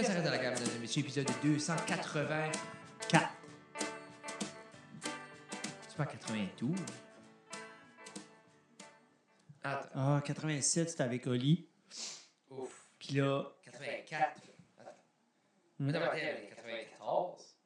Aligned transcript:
Bienvenue 0.00 0.18
à 0.18 0.22
Sarah 0.22 0.30
de 0.30 0.36
la 0.36 0.42
Gamme, 0.44 0.54
mesdames 0.60 0.76
et 0.76 0.78
messieurs, 0.78 1.00
épisode 1.02 1.26
284. 1.42 2.58
C'est 5.88 5.96
pas 5.96 6.06
92. 6.06 6.70
Attends. 9.64 9.88
Ah, 9.96 10.22
87, 10.24 10.90
c'était 10.90 11.02
avec 11.02 11.26
Oli. 11.26 11.66
Ouf. 12.48 12.86
Puis 13.00 13.14
là, 13.16 13.42
84. 13.64 14.40
Attends. 14.78 14.90
Hmm. 15.80 15.88
Attends, 15.88 15.98
attends, 15.98 16.16
94. 16.48 17.56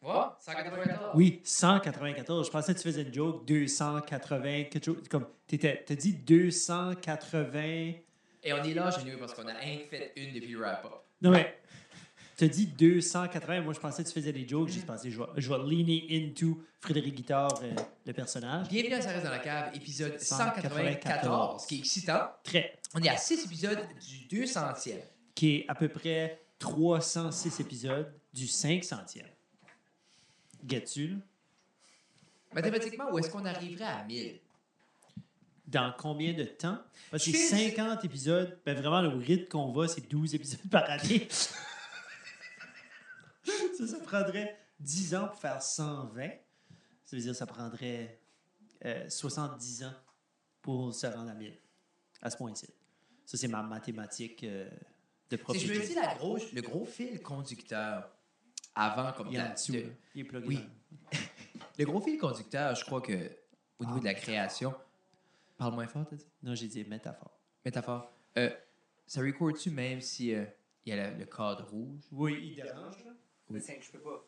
What? 0.00 0.38
194? 0.40 1.10
oui, 1.16 1.42
194. 1.44 2.46
Je 2.46 2.50
pensais 2.50 2.72
que 2.72 2.78
tu 2.78 2.84
faisais 2.84 3.02
une 3.02 3.12
joke, 3.12 3.46
280, 3.46 4.64
quelque 4.70 4.84
chose. 4.86 5.06
Comme, 5.10 5.26
t'as 5.46 5.94
dit 5.94 6.14
280. 6.14 8.07
Et 8.42 8.52
on 8.52 8.62
est 8.62 8.74
là, 8.74 8.90
nous, 9.04 9.18
parce 9.18 9.34
qu'on 9.34 9.46
a 9.48 9.54
rien 9.54 9.80
fait 9.90 10.12
une 10.16 10.32
depuis 10.32 10.52
le 10.52 10.60
wrap-up. 10.60 10.92
Non, 11.20 11.30
mais, 11.30 11.60
t'as 12.36 12.46
dit 12.46 12.66
280. 12.66 13.62
Moi, 13.62 13.72
je 13.72 13.80
pensais 13.80 14.02
que 14.04 14.08
tu 14.08 14.14
faisais 14.14 14.32
des 14.32 14.46
jokes. 14.46 14.68
J'ai 14.68 14.80
pensé, 14.80 15.10
je 15.10 15.18
vais, 15.18 15.26
je 15.36 15.52
vais 15.52 15.58
leaner 15.64 16.06
into 16.10 16.62
Frédéric 16.80 17.16
Guitard, 17.16 17.60
euh, 17.62 17.74
le 18.06 18.12
personnage. 18.12 18.68
Bienvenue 18.68 18.94
à 18.94 19.02
Ça 19.02 19.10
reste 19.10 19.24
dans 19.24 19.30
la 19.30 19.40
cave, 19.40 19.74
épisode 19.74 20.18
194. 20.20 21.02
194, 21.02 21.66
qui 21.66 21.74
est 21.74 21.78
excitant. 21.78 22.30
Très. 22.44 22.78
On 22.94 23.02
est 23.02 23.08
à 23.08 23.16
6 23.16 23.44
épisodes 23.44 23.80
du 24.28 24.44
200e. 24.44 25.00
Qui 25.34 25.56
est 25.56 25.64
à 25.68 25.74
peu 25.74 25.88
près 25.88 26.40
306 26.58 27.60
épisodes 27.60 28.12
du 28.32 28.46
500e. 28.46 29.22
Get-tu? 30.66 31.16
Mathématiquement, 32.52 33.10
où 33.12 33.18
est-ce 33.18 33.30
qu'on 33.30 33.44
arriverait 33.44 33.84
à 33.84 34.04
1000? 34.04 34.38
Dans 35.68 35.92
combien 35.98 36.32
de 36.32 36.44
temps? 36.44 36.78
Parce 37.10 37.24
que 37.24 37.30
Je 37.30 37.36
c'est 37.36 37.54
fais- 37.56 37.70
50 37.76 38.02
épisodes. 38.04 38.58
Ben 38.64 38.74
vraiment, 38.76 39.02
le 39.02 39.08
rythme 39.10 39.48
qu'on 39.48 39.70
va, 39.70 39.86
c'est 39.86 40.00
12 40.08 40.34
épisodes 40.34 40.60
par 40.70 40.88
année. 40.90 41.28
ça, 43.76 43.86
ça 43.86 43.98
prendrait 44.00 44.58
10 44.80 45.14
ans 45.14 45.28
pour 45.28 45.38
faire 45.38 45.62
120. 45.62 46.28
Ça 47.04 47.16
veut 47.16 47.22
dire 47.22 47.32
que 47.32 47.36
ça 47.38 47.46
prendrait 47.46 48.18
euh, 48.84 49.08
70 49.08 49.84
ans 49.84 49.94
pour 50.62 50.94
se 50.94 51.06
rendre 51.06 51.30
à 51.30 51.34
1000. 51.34 51.54
À 52.22 52.30
ce 52.30 52.36
point-ci. 52.36 52.66
Ça, 53.24 53.36
c'est 53.36 53.48
ma 53.48 53.62
mathématique 53.62 54.44
euh, 54.44 54.68
de 55.30 55.36
Si 55.36 55.42
profil. 55.42 55.74
je 55.74 55.80
me 55.80 55.86
dis 55.86 55.94
la 55.94 56.14
le 56.54 56.62
gros 56.62 56.84
fil 56.86 57.20
conducteur 57.20 58.10
avant 58.74 59.12
comme 59.12 59.28
Il 59.28 59.36
est 59.36 59.40
en 59.40 59.44
la- 59.44 59.50
dessous. 59.52 59.72
de- 59.72 59.78
là. 59.80 59.88
Il 60.14 60.20
est 60.22 60.24
plugué 60.24 60.46
Oui. 60.48 60.64
le 61.78 61.84
gros 61.84 62.00
fil 62.00 62.18
conducteur, 62.18 62.74
je 62.74 62.84
crois 62.84 63.00
que 63.02 63.30
au 63.78 63.84
niveau 63.84 64.00
de 64.00 64.04
la 64.06 64.14
création, 64.14 64.74
parle 65.58 65.74
moins 65.74 65.86
fort, 65.88 66.06
t'as 66.08 66.16
dit? 66.16 66.26
Non, 66.42 66.54
j'ai 66.54 66.68
dit 66.68 66.84
métaphore. 66.84 67.38
Métaphore. 67.64 68.10
Euh, 68.38 68.50
ça 69.06 69.20
record-tu 69.20 69.70
même 69.70 70.00
si 70.00 70.34
euh, 70.34 70.44
il 70.86 70.94
y 70.94 70.98
a 70.98 71.10
le, 71.10 71.18
le 71.18 71.26
cadre 71.26 71.68
rouge? 71.68 72.00
Oui, 72.12 72.38
il 72.50 72.54
dérange. 72.56 73.04
là. 73.04 73.12
Oui. 73.50 73.60
C'est 73.60 73.76
que 73.78 73.84
je 73.84 73.90
peux 73.92 74.00
pas. 74.00 74.24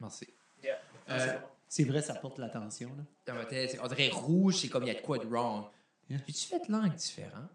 Merci. 0.00 0.26
Yeah. 0.62 0.78
Euh, 1.10 1.38
C'est 1.68 1.84
vrai, 1.84 2.02
ça 2.02 2.14
porte 2.14 2.38
l'attention. 2.38 2.90
là. 2.96 3.04
dans 3.26 3.34
ma 3.34 3.44
tête, 3.46 3.78
on 3.82 3.86
dirait 3.88 4.08
rouge, 4.10 4.56
c'est 4.56 4.68
comme 4.68 4.84
il 4.84 4.88
y 4.88 4.90
a 4.90 4.94
de 4.94 5.00
quoi 5.04 5.18
de 5.18 5.26
wrong. 5.26 5.66
Yeah. 6.08 6.20
As-tu 6.28 6.46
fait 6.48 6.68
langue 6.68 6.94
différent? 6.94 7.48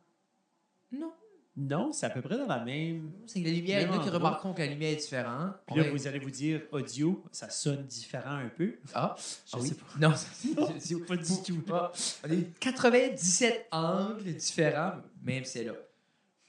Non. 0.92 1.14
Non, 1.58 1.92
c'est 1.92 2.06
à 2.06 2.10
peu 2.10 2.22
près 2.22 2.38
dans 2.38 2.48
la 2.48 2.64
même. 2.64 3.12
C'est 3.28 3.42
que 3.42 3.48
la 3.48 3.54
lumière, 3.54 3.82
il 3.82 3.84
y 3.84 3.86
en 3.86 3.90
a 3.90 3.92
Même 3.92 4.02
qui 4.02 4.08
endroit. 4.10 4.20
remarqueront 4.30 4.54
que 4.54 4.62
la 4.62 4.68
lumière 4.68 4.92
est 4.94 4.96
différente. 4.96 5.54
Puis 5.68 5.76
là, 5.76 5.90
vous 5.92 6.08
allez 6.08 6.20
vous 6.20 6.30
dire 6.32 6.62
audio, 6.72 7.24
ça 7.32 7.50
sonne 7.50 7.86
différent 7.88 8.36
un 8.38 8.48
peu. 8.48 8.76
Ah, 8.94 9.16
Je 9.18 9.24
ah 9.54 9.58
oui. 9.60 9.68
sais 9.68 9.76
pas. 9.76 9.86
Non, 10.00 10.14
c'est- 10.16 10.80
c'est- 10.80 11.06
Pas 11.06 11.18
du 11.18 11.44
tout. 11.46 11.62
Ah, 11.72 11.92
on 12.26 12.32
a 12.32 12.34
eu 12.34 12.46
97 12.60 13.68
angles 13.72 14.34
différents, 14.34 14.94
même 15.24 15.44
c'est 15.44 15.66
là. 15.66 15.74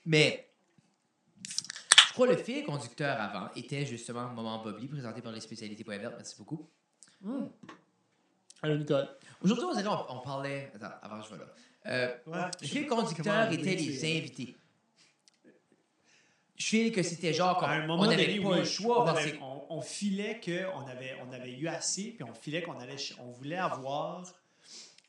Mais, 0.06 0.48
je 2.08 2.12
crois 2.12 2.29
que 2.29 2.33
le 2.35 2.39
fil 2.39 2.62
conducteur 2.64 3.20
avant 3.20 3.48
était 3.57 3.85
justement 3.85 4.29
Moment 4.29 4.62
Bobby, 4.62 4.86
présenté 4.86 5.20
par 5.20 5.33
les 5.33 5.41
spécialités.vert. 5.41 6.12
Merci 6.17 6.36
beaucoup. 6.39 6.68
Allô, 8.62 8.77
Nicole. 8.77 9.08
Aujourd'hui, 9.41 9.64
on, 10.08 10.20
parlait. 10.20 10.70
Attends, 10.77 10.95
avant 11.02 11.20
je 11.23 11.30
vais 11.33 11.39
là. 11.39 11.45
Euh, 11.86 12.14
Ouais. 12.29 12.51
le 12.61 12.67
fil 12.68 12.86
conducteur 12.86 13.51
était 13.51 13.74
les 13.74 14.18
invités. 14.18 14.57
Je 16.62 16.68
file 16.68 16.92
que 16.92 17.02
c'était 17.02 17.33
genre 17.33 17.58
comme. 17.58 17.68
À 17.70 17.73
un 17.73 17.86
moment 17.86 18.05
on 18.05 18.06
n'avait 18.06 18.27
donné, 18.27 18.40
pas 18.40 18.48
oui, 18.50 18.58
le 18.58 18.64
choix. 18.64 19.02
on, 19.05 19.06
avait- 19.06 19.39
on- 19.42 19.62
on 19.70 19.80
filait 19.80 20.40
qu'on 20.45 20.86
avait, 20.86 21.17
on 21.27 21.33
avait 21.33 21.52
eu 21.52 21.67
assez, 21.68 22.12
puis 22.12 22.23
on 22.24 22.34
filait 22.34 22.62
qu'on 22.62 22.78
allait, 22.78 22.96
on 23.20 23.30
voulait 23.33 23.56
avoir. 23.56 24.23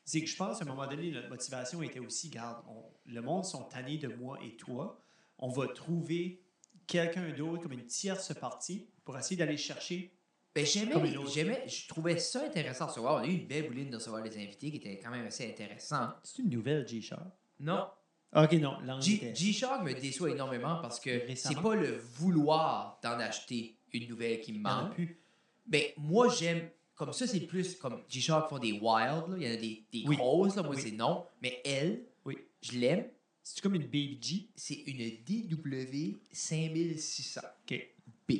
C'est 0.04 0.20
que 0.20 0.26
je 0.26 0.36
pense, 0.36 0.60
à 0.60 0.64
un 0.64 0.68
moment 0.68 0.86
donné, 0.86 1.10
notre 1.10 1.28
motivation 1.28 1.82
était 1.82 1.98
aussi, 2.00 2.28
garde, 2.28 2.62
on- 2.68 2.84
le 3.06 3.20
monde 3.22 3.44
sont 3.44 3.62
tannés 3.64 3.98
de 3.98 4.08
moi 4.08 4.38
et 4.44 4.56
toi. 4.56 5.00
On 5.38 5.48
va 5.48 5.68
trouver 5.68 6.42
quelqu'un 6.86 7.30
d'autre 7.30 7.62
comme 7.62 7.72
une 7.72 7.86
tierce 7.86 8.34
partie 8.34 8.86
pour 9.04 9.16
essayer 9.18 9.36
d'aller 9.36 9.56
chercher. 9.56 10.12
Ben, 10.54 10.64
j'aimais, 10.64 11.66
je 11.68 11.88
trouvais 11.88 12.18
ça 12.18 12.44
intéressant 12.44 12.84
de 12.84 12.90
recevoir. 12.90 13.14
On 13.16 13.24
a 13.24 13.26
eu 13.26 13.32
une 13.32 13.46
belle 13.46 13.66
bouline 13.66 13.90
de 13.90 13.96
recevoir 13.96 14.22
les 14.22 14.36
invités 14.36 14.70
qui 14.70 14.76
était 14.76 14.98
quand 15.02 15.10
même 15.10 15.26
assez 15.26 15.48
intéressant. 15.48 16.10
C'est 16.22 16.42
une 16.42 16.50
nouvelle, 16.50 16.86
G-Sharp. 16.86 17.22
Non, 17.60 17.88
Ok, 18.34 18.52
non, 18.54 18.76
G-Shock 19.00 19.82
me 19.82 19.92
déçoit 19.94 20.30
énormément 20.30 20.78
parce 20.82 20.98
que 21.00 21.22
c'est 21.34 21.60
pas 21.60 21.74
le 21.74 21.96
vouloir 22.14 22.98
d'en 23.02 23.18
acheter 23.20 23.76
une 23.92 24.08
nouvelle 24.08 24.40
qui 24.40 24.52
me 24.52 24.58
manque. 24.60 24.94
plus. 24.94 25.20
Ben, 25.66 25.84
moi, 25.96 26.28
j'aime. 26.28 26.68
Comme 26.96 27.12
ça, 27.12 27.26
c'est 27.26 27.40
plus 27.40 27.74
comme 27.76 28.02
G-Shock 28.08 28.48
font 28.48 28.58
des 28.58 28.72
wild, 28.72 29.28
là. 29.28 29.36
il 29.36 29.42
y 29.42 29.50
en 29.50 29.54
a 29.54 29.56
des, 29.56 29.84
des 29.92 30.04
Oui. 30.06 30.16
grosses, 30.16 30.54
là. 30.56 30.62
moi 30.62 30.74
Oui. 30.76 30.80
c'est 30.82 30.92
non. 30.92 31.26
Mais 31.42 31.60
elle, 31.64 32.04
Oui. 32.24 32.36
je 32.62 32.78
l'aime, 32.78 33.08
C'est 33.42 33.60
comme 33.60 33.74
une 33.74 33.82
Baby 33.86 34.18
G. 34.22 34.48
c'est 34.54 34.74
une 34.86 35.10
DW 35.24 36.16
5600 36.32 37.40
Ok. 37.68 37.88
B. 38.28 38.32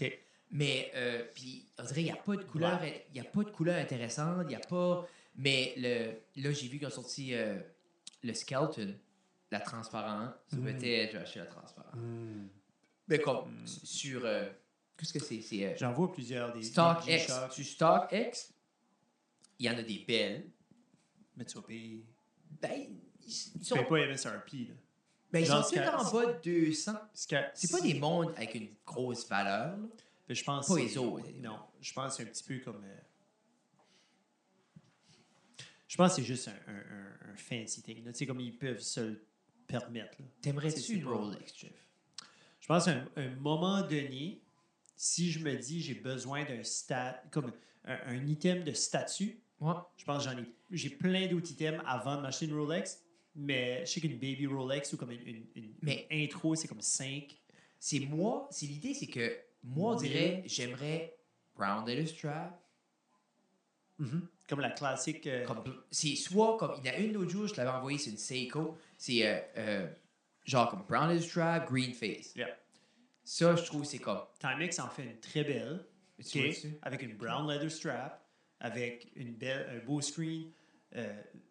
Ok. 0.00 0.18
Mais, 0.50 0.90
euh, 0.94 1.24
puis, 1.34 1.66
on 1.78 1.84
dirait, 1.84 2.00
il 2.02 2.04
n'y 2.04 2.10
a 2.10 2.16
pas 2.16 2.36
de 2.36 2.42
couleur, 2.44 2.80
il 2.84 3.16
y 3.16 3.20
a 3.20 3.24
pas 3.24 3.42
de 3.44 3.50
couleur 3.50 3.76
intéressante, 3.76 4.42
il 4.44 4.48
n'y 4.48 4.54
a 4.56 4.60
pas. 4.60 5.06
Mais 5.36 5.74
le, 5.76 6.42
là, 6.42 6.52
j'ai 6.52 6.66
vu 6.68 6.78
qu'ils 6.78 6.86
ont 6.88 6.90
sorti 6.90 7.34
euh, 7.34 7.58
le 8.22 8.32
Skeleton, 8.34 8.94
la 9.50 9.60
transparente. 9.60 10.34
Ça 10.48 10.56
Mm. 10.56 10.64
peut-être, 10.64 11.12
je 11.12 11.16
vais 11.18 11.22
acheter 11.22 11.38
la 11.40 11.46
transparente. 11.46 11.94
Mais 13.08 13.18
comme, 13.20 13.62
Mm. 13.62 13.66
sur. 13.66 14.24
euh, 14.24 14.48
Qu'est-ce 14.96 15.12
que 15.12 15.18
c'est? 15.18 15.42
C'est 15.42 15.66
euh, 15.66 15.74
J'en 15.76 15.92
vois 15.92 16.10
plusieurs 16.10 16.52
des 16.54 16.60
des 16.60 16.64
StockX. 16.66 17.26
Sur 17.50 17.64
StockX, 17.66 18.54
il 19.58 19.66
y 19.66 19.70
en 19.70 19.76
a 19.76 19.82
des 19.82 20.04
belles. 20.08 20.50
Mais 21.36 21.44
tu 21.44 21.54
vas 21.56 21.62
payer. 21.62 22.02
Ben, 22.62 22.72
ils, 23.20 23.28
ils 23.28 23.58
Tu 23.60 23.64
sont, 23.66 23.74
payes 23.76 23.84
pas 23.86 24.06
MSRP. 24.06 24.52
Là. 24.68 24.74
ben, 25.30 25.40
ils 25.40 25.46
sont 25.46 25.62
Sky- 25.62 25.80
en 25.80 26.10
bas 26.10 26.32
de 26.32 26.40
200. 26.42 26.92
Parce 26.94 27.26
que 27.26 27.36
C'est 27.52 27.70
pas 27.70 27.80
des 27.82 27.92
mondes 27.94 28.32
avec 28.36 28.54
une 28.54 28.70
grosse 28.86 29.28
valeur. 29.28 29.76
là. 29.76 29.86
Ben, 30.26 30.34
je 30.34 30.42
pense 30.44 30.66
Pas 30.66 30.74
que 30.76 30.80
les 30.80 30.96
autres. 30.96 31.28
Non, 31.42 31.58
je 31.80 31.92
pense 31.92 32.16
que 32.16 32.22
c'est 32.22 32.28
un 32.28 32.32
petit 32.32 32.44
peu 32.44 32.58
comme. 32.60 32.82
euh, 32.82 32.96
Je 35.88 35.96
pense 35.96 36.10
que 36.16 36.16
c'est 36.22 36.26
juste 36.26 36.48
un, 36.48 36.72
un, 36.72 36.76
un- 36.76 37.32
un 37.32 37.36
fancy 37.36 37.82
thing. 37.82 38.02
Tu 38.04 38.14
sais, 38.14 38.26
comme 38.26 38.40
ils 38.40 38.56
peuvent 38.56 38.80
se 38.80 39.00
le 39.00 39.26
permettre. 39.66 40.16
T'aimerais-tu 40.42 40.94
une 40.94 41.06
Rolex, 41.06 41.54
Jeff? 41.56 41.72
Je 42.60 42.66
pense 42.66 42.84
qu'à 42.86 42.92
un, 42.92 43.06
un 43.16 43.30
moment 43.36 43.80
donné, 43.82 44.40
si 44.96 45.30
je 45.30 45.38
me 45.40 45.54
dis 45.56 45.80
j'ai 45.82 45.94
besoin 45.94 46.44
d'un 46.44 46.62
stat, 46.62 47.22
comme 47.30 47.52
un, 47.84 47.98
un 48.06 48.26
item 48.26 48.64
de 48.64 48.72
statut, 48.72 49.38
Ouais. 49.60 49.72
je 49.96 50.04
pense 50.04 50.24
que 50.26 50.30
j'en 50.30 50.38
ai. 50.38 50.44
J'ai 50.70 50.90
plein 50.90 51.26
d'autres 51.28 51.50
items 51.52 51.80
avant 51.86 52.16
de 52.16 52.20
m'acheter 52.22 52.44
une 52.46 52.54
Rolex. 52.58 53.02
Mais 53.38 53.84
je 53.86 53.90
sais 53.92 54.00
qu'une 54.00 54.18
baby 54.18 54.46
Rolex 54.46 54.92
ou 54.94 54.96
comme 54.96 55.10
une, 55.10 55.20
une- 55.26 55.46
une- 55.54 55.74
Mais- 55.82 56.06
intro, 56.10 56.54
c'est 56.54 56.68
comme 56.68 56.80
5. 56.80 57.36
C'est 57.78 58.00
moi, 58.00 58.48
c'est 58.50 58.64
l'idée, 58.66 58.94
c'est 58.94 59.06
que 59.06 59.38
moi, 59.62 59.92
on 59.94 59.96
dirait, 59.96 60.42
j'aimerais 60.46 61.16
Brown 61.54 61.86
Leather 61.86 62.08
Strap. 62.08 62.62
Comme 64.48 64.60
la 64.60 64.70
classique. 64.70 65.26
euh, 65.26 65.44
c'est 65.90 66.14
soit 66.14 66.56
comme, 66.56 66.74
il 66.78 66.86
y 66.86 66.90
en 66.90 66.94
a 66.94 66.96
une 66.98 67.12
l'autre 67.14 67.30
jour, 67.30 67.46
je 67.48 67.54
l'avais 67.56 67.70
envoyé, 67.70 67.98
c'est 67.98 68.10
une 68.10 68.16
Seiko. 68.18 68.78
C'est 68.96 69.26
euh, 69.26 69.40
euh, 69.56 69.88
genre 70.44 70.70
comme 70.70 70.84
Brown 70.88 71.08
Leather 71.12 71.28
Strap, 71.28 71.68
Green 71.70 71.92
Face. 71.92 72.34
Yeah. 72.36 72.48
Ça, 73.24 73.56
je 73.56 73.64
trouve, 73.64 73.84
c'est 73.84 73.98
comme. 73.98 74.20
Timex 74.38 74.78
en 74.78 74.88
fait 74.88 75.02
une 75.04 75.18
très 75.20 75.42
belle. 75.42 75.84
Tu 76.24 76.38
OK, 76.38 76.44
vois-tu? 76.46 76.78
avec 76.82 77.02
une 77.02 77.16
brown 77.16 77.46
leather 77.50 77.70
strap, 77.70 78.24
avec 78.60 79.10
une 79.16 79.34
belle, 79.34 79.68
un 79.70 79.84
beau 79.84 80.00
screen 80.00 80.50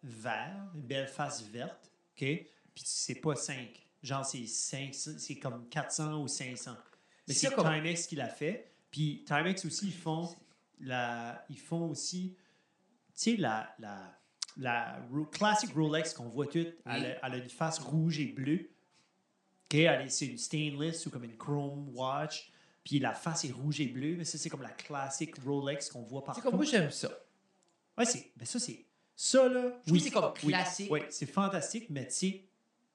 vert, 0.03 0.71
une 0.73 0.81
belle 0.81 1.07
face 1.07 1.43
verte. 1.43 1.91
OK? 2.13 2.19
Puis 2.19 2.83
c'est 2.83 3.15
pas 3.21 3.35
5. 3.35 3.85
Genre, 4.01 4.25
c'est 4.25 4.45
5, 4.45 4.93
c'est 4.93 5.35
comme 5.39 5.67
400 5.69 6.21
ou 6.21 6.27
500. 6.27 6.75
Mais 7.27 7.33
C'est 7.33 7.53
comme- 7.53 7.65
Timex 7.65 8.07
qui 8.07 8.15
l'a 8.15 8.27
fait. 8.29 8.71
Puis 8.91 9.23
Timex 9.25 9.65
aussi, 9.65 9.87
ils 9.87 9.93
font, 9.93 10.29
la, 10.79 11.43
ils 11.49 11.59
font 11.59 11.89
aussi, 11.89 12.35
sais, 13.15 13.35
la, 13.37 13.73
la, 13.79 14.17
la 14.57 14.99
Ro- 15.11 15.25
classic 15.25 15.73
Rolex 15.73 16.13
qu'on 16.13 16.29
voit 16.29 16.45
toutes, 16.47 16.73
elle, 16.85 17.01
Oui. 17.01 17.05
a, 17.21 17.27
elle 17.27 17.33
a 17.33 17.37
une 17.37 17.49
face 17.49 17.79
rouge 17.79 18.19
et 18.19 18.25
bleue. 18.27 18.69
C'est 20.07 20.27
une 20.27 20.37
stainless 20.37 21.05
ou 21.05 21.09
comme 21.09 21.23
une 21.25 21.35
chrome 21.37 21.89
watch. 21.95 22.51
Puis 22.83 22.99
la 22.99 23.13
face 23.13 23.45
est 23.45 23.51
rouge 23.51 23.81
et 23.81 23.87
bleue. 23.87 24.15
Mais 24.15 24.23
ça, 24.23 24.37
c'est 24.37 24.49
comme 24.49 24.61
la 24.61 24.69
classique 24.69 25.35
Rolex 25.43 25.89
qu'on 25.89 26.03
voit 26.03 26.21
C'est 26.21 26.25
partout. 26.27 26.41
comme 26.41 26.55
moi, 26.55 26.65
j'aime 26.65 26.91
ça. 26.91 27.09
Ouais, 27.97 28.05
c'est. 28.05 28.31
Ben 28.37 28.45
ça, 28.45 28.59
c'est. 28.59 28.85
Ça, 29.15 29.47
là. 29.49 29.71
Je 29.87 29.93
que 29.93 29.99
c'est 29.99 30.11
comme 30.11 30.33
oui, 30.43 30.51
classique. 30.51 30.91
Oui, 30.91 31.01
c'est 31.09 31.25
fantastique, 31.25 31.89
mais 31.89 32.07
tu 32.07 32.13
sais, 32.13 32.41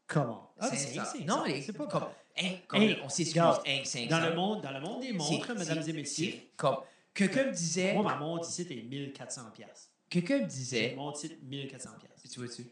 Comment? 0.06 0.52
Ah, 0.58 0.68
mais 0.72 0.76
500. 0.76 1.02
c'est- 1.12 1.18
c'est- 1.18 1.24
non, 1.24 1.42
c'est- 1.46 1.62
c'est 1.62 1.72
pas 1.72 1.86
comme, 1.86 2.02
hein, 2.42 2.50
comme 2.66 2.82
on 3.04 3.08
s'excuse, 3.08 3.40
hein, 3.40 3.82
500. 3.84 4.06
Dans 4.10 4.28
le 4.28 4.34
monde, 4.34 4.60
dans 4.62 4.72
le 4.72 4.80
monde 4.80 5.02
des 5.02 5.12
montres, 5.12 5.46
C'est- 5.46 5.54
mesdames 5.54 5.82
c'est- 5.84 5.90
et 5.90 5.92
messieurs, 5.92 6.32
c'est 6.32 6.50
Comme, 6.56 6.76
quelqu'un 7.14 7.44
me 7.46 7.52
disait, 7.52 7.94
moi, 7.94 8.02
ma 8.02 8.16
montre 8.16 8.48
ici, 8.48 8.64
c'est 8.68 8.74
1400 8.74 9.50
pièces. 9.54 9.89
Quelqu'un 10.10 10.40
me 10.40 10.46
disait, 10.46 10.94
montre 10.94 11.24
ici, 11.24 11.38
1400 11.42 11.90
pièces. 11.98 12.30
tu 12.30 12.40
vois-tu? 12.40 12.66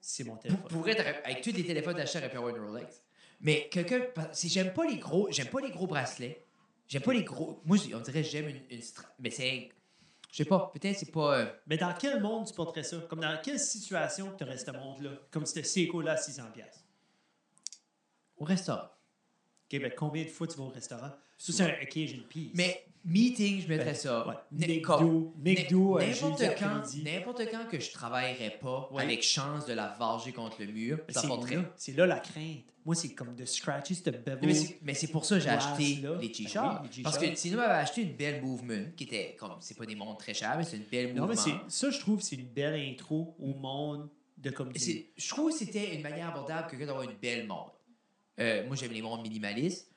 C'est 0.00 0.24
mon 0.24 0.36
téléphone. 0.36 0.66
pour 0.68 0.86
avec 0.88 1.42
tous 1.42 1.52
les 1.52 1.64
téléphones 1.66 1.96
d'achat, 1.96 2.20
t'aurais 2.20 2.30
pu 2.30 2.38
avoir 2.38 2.56
une 2.56 2.62
Rolex. 2.64 3.02
Mais 3.40 3.68
quelqu'un, 3.70 4.06
si 4.32 4.48
j'aime 4.48 4.72
pas 4.72 4.86
les 4.86 4.96
gros, 4.96 5.28
j'aime 5.30 5.48
pas 5.48 5.60
les 5.60 5.70
gros 5.70 5.86
bracelets. 5.86 6.44
J'aime 6.88 7.02
pas 7.02 7.12
les 7.12 7.22
gros. 7.24 7.60
Moi, 7.66 7.76
on 7.94 8.00
dirait 8.00 8.22
que 8.22 8.28
j'aime 8.28 8.48
une, 8.48 8.62
une 8.70 8.80
stra- 8.80 9.04
Mais 9.18 9.30
c'est, 9.30 9.68
je 10.32 10.36
sais 10.38 10.44
pas. 10.46 10.70
Peut-être 10.72 10.98
c'est 10.98 11.12
pas. 11.12 11.38
euh, 11.38 11.52
Mais 11.66 11.76
dans 11.76 11.92
quel 11.94 12.20
monde 12.22 12.46
tu 12.46 12.54
porterais 12.54 12.82
ça? 12.82 12.96
Comme 13.10 13.20
dans 13.20 13.38
quelle 13.42 13.60
situation 13.60 14.34
tu 14.36 14.44
aurais 14.44 14.56
cette 14.56 14.72
montre-là? 14.74 15.10
Comme 15.30 15.44
cette 15.44 15.66
Seiko-là 15.66 16.12
à 16.12 16.16
600 16.16 16.50
pièces. 16.52 16.84
au 18.38 18.44
restaurant. 18.44 18.88
OK, 19.70 19.80
ben 19.80 19.92
combien 19.94 20.24
de 20.24 20.30
fois 20.30 20.46
tu 20.46 20.56
vas 20.56 20.64
au 20.64 20.68
restaurant? 20.70 21.10
Ça, 21.36 21.52
c'est 21.52 21.62
un 21.62 21.82
occasion 21.82 22.22
piece. 22.28 22.52
Mais 22.54 22.86
meeting, 23.08 23.62
je 23.62 23.68
mettrais 23.68 23.86
Ben, 23.86 23.94
ça. 23.94 24.28
ouais. 24.28 24.80
Comme- 24.82 25.00
McDo, 25.08 25.34
McDo, 25.38 25.98
euh, 25.98 26.06
N'importe 26.06 26.42
quand, 26.58 26.82
n'importe 27.04 27.42
quand 27.50 27.68
que 27.68 27.80
je 27.80 27.90
travaillerais 27.90 28.58
pas 28.60 28.88
Ouais. 28.92 29.02
avec 29.02 29.22
chance 29.22 29.66
de 29.66 29.72
la 29.72 29.88
varger 29.98 30.32
contre 30.32 30.56
le 30.60 30.66
mur, 30.72 30.98
Mais 31.08 31.14
ça 31.14 31.22
C'est 31.22 31.28
là, 31.54 31.64
c'est 31.76 31.92
là 31.96 32.06
la 32.06 32.20
crainte. 32.20 32.64
Moi, 32.84 32.94
c'est 32.94 33.10
comme 33.14 33.34
de 33.34 33.44
scratcher 33.44 33.94
ce 33.94 34.02
bevel. 34.10 34.38
Mais 34.42 34.54
c'est, 34.54 34.78
mais 34.82 34.94
pour 35.12 35.24
ça 35.24 35.36
que 35.36 35.42
j'ai 35.42 35.48
acheté 35.50 35.96
là. 36.02 36.12
les 36.20 36.28
Ben 36.28 36.32
t-shirts. 36.32 36.82
oui. 36.96 37.02
Parce 37.02 37.18
que 37.18 37.34
sinon, 37.34 37.58
j'avais 37.58 37.72
acheté 37.74 38.02
une 38.02 38.12
belle 38.14 38.42
Movement 38.42 38.92
qui 38.96 39.04
était 39.04 39.36
comme, 39.38 39.56
c'est 39.60 39.76
pas 39.76 39.84
des 39.86 39.94
montres 39.94 40.18
très 40.18 40.34
chères, 40.34 40.56
mais 40.56 40.64
c'est 40.64 40.76
une 40.76 40.84
belle 40.84 41.14
Non, 41.14 41.26
mais 41.26 41.34
Mouvement. 41.34 41.60
c'est, 41.68 41.86
ça, 41.86 41.90
je 41.90 41.98
trouve, 41.98 42.20
c'est 42.22 42.36
une 42.36 42.46
belle 42.46 42.74
intro 42.74 43.34
au 43.38 43.54
monde 43.54 44.08
de 44.38 44.50
comme 44.50 44.70
Je 44.74 45.28
trouve 45.28 45.50
que 45.50 45.56
c'était 45.58 45.94
une 45.96 46.02
manière 46.02 46.28
abordable 46.28 46.68
que 46.70 46.76
d'avoir 46.84 47.02
une 47.02 47.16
belle 47.20 47.46
montre. 47.46 47.74
Euh, 48.40 48.66
moi, 48.66 48.76
j'aime 48.76 48.92
les 48.92 49.02
montres 49.02 49.22
minimalistes, 49.22 49.90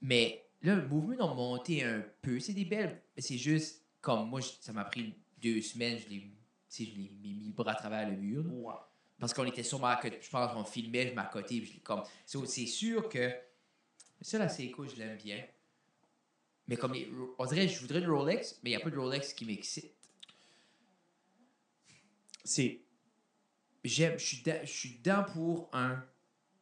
mais 0.00 0.44
là, 0.62 0.74
le 0.76 0.86
Movement 0.88 1.32
ont 1.32 1.34
monté 1.34 1.84
un 1.84 2.04
peu. 2.22 2.40
C'est 2.40 2.52
des 2.52 2.64
belles, 2.64 3.02
c'est 3.16 3.38
juste 3.38 3.84
comme 4.00 4.28
moi, 4.28 4.40
ça 4.42 4.72
m'a 4.72 4.84
pris 4.84 5.14
deux 5.40 5.60
semaines, 5.60 5.98
je 5.98 6.08
l'ai, 6.08 6.30
je 6.70 6.84
l'ai 6.84 7.10
mis, 7.20 7.44
le 7.46 7.52
bras 7.52 7.72
à 7.72 7.74
travers 7.74 8.08
le 8.08 8.16
mur. 8.16 8.44
Wow. 8.46 8.74
Parce 9.18 9.34
qu'on 9.34 9.44
était 9.44 9.62
sûrement 9.62 9.88
à 9.88 9.96
côté. 9.96 10.18
Je 10.20 10.30
pense 10.30 10.52
qu'on 10.52 10.64
filmait, 10.64 11.08
je 11.08 11.14
m'accotais. 11.14 11.62
comme. 11.82 12.02
C'est 12.24 12.46
c'est 12.46 12.66
sûr 12.66 13.08
que. 13.08 13.32
Ça, 14.20 14.38
là, 14.38 14.48
c'est 14.48 14.70
cool, 14.70 14.88
je 14.88 14.96
l'aime 14.96 15.16
bien. 15.16 15.44
Mais 16.66 16.76
comme 16.76 16.92
les. 16.94 17.10
On 17.38 17.46
dirait, 17.46 17.66
je 17.68 17.80
voudrais 17.80 18.00
une 18.00 18.10
Rolex, 18.10 18.60
mais 18.62 18.70
il 18.70 18.76
n'y 18.76 18.80
a 18.80 18.84
pas 18.84 18.90
de 18.90 18.98
Rolex 18.98 19.32
qui 19.32 19.44
m'excite. 19.44 19.92
C'est. 22.44 22.80
J'aime, 23.84 24.18
je 24.18 24.24
suis 24.24 24.42
dedans- 24.42 24.60
je 24.62 24.70
suis 24.70 24.98
dedans 24.98 25.24
pour 25.32 25.68
un. 25.72 26.04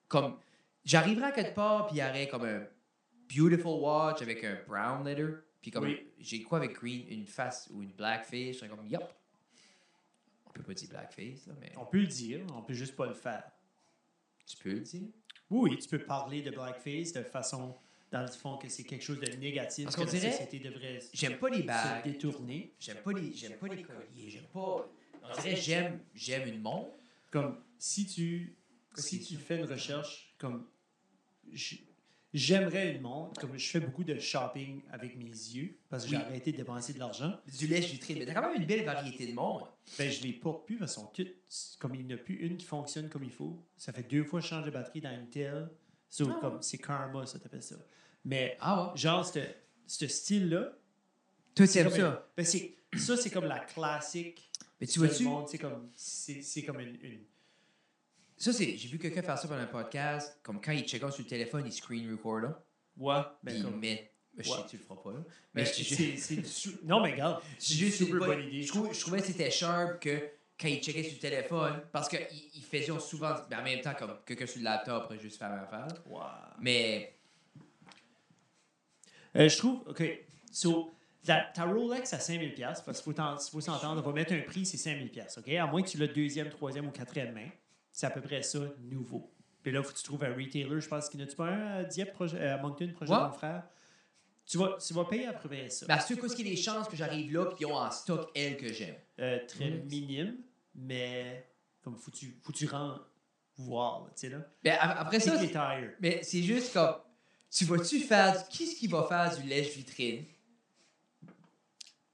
Comme. 0.08 0.38
J'arriverai 0.84 1.26
à 1.26 1.32
quelque 1.32 1.54
part, 1.54 1.88
puis 1.88 1.96
il 1.96 2.00
y 2.00 2.02
aurait 2.04 2.28
comme 2.28 2.44
un 2.44 2.66
beautiful 3.34 3.80
watch 3.80 4.22
avec 4.22 4.42
un 4.44 4.58
brown 4.66 5.04
leather. 5.06 5.42
Puis 5.62 5.70
comme. 5.70 5.84
Oui. 5.84 6.06
J'ai 6.18 6.42
quoi 6.42 6.58
avec 6.58 6.72
green 6.74 7.06
Une 7.08 7.26
face 7.26 7.68
ou 7.72 7.82
une 7.82 7.92
black 7.92 8.24
face. 8.24 8.48
Je 8.48 8.52
serais 8.52 8.68
comme, 8.68 8.86
yup. 8.86 9.02
On 10.46 10.50
peut 10.50 10.62
pas 10.62 10.74
dire 10.74 10.88
black 10.88 11.12
face, 11.12 11.46
là, 11.46 11.54
mais. 11.60 11.72
On 11.76 11.84
peut 11.86 11.98
le 12.00 12.06
dire, 12.06 12.40
on 12.54 12.62
peut 12.62 12.74
juste 12.74 12.96
pas 12.96 13.06
le 13.06 13.14
faire. 13.14 13.44
Tu 14.46 14.56
peux 14.56 14.70
le 14.72 14.80
dire? 14.80 15.08
Oui, 15.50 15.76
tu 15.78 15.88
peux 15.88 15.98
parler 15.98 16.40
de 16.42 16.50
blackface 16.50 17.12
de 17.12 17.22
façon, 17.22 17.74
dans 18.10 18.22
le 18.22 18.26
fond, 18.28 18.56
que 18.56 18.68
c'est 18.68 18.82
quelque 18.84 19.02
chose 19.04 19.20
de 19.20 19.26
négatif 19.36 19.84
Parce 19.84 19.96
que 19.96 20.00
qu'on 20.00 20.06
la 20.06 20.12
dirait- 20.12 20.32
société 20.32 20.58
devrait 20.60 21.00
J'aime 21.12 21.38
pas 21.38 21.48
les 21.50 21.60
se 21.62 21.66
bagues. 21.66 22.04
détourner. 22.04 22.72
J'aime 22.80 22.96
pas 22.98 23.12
les, 23.12 23.32
j'aime 23.32 23.56
pas 23.58 23.68
les 23.68 23.82
colliers. 23.82 24.30
J'aime 24.30 24.46
pas. 24.52 24.88
On 25.22 25.34
dirait 25.34 25.56
j'aime, 25.56 26.00
j'aime 26.14 26.48
une 26.48 26.60
montre. 26.62 26.90
Comme 27.30 27.60
si 27.78 28.06
tu, 28.06 28.56
si 28.94 29.20
tu 29.20 29.36
fais 29.36 29.58
une 29.58 29.66
recherche, 29.66 30.34
comme 30.38 30.66
j'aimerais 32.36 32.94
une 32.94 33.02
montre, 33.02 33.40
comme 33.40 33.56
je 33.58 33.66
fais 33.68 33.80
beaucoup 33.80 34.04
de 34.04 34.18
shopping 34.18 34.82
avec 34.92 35.16
mes 35.16 35.24
yeux 35.24 35.76
parce 35.88 36.04
que 36.04 36.10
j'ai 36.10 36.16
arrêté 36.16 36.52
de 36.52 36.56
dépenser 36.58 36.92
de 36.92 36.98
l'argent. 36.98 37.38
Du 37.58 37.66
lèche 37.66 37.90
vitrine. 37.90 38.18
Mais 38.18 38.26
t'as 38.26 38.34
quand 38.34 38.42
même 38.50 38.60
une 38.60 38.66
belle 38.66 38.84
variété 38.84 39.26
de 39.26 39.32
montres. 39.32 39.72
Ben, 39.98 40.10
je 40.10 40.22
les 40.22 40.32
porte 40.32 40.66
plus 40.66 40.76
parce 40.78 40.94
sont 40.94 41.06
toutes, 41.06 41.28
comme 41.78 41.94
il 41.94 42.04
n'y 42.06 42.12
en 42.12 42.16
a 42.16 42.18
plus 42.20 42.36
une 42.36 42.56
qui 42.56 42.66
fonctionne 42.66 43.08
comme 43.08 43.24
il 43.24 43.30
faut. 43.32 43.58
Ça 43.76 43.92
fait 43.92 44.02
deux 44.02 44.24
fois 44.24 44.40
que 44.40 44.44
je 44.44 44.50
change 44.50 44.64
de 44.66 44.70
batterie 44.70 45.00
dans 45.00 45.14
une 45.14 45.28
telle. 45.30 45.70
So, 46.10 46.26
Ah. 46.30 46.38
comme 46.40 46.62
c'est 46.62 46.78
karma, 46.78 47.26
ça 47.26 47.38
t'appelle 47.38 47.62
ça. 47.62 47.76
Mais 48.24 48.56
Ah 48.60 48.90
ouais. 48.92 48.96
genre, 48.98 49.24
ce 49.86 50.06
style-là, 50.06 50.72
Toi, 51.54 51.66
t'aimes 51.66 51.88
comme 51.88 51.96
ça? 51.98 52.28
ben, 52.36 52.44
c'est- 52.44 52.74
ça, 52.96 53.16
c'est 53.16 53.30
comme 53.30 53.44
la 53.46 53.60
classique. 53.60 54.50
Mais 54.80 54.86
tu 54.86 54.98
vois-tu? 54.98 55.24
monde, 55.24 55.48
C'est 55.48 55.58
comme, 55.58 55.90
comme 56.66 56.80
une, 56.80 56.96
une- 57.02 57.24
Ça, 58.36 58.52
c'est. 58.52 58.76
J'ai 58.76 58.88
vu 58.88 58.98
quelqu'un 58.98 59.22
faire 59.22 59.38
ça 59.38 59.48
pendant 59.48 59.62
un 59.62 59.66
podcast. 59.66 60.38
Comme 60.42 60.60
quand 60.60 60.72
il 60.72 60.84
check 60.84 61.02
out 61.02 61.12
sur 61.12 61.22
le 61.24 61.28
téléphone, 61.28 61.62
il 61.66 61.72
screen 61.72 62.10
record 62.10 62.40
là. 62.40 62.62
Ouais, 62.98 63.22
ben, 63.42 63.54
il 63.56 63.66
met. 63.78 64.12
Je 64.38 64.42
sais 64.42 64.62
que 64.64 64.68
tu 64.68 64.76
le 64.76 64.82
feras 64.82 64.96
pas 65.02 65.12
là. 65.12 65.18
Mais 65.54 65.64
c'est- 65.64 66.36
du 66.36 66.76
Non, 66.84 67.00
mais 67.00 67.12
regarde, 67.12 67.42
C'est 67.58 67.74
juste 67.74 68.00
une 68.00 68.06
super 68.08 68.18
bonne- 68.28 68.42
idée. 68.42 68.62
Je, 68.62 69.00
trouvais 69.00 69.20
que 69.20 69.26
c'était 69.26 69.50
sharp 69.50 69.98
que 70.02 70.28
quand 70.60 70.68
il 70.68 70.80
checkait 70.82 71.02
sur 71.04 71.14
le 71.14 71.18
téléphone, 71.18 71.80
parce 71.90 72.08
qu'il 72.08 72.20
il 72.54 72.62
faisait 72.62 72.92
souvent, 73.00 73.34
ben 73.48 73.60
en 73.60 73.62
même 73.62 73.80
temps, 73.80 73.94
comme 73.94 74.12
quelqu'un 74.26 74.44
sur 74.46 74.58
le 74.58 74.64
laptop 74.64 75.04
pourrait 75.04 75.18
juste 75.18 75.38
faire 75.38 75.48
ma 75.50 75.62
affaire. 75.62 75.88
Wow. 76.06 76.20
Mais 76.60 77.14
Euh, 79.36 79.48
je 79.48 79.56
trouve, 79.58 79.82
OK, 79.86 80.02
so, 80.50 80.94
ta, 81.24 81.42
ta 81.54 81.64
Rolex 81.64 82.12
à 82.14 82.18
5000 82.18 82.54
pièces 82.54 82.80
parce 82.80 82.98
qu'il 82.98 83.04
faut, 83.04 83.12
t'en- 83.12 83.36
faut 83.38 83.60
s'entendre, 83.60 84.02
on 84.02 84.06
va 84.08 84.12
mettre 84.14 84.32
un 84.32 84.40
prix, 84.40 84.64
c'est 84.64 84.78
5000 84.78 85.10
pièces 85.10 85.36
OK? 85.38 85.48
À 85.48 85.66
moins 85.66 85.82
que 85.82 85.88
tu 85.88 85.98
l'aies 85.98 86.08
deuxième, 86.08 86.48
troisième 86.48 86.86
ou 86.88 86.90
quatrième 86.90 87.34
main, 87.34 87.48
c'est 87.96 88.06
à 88.06 88.10
peu 88.10 88.20
près 88.20 88.42
ça, 88.42 88.58
nouveau. 88.90 89.32
Puis 89.62 89.72
là, 89.72 89.80
il 89.80 89.84
faut 89.84 89.90
que 89.92 89.96
tu 89.96 90.04
trouves 90.04 90.22
un 90.22 90.34
retailer, 90.34 90.80
je 90.82 90.86
pense 90.86 91.08
qu'il 91.08 91.22
a 91.22 91.26
pas 91.34 91.46
un 91.46 91.76
à 91.78 91.84
Dieppe, 91.84 92.12
projet, 92.12 92.36
euh, 92.38 92.54
à 92.54 92.58
Moncton, 92.58 92.92
projet 92.94 93.10
Ouais. 93.10 93.18
de 93.20 93.24
mon 93.24 93.32
frère? 93.32 93.62
Tu 94.44 94.58
vas, 94.58 94.76
tu 94.86 94.92
vas 94.92 95.04
payer 95.06 95.26
à 95.28 95.32
peu 95.32 95.48
près 95.48 95.70
ça. 95.70 95.86
Ben, 95.86 95.98
c'est 95.98 96.14
qu'est-ce 96.14 96.36
qu'il 96.36 96.46
y 96.46 96.50
a 96.52 96.54
des 96.54 96.60
chances 96.60 96.86
que 96.88 96.94
j'arrive 96.94 97.32
là 97.32 97.48
et 97.50 97.54
qu'ils 97.54 97.66
ont 97.66 97.74
en 97.74 97.90
stock 97.90 98.30
elle 98.34 98.58
que 98.58 98.70
j'aime? 98.70 98.96
Euh, 99.18 99.38
très 99.48 99.70
minime, 99.70 100.36
mais 100.74 101.48
comme 101.80 101.96
faut 101.96 102.10
tu, 102.10 102.38
faut 102.42 102.52
tu 102.52 102.66
rends 102.66 102.98
voir, 103.56 104.04
tu 104.08 104.12
sais 104.16 104.28
là. 104.28 104.46
Ben, 104.62 104.76
après 104.78 105.18
ça, 105.18 105.34
mais 105.98 106.22
c'est 106.22 106.42
juste 106.42 106.74
comme. 106.74 106.96
Tu 107.50 107.64
vas-tu 107.64 108.00
faire. 108.00 108.32
du- 108.36 108.48
Qui 108.50 108.66
ce 108.66 108.76
qui 108.78 108.88
va 108.88 109.04
faire 109.04 109.34
du 109.34 109.42
lèche 109.48 109.74
vitrine? 109.74 110.26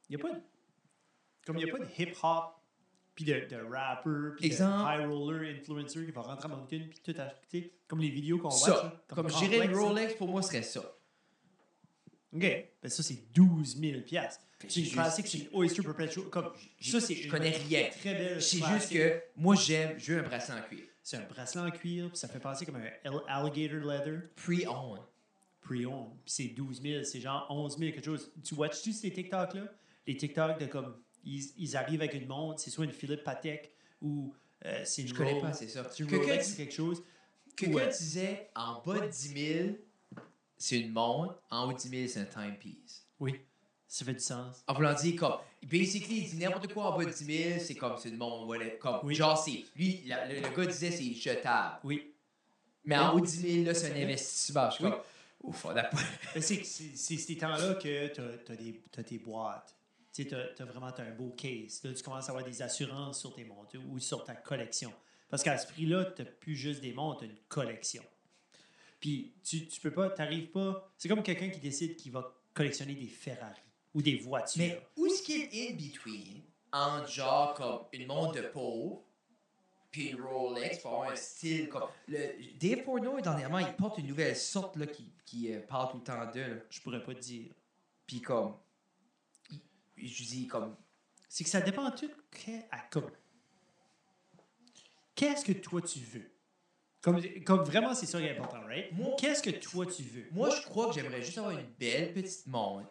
Il 0.08 0.16
n'y 0.16 0.16
a 0.16 0.18
pas 0.20 0.32
de, 0.32 0.40
comme 1.44 1.58
il 1.58 1.64
n'y 1.64 1.70
a 1.70 1.76
pas 1.76 1.84
de 1.84 1.90
hip-hop, 1.98 2.61
puis 3.14 3.24
de, 3.24 3.32
de 3.48 3.56
rapper, 3.70 4.36
puis 4.38 4.48
de 4.48 4.54
high 4.54 5.06
roller 5.06 5.54
influencer 5.56 6.04
qui 6.06 6.12
va 6.12 6.22
rentrer 6.22 6.46
à 6.46 6.48
Moncton, 6.48 6.88
puis 6.88 7.00
tout 7.04 7.20
acheter, 7.20 7.72
comme 7.86 8.00
les 8.00 8.08
vidéos 8.10 8.38
qu'on 8.38 8.48
voit. 8.48 8.58
Ça. 8.58 9.04
Comme 9.08 9.26
dirais, 9.26 9.66
une 9.66 9.74
Rolex. 9.76 10.14
Pour 10.14 10.28
moi, 10.28 10.42
serait 10.42 10.62
ça. 10.62 10.80
OK. 12.34 12.40
Ben 12.40 12.88
ça, 12.88 13.02
c'est 13.02 13.32
12 13.34 13.76
000 13.78 14.00
piastres. 14.02 14.44
C'est 14.68 14.80
une 14.80 14.90
classique, 14.90 15.26
c'est 15.26 15.38
une 15.38 15.48
Oyster 15.52 15.82
Perpetual. 15.82 16.26
Comme, 16.26 16.52
ça, 16.80 17.00
c'est 17.00 17.14
je 17.16 17.28
connais 17.28 17.50
rien. 17.50 17.90
Très 17.90 18.14
belle 18.14 18.40
C'est 18.42 18.64
juste 18.64 18.92
que 18.92 19.20
moi, 19.36 19.56
j'aime. 19.56 19.98
Je 19.98 20.12
veux 20.14 20.20
un 20.20 20.22
bracelet 20.22 20.60
en 20.60 20.62
cuir. 20.62 20.84
C'est 21.02 21.16
un 21.16 21.24
bracelet 21.24 21.62
en 21.62 21.70
cuir, 21.70 22.08
puis 22.08 22.16
ça 22.16 22.28
fait 22.28 22.38
penser 22.38 22.64
comme 22.64 22.76
un 22.76 22.88
al- 23.04 23.22
alligator 23.26 23.80
leather. 23.80 24.20
Pre-owned. 24.36 25.02
pre-owned. 25.62 26.10
Puis 26.24 26.32
c'est 26.32 26.44
12 26.44 26.80
000, 26.80 27.04
c'est 27.04 27.20
genre 27.20 27.44
11 27.50 27.76
000 27.76 27.92
quelque 27.92 28.04
chose. 28.04 28.32
Tu 28.44 28.54
watches-tu 28.54 28.92
ces 28.92 29.10
TikTok-là? 29.12 29.62
Les 30.06 30.16
TikTok 30.16 30.60
de 30.60 30.66
comme, 30.66 30.94
ils, 31.24 31.44
ils 31.58 31.76
arrivent 31.76 32.00
avec 32.02 32.14
une 32.14 32.26
montre, 32.26 32.60
c'est 32.60 32.70
soit 32.70 32.84
une 32.84 32.92
Philippe 32.92 33.24
Patek 33.24 33.72
ou 34.00 34.34
euh, 34.64 34.82
c'est 34.84 35.02
une 35.02 35.08
Je 35.08 35.14
connais 35.14 35.40
pas, 35.40 35.52
c'est 35.52 35.68
ça. 35.68 35.86
C'est 35.90 36.06
Quelqu'un 36.06 36.18
Rolex, 36.26 36.48
c'est 36.48 36.56
quelque 36.56 36.74
chose. 36.74 37.02
Quelqu'un 37.56 37.74
Ouais. 37.76 37.88
disait 37.88 38.50
en 38.54 38.80
bas 38.84 39.00
de 39.00 39.06
10 39.08 39.54
000, 39.62 39.68
c'est 40.56 40.78
une 40.80 40.92
montre, 40.92 41.34
en 41.50 41.68
haut 41.68 41.72
de 41.72 41.78
10 41.78 41.88
000, 41.88 42.08
c'est 42.08 42.20
un 42.20 42.24
timepiece. 42.24 43.06
Oui, 43.20 43.40
ça 43.88 44.04
fait 44.04 44.14
du 44.14 44.20
sens. 44.20 44.62
En 44.66 44.74
voulant 44.74 44.94
dire 44.94 45.16
comme, 45.16 45.36
basically, 45.64 46.18
il 46.18 46.30
dit 46.30 46.36
n'importe 46.36 46.72
quoi 46.72 46.92
en 46.92 46.96
bas 46.98 47.04
de 47.04 47.10
10 47.10 47.24
000, 47.48 47.60
c'est 47.60 47.74
comme, 47.74 47.96
c'est 47.98 48.08
une 48.08 48.16
montre, 48.16 48.46
whatever. 48.46 48.78
Comme, 48.78 49.00
Oui. 49.04 49.14
genre, 49.14 49.36
c'est, 49.36 49.64
lui, 49.76 50.02
la- 50.06 50.26
le, 50.28 50.40
le 50.40 50.48
gars 50.56 50.66
disait 50.66 50.90
c'est 50.90 51.12
jetable. 51.12 51.76
Oui. 51.84 52.12
Mais 52.84 52.96
en 52.96 53.14
haut 53.14 53.20
de 53.20 53.26
10 53.26 53.52
000, 53.54 53.64
là, 53.66 53.74
c'est 53.74 53.92
un 53.92 54.02
investissement. 54.02 54.70
Je 54.70 54.74
suis 54.76 54.84
Oui. 54.84 54.90
comme, 54.90 55.00
ouf, 55.42 55.64
on 55.66 55.70
a 55.70 55.82
pas. 55.84 55.98
C'est 56.40 56.64
ces 56.64 57.36
temps-là 57.36 57.74
que 57.74 58.08
tu 58.08 58.20
as, 58.52 58.56
des 58.56 58.80
t'as 58.90 59.02
tes 59.02 59.18
boîtes. 59.18 59.74
Tu 60.12 60.24
sais, 60.24 60.28
tu 60.28 60.62
as, 60.62 60.64
vraiment 60.64 60.92
un 60.96 61.10
beau 61.12 61.30
case. 61.30 61.82
Là, 61.84 61.92
tu 61.94 62.02
commences 62.02 62.28
à 62.28 62.32
avoir 62.32 62.44
des 62.44 62.60
assurances 62.62 63.20
sur 63.20 63.32
tes 63.34 63.44
montres 63.44 63.76
ou 63.90 63.98
sur 63.98 64.24
ta 64.24 64.34
collection. 64.34 64.92
Parce 65.30 65.42
qu'à 65.42 65.56
ce 65.56 65.66
prix-là, 65.68 66.04
tu 66.16 66.24
plus 66.24 66.56
juste 66.56 66.82
des 66.82 66.92
montres, 66.92 67.20
tu 67.20 67.24
as 67.24 67.28
une 67.28 67.38
collection. 67.48 68.02
Puis 69.00 69.34
tu, 69.42 69.66
tu 69.66 69.80
peux 69.80 69.90
pas, 69.90 70.10
t'arrives 70.10 70.50
pas. 70.50 70.92
C'est 70.98 71.08
comme 71.08 71.22
quelqu'un 71.22 71.48
qui 71.48 71.60
décide 71.60 71.96
qu'il 71.96 72.12
va 72.12 72.34
collectionner 72.52 72.94
des 72.94 73.08
Ferrari 73.08 73.60
ou 73.94 74.02
des 74.02 74.16
voitures. 74.16 74.62
Mais 74.62 74.80
où 74.96 75.06
est-ce 75.06 75.22
qu'il 75.22 75.42
est 75.42 75.70
in 75.70 75.74
between 75.74 76.42
entre 76.72 77.10
genre 77.10 77.54
comme 77.54 77.80
une 77.92 78.06
montre 78.06 78.34
de 78.34 78.42
pauvre 78.42 79.02
puis 79.92 80.08
une 80.08 80.22
Rolex 80.22 80.78
pour 80.78 80.92
avoir 80.92 81.10
un 81.10 81.16
style 81.16 81.68
comme. 81.68 81.84
Le, 82.08 82.18
Dave 82.58 82.82
Portnoy, 82.82 83.20
dernièrement, 83.20 83.58
il 83.58 83.74
porte 83.74 83.98
une 83.98 84.06
nouvelle 84.06 84.34
sorte 84.34 84.76
là, 84.76 84.86
qui, 84.86 85.12
qui 85.26 85.52
euh, 85.52 85.60
parle 85.60 85.90
tout 85.90 85.98
le 85.98 86.02
temps 86.02 86.30
d'eux. 86.32 86.66
Je 86.70 86.80
pourrais 86.80 87.02
pas 87.02 87.14
te 87.14 87.20
dire. 87.20 87.52
Puis 88.06 88.20
comme. 88.22 88.54
Je 90.02 90.24
dis 90.24 90.46
comme. 90.46 90.76
C'est 91.28 91.44
que 91.44 91.50
ça 91.50 91.60
dépend 91.60 91.90
tout 91.90 92.10
que- 92.30 92.60
à 92.70 92.78
comme. 92.90 93.10
Qu'est-ce 95.14 95.44
que 95.44 95.52
toi 95.52 95.80
tu 95.82 96.00
veux? 96.00 96.30
Comme, 97.00 97.20
comme 97.44 97.62
vraiment, 97.64 97.94
c'est 97.94 98.06
ça 98.06 98.18
qui 98.20 98.26
est 98.26 98.36
important, 98.36 98.60
right? 98.64 98.92
Qu'est-ce 99.18 99.42
que 99.42 99.50
toi, 99.50 99.84
tu 99.86 100.02
veux? 100.04 100.28
Moi, 100.30 100.50
je 100.50 100.62
crois 100.62 100.86
que 100.88 100.94
j'aimerais 100.94 101.20
juste 101.20 101.36
avoir 101.38 101.52
une 101.58 101.66
belle 101.78 102.12
petite 102.12 102.46
montre. 102.46 102.88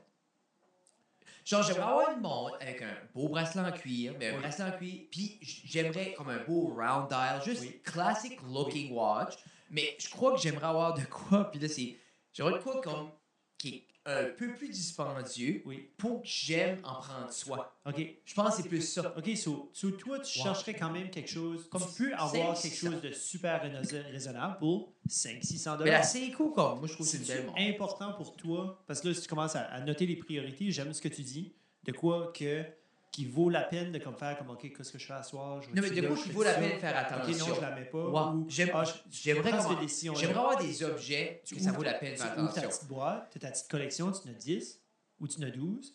Genre, 1.45 1.63
j'aimerais 1.63 1.81
avoir 1.81 2.11
une 2.11 2.19
montre 2.21 2.57
avec 2.59 2.81
un 2.81 2.93
beau 3.15 3.29
bracelet 3.29 3.61
en 3.61 3.71
cuir, 3.71 4.13
mais 4.19 4.27
un 4.29 4.39
bracelet 4.39 4.65
en 4.65 4.77
cuir, 4.77 5.01
puis 5.09 5.39
j'aimerais 5.41 6.13
comme 6.13 6.29
un 6.29 6.43
beau 6.43 6.73
round 6.75 7.07
dial, 7.07 7.41
juste 7.43 7.61
Oui. 7.61 7.81
classic 7.83 8.39
looking 8.43 8.91
watch, 8.93 9.35
mais 9.69 9.95
je 9.97 10.09
crois 10.09 10.33
que 10.35 10.41
j'aimerais 10.41 10.67
avoir 10.67 10.93
de 10.93 11.03
quoi, 11.05 11.49
puis 11.49 11.59
là, 11.59 11.67
c'est. 11.69 11.97
J'aimerais 12.33 12.59
de 12.59 12.63
quoi 12.63 12.81
comme. 12.81 13.11
qui 13.57 13.69
est 13.75 13.87
un 14.05 14.25
peu 14.35 14.53
plus 14.55 14.69
dispendieux 14.69 15.61
Oui. 15.65 15.89
pour 15.97 16.21
que 16.21 16.27
j'aime 16.27 16.79
en 16.83 16.95
prendre 17.01 17.31
soin. 17.31 17.67
OK. 17.85 18.01
Je 18.25 18.33
pense 18.33 18.55
que 18.55 18.63
c'est 18.63 18.67
plus 18.69 18.81
ça. 18.81 19.13
OK, 19.17 19.35
so, 19.37 19.69
so 19.73 19.91
toi, 19.91 20.19
tu 20.19 20.39
Wow. 20.39 20.45
chercherais 20.45 20.73
quand 20.73 20.89
même 20.89 21.09
quelque 21.09 21.29
chose. 21.29 21.67
Comme 21.69 21.83
tu 21.95 22.03
peux 22.05 22.13
avoir 22.13 22.57
500. 22.57 22.61
quelque 22.61 22.77
chose 22.77 23.01
de 23.01 23.11
super 23.11 23.61
raisonna- 23.63 24.11
raisonnable 24.11 24.57
pour 24.59 24.93
500-600 25.07 25.77
Mais 25.83 25.91
la 25.91 26.03
Seiko, 26.03 26.49
comme, 26.51 26.79
moi, 26.79 26.87
je 26.87 26.93
trouve 26.93 27.09
que 27.11 27.17
c'est 27.17 27.69
important 27.69 28.13
pour 28.13 28.35
toi, 28.35 28.83
parce 28.87 29.01
que 29.01 29.09
là, 29.09 29.13
si 29.13 29.21
tu 29.21 29.27
commences 29.27 29.55
à, 29.55 29.61
à 29.65 29.79
noter 29.81 30.05
les 30.07 30.15
priorités, 30.15 30.71
j'aime 30.71 30.93
ce 30.93 31.01
que 31.01 31.07
tu 31.09 31.21
dis, 31.21 31.53
de 31.83 31.91
quoi 31.91 32.31
que 32.35 32.63
qui 33.11 33.25
vaut 33.25 33.49
la 33.49 33.63
peine 33.63 33.91
de 33.91 33.99
comme 33.99 34.15
faire 34.15 34.37
comme 34.37 34.49
OK, 34.51 34.71
qu'est-ce 34.73 34.91
que 34.91 34.97
je 34.97 35.05
fais 35.05 35.13
à 35.13 35.21
soir? 35.23 35.61
Je 35.61 35.67
Non, 35.69 35.81
mais 35.81 35.89
de 35.89 36.07
quoi 36.07 36.15
je 36.15 36.21
qui 36.23 36.29
vaut 36.31 36.43
la 36.43 36.53
peine 36.53 36.75
de 36.75 36.79
faire 36.79 36.91
OK, 36.95 37.11
attention. 37.11 37.47
non, 37.47 37.55
je 37.55 37.61
la 37.61 37.71
mets 37.75 37.85
pas. 37.85 37.97
Ou, 38.31 38.45
J'aime- 38.49 38.71
ah, 38.73 38.83
j'aimerais 39.11 39.51
avoir 39.51 40.57
des 40.61 40.83
objets 40.83 41.41
Tu 41.45 41.55
que 41.55 41.61
ça 41.61 41.71
vaut 41.73 41.83
la 41.83 41.95
peine 41.95 42.13
de 42.13 42.17
tu 42.17 42.23
faire 42.23 42.37
ouvres 42.37 42.53
ta 42.53 42.61
attention. 42.61 42.69
petite 42.69 42.87
boîte, 42.87 43.29
tu 43.31 43.37
as 43.37 43.41
ta 43.41 43.51
petite 43.51 43.67
collection, 43.69 44.11
tu 44.13 44.27
en 44.27 44.31
as 44.31 44.35
10 44.35 44.79
ou 45.19 45.27
tu 45.27 45.39
en 45.39 45.47
as 45.47 45.51
12. 45.51 45.93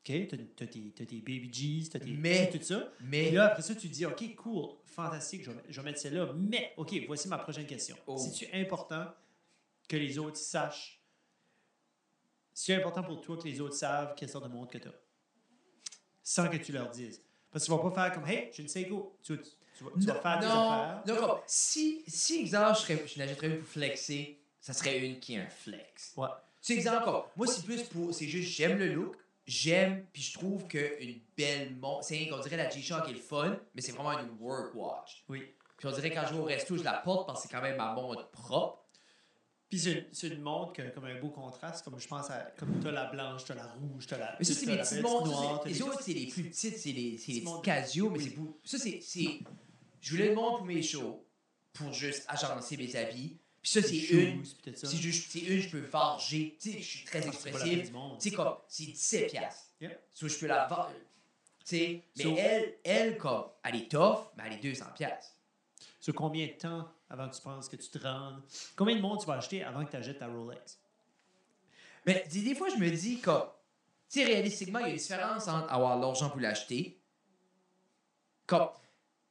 OK, 0.00 0.04
tu 0.04 0.34
as, 0.34 0.66
tes, 0.66 0.92
t'as 0.96 1.04
tes 1.06 1.16
baby 1.20 1.48
G's, 1.52 1.90
tu 1.90 1.96
as 1.96 2.00
tes 2.00 2.10
Mais- 2.10 2.50
tout 2.50 2.60
ça. 2.62 2.90
Mais 3.02 3.26
Puis 3.26 3.36
là, 3.36 3.46
après 3.46 3.62
ça, 3.62 3.74
tu 3.76 3.88
dis, 3.88 4.04
OK, 4.06 4.34
cool, 4.36 4.70
fantastique, 4.86 5.44
je 5.44 5.50
vais, 5.52 5.62
je 5.68 5.80
vais 5.80 5.84
mettre 5.84 6.00
celle-là. 6.00 6.32
Mais, 6.34 6.72
OK, 6.76 6.92
voici 7.06 7.28
ma 7.28 7.38
prochaine 7.38 7.66
question. 7.66 7.96
Oh. 8.06 8.16
C'est-tu 8.16 8.48
important 8.56 9.06
que 9.88 9.96
les 9.96 10.18
autres 10.18 10.38
sachent? 10.38 11.00
C'est 12.52 12.74
important 12.74 13.02
pour 13.04 13.20
toi 13.20 13.36
que 13.36 13.44
les 13.44 13.60
autres 13.60 13.76
savent 13.76 14.14
quelle 14.16 14.28
sorte 14.28 14.44
de 14.44 14.52
montre 14.52 14.72
que 14.72 14.78
tu 14.78 14.88
as? 14.88 14.94
Sans 16.30 16.46
que 16.48 16.58
tu 16.58 16.72
leur 16.72 16.90
dises. 16.90 17.22
Parce 17.50 17.64
que 17.64 17.70
tu 17.72 17.74
vas 17.74 17.90
pas 17.90 18.02
faire 18.02 18.12
comme, 18.12 18.28
hey, 18.28 18.50
j'ai 18.52 18.62
une 18.62 18.68
Seiko. 18.68 19.16
Tu, 19.22 19.38
tu, 19.38 19.48
tu 19.78 19.84
vas, 19.84 19.90
tu 19.98 20.06
vas 20.06 20.14
faire 20.16 20.38
tes 20.40 20.44
non, 20.46 20.70
affaires. 20.70 21.02
non, 21.06 21.16
comme, 21.16 21.38
si, 21.46 22.04
si, 22.06 22.40
exemple, 22.42 22.74
je, 22.74 22.80
serais- 22.82 23.04
je 23.06 23.18
n'achèterais 23.18 23.46
une 23.46 23.58
pour 23.60 23.68
flexer, 23.68 24.38
ça 24.60 24.74
serait 24.74 24.98
une 24.98 25.18
qui 25.20 25.36
est 25.36 25.38
un 25.38 25.48
flex. 25.48 26.12
Ouais. 26.18 26.28
Tu 26.60 26.74
sais, 26.74 26.74
exemple, 26.74 27.04
comme, 27.04 27.22
moi, 27.34 27.46
c'est 27.46 27.64
plus 27.64 27.82
pour, 27.84 28.12
c'est 28.12 28.26
juste, 28.26 28.50
j'aime 28.50 28.76
le 28.78 28.92
look, 28.92 29.16
j'aime, 29.46 30.04
puis 30.12 30.20
je 30.20 30.34
trouve 30.38 30.66
qu'une 30.66 31.18
belle 31.34 31.74
montre, 31.76 32.04
c'est 32.04 32.28
qu'on 32.28 32.40
dirait 32.40 32.58
la 32.58 32.68
G-Shock 32.68 33.08
est 33.08 33.12
le 33.12 33.18
fun, 33.20 33.56
mais 33.74 33.80
c'est 33.80 33.92
vraiment 33.92 34.18
une 34.18 34.36
work 34.38 34.74
watch. 34.74 35.24
Oui. 35.30 35.54
Puis 35.78 35.88
on 35.88 35.92
dirait 35.92 36.10
quand 36.10 36.26
je 36.28 36.34
vais 36.34 36.40
au 36.40 36.44
resto, 36.44 36.76
je 36.76 36.84
la 36.84 36.92
porte 36.98 37.26
parce 37.26 37.40
que 37.42 37.48
c'est 37.48 37.54
quand 37.54 37.62
même 37.62 37.78
ma 37.78 37.94
montre 37.94 38.28
propre. 38.32 38.84
Puis 39.70 39.78
c'est 39.78 40.28
une, 40.28 40.40
montre 40.40 40.72
qui 40.72 40.80
a 40.80 40.90
comme 40.90 41.04
un 41.04 41.20
beau 41.20 41.28
contraste, 41.28 41.84
comme 41.84 41.98
je 42.00 42.08
pense 42.08 42.30
à, 42.30 42.50
comme 42.58 42.80
tu 42.80 42.88
as 42.88 42.92
la 42.92 43.04
blanche, 43.06 43.44
tu 43.44 43.52
as 43.52 43.56
la 43.56 43.66
rouge, 43.66 44.06
tu 44.06 44.14
as 44.14 44.18
la 44.18 44.34
Mais 44.38 44.44
ça, 44.44 44.54
c'est 44.54 44.64
t'as 44.64 44.70
mes 44.72 44.76
la 44.78 44.82
petites 44.82 45.02
petite 45.02 45.10
montres. 45.10 45.60
t'as 45.62 45.68
Les 45.68 45.74
des- 45.74 45.82
autres, 45.82 46.02
c'est 46.02 46.12
les 46.14 46.26
plus 46.26 46.44
petites, 46.44 46.78
c'est 46.78 46.92
les, 46.92 47.10
Petites. 47.16 47.62
Casio, 47.62 48.10
mais 48.10 48.18
c'est. 48.20 48.34
Ça, 48.64 48.78
c'est-. 48.78 49.40
Je 50.00 50.10
voulais 50.12 50.28
une 50.28 50.34
montre 50.34 50.58
pour 50.58 50.66
mes 50.66 50.82
shows, 50.82 51.22
pour 51.74 51.92
juste 51.92 52.24
agencer 52.28 52.76
mes 52.78 52.96
habits. 52.96 53.36
Puis 53.60 53.70
ça, 53.72 53.82
c'est 53.82 53.90
des 53.90 54.06
une. 54.14 54.44
C'est 54.74 54.96
juste, 54.96 55.30
c'est 55.32 55.40
une, 55.40 55.60
je 55.60 55.68
peux 55.68 55.80
varger. 55.80 56.56
Tu 56.60 56.72
sais, 56.72 56.78
je 56.78 56.84
suis 56.86 57.04
très 57.04 57.26
expressif. 57.26 57.90
Tu 58.20 58.30
sais, 58.30 58.30
comme, 58.30 58.54
c'est 58.68 58.84
17 58.86 59.30
piastres. 59.30 59.66
So, 60.14 60.28
je 60.28 60.38
peux 60.38 60.46
la 60.46 60.66
vendre. 60.66 60.92
Tu 61.66 61.76
sais, 61.76 62.02
mais 62.16 62.34
elle, 62.38 62.74
elle, 62.84 63.18
comme, 63.18 63.44
elle 63.62 63.76
est 63.76 63.90
tough, 63.90 64.30
mais 64.36 64.44
elle 64.46 64.54
est 64.54 64.62
200 64.62 64.86
piastres. 64.96 65.34
Combien 66.12 66.46
de 66.46 66.52
temps 66.52 66.88
avant 67.10 67.28
que 67.28 67.34
tu 67.34 67.42
penses 67.42 67.68
que 67.68 67.76
tu 67.76 67.88
te 67.88 67.98
rendes? 67.98 68.42
Combien 68.76 68.96
de 68.96 69.00
montres 69.00 69.22
tu 69.22 69.26
vas 69.26 69.34
acheter 69.34 69.62
avant 69.62 69.84
que 69.84 69.90
tu 69.90 69.96
achètes 69.96 70.18
ta 70.18 70.26
Rolex? 70.26 70.78
Mais 72.06 72.26
des, 72.30 72.42
des 72.42 72.54
fois, 72.54 72.68
je 72.68 72.76
me 72.76 72.90
dis, 72.90 73.20
comme, 73.20 73.44
tu 74.08 74.24
réalistiquement, 74.24 74.78
il 74.78 74.82
y 74.82 74.86
a 74.86 74.90
une 74.90 74.96
différence 74.96 75.48
entre 75.48 75.70
avoir 75.70 75.98
l'argent 75.98 76.30
pour 76.30 76.40
l'acheter. 76.40 76.98
Comme, 78.46 78.68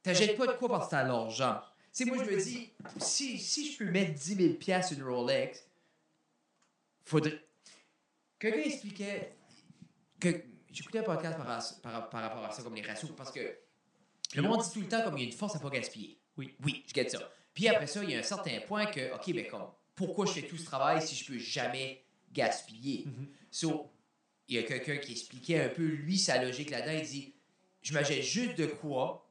t'achètes 0.02 0.36
pas 0.36 0.46
de 0.46 0.52
quoi 0.52 0.68
parce 0.68 0.86
que 0.86 0.90
t'as 0.92 1.02
l'argent. 1.02 1.60
Tu 1.92 2.04
moi, 2.04 2.22
je 2.22 2.30
me 2.30 2.40
dis, 2.40 2.72
si, 2.98 3.38
si 3.38 3.72
je 3.72 3.78
peux 3.78 3.90
mettre 3.90 4.12
10 4.12 4.34
000 4.36 4.54
piastres 4.54 4.94
sur 4.94 4.98
une 4.98 5.12
Rolex, 5.12 5.66
faudrait. 7.04 7.44
Quelqu'un 8.38 8.60
expliquait 8.60 9.36
que. 10.20 10.44
J'écoutais 10.70 10.98
un 10.98 11.02
podcast 11.02 11.36
par 11.82 12.22
rapport 12.22 12.44
à 12.44 12.52
ça, 12.52 12.62
comme 12.62 12.74
les 12.74 12.82
ratios, 12.82 13.10
parce 13.16 13.32
que 13.32 13.40
le 14.34 14.42
monde 14.42 14.62
dit 14.62 14.70
tout 14.70 14.80
le 14.80 14.88
temps 14.88 15.02
comme 15.02 15.16
il 15.16 15.22
y 15.22 15.26
a 15.26 15.30
une 15.30 15.36
force 15.36 15.56
à 15.56 15.58
pas 15.58 15.70
gaspiller. 15.70 16.17
Oui. 16.38 16.54
Oui, 16.64 16.84
je 16.86 16.94
gagne 16.94 17.08
ça. 17.08 17.18
Puis 17.52 17.68
après 17.68 17.86
ça, 17.86 18.02
il 18.02 18.10
y 18.10 18.14
a 18.14 18.18
un 18.20 18.22
certain 18.22 18.60
point 18.60 18.86
que, 18.86 19.14
OK, 19.14 19.32
ben 19.34 19.46
comme, 19.48 19.66
pourquoi 19.94 20.24
je 20.26 20.32
fais 20.32 20.42
tout 20.42 20.56
ce 20.56 20.64
travail 20.64 21.02
si 21.02 21.14
je 21.16 21.26
peux 21.26 21.38
jamais 21.38 22.04
gaspiller? 22.32 23.04
So, 23.50 23.90
il 24.46 24.56
y 24.56 24.58
a 24.58 24.62
quelqu'un 24.62 24.96
qui 24.96 25.12
expliquait 25.12 25.60
un 25.64 25.68
peu, 25.68 25.82
lui, 25.84 26.16
sa 26.16 26.42
logique 26.42 26.70
là-dedans. 26.70 26.98
Il 26.98 27.06
dit 27.06 27.34
Je 27.82 27.92
m'achète 27.92 28.22
juste 28.22 28.56
de 28.56 28.66
quoi 28.66 29.28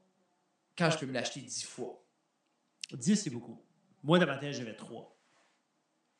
quand 0.78 0.90
je 0.92 0.98
peux 0.98 1.06
me 1.06 1.14
l'acheter 1.14 1.42
dix 1.42 1.64
fois? 1.64 2.04
10, 2.92 3.16
c'est 3.16 3.30
beaucoup. 3.30 3.62
Moi, 4.04 4.20
dans 4.20 4.26
ma 4.26 4.38
tête, 4.38 4.54
j'avais 4.54 4.76
3. 4.76 5.16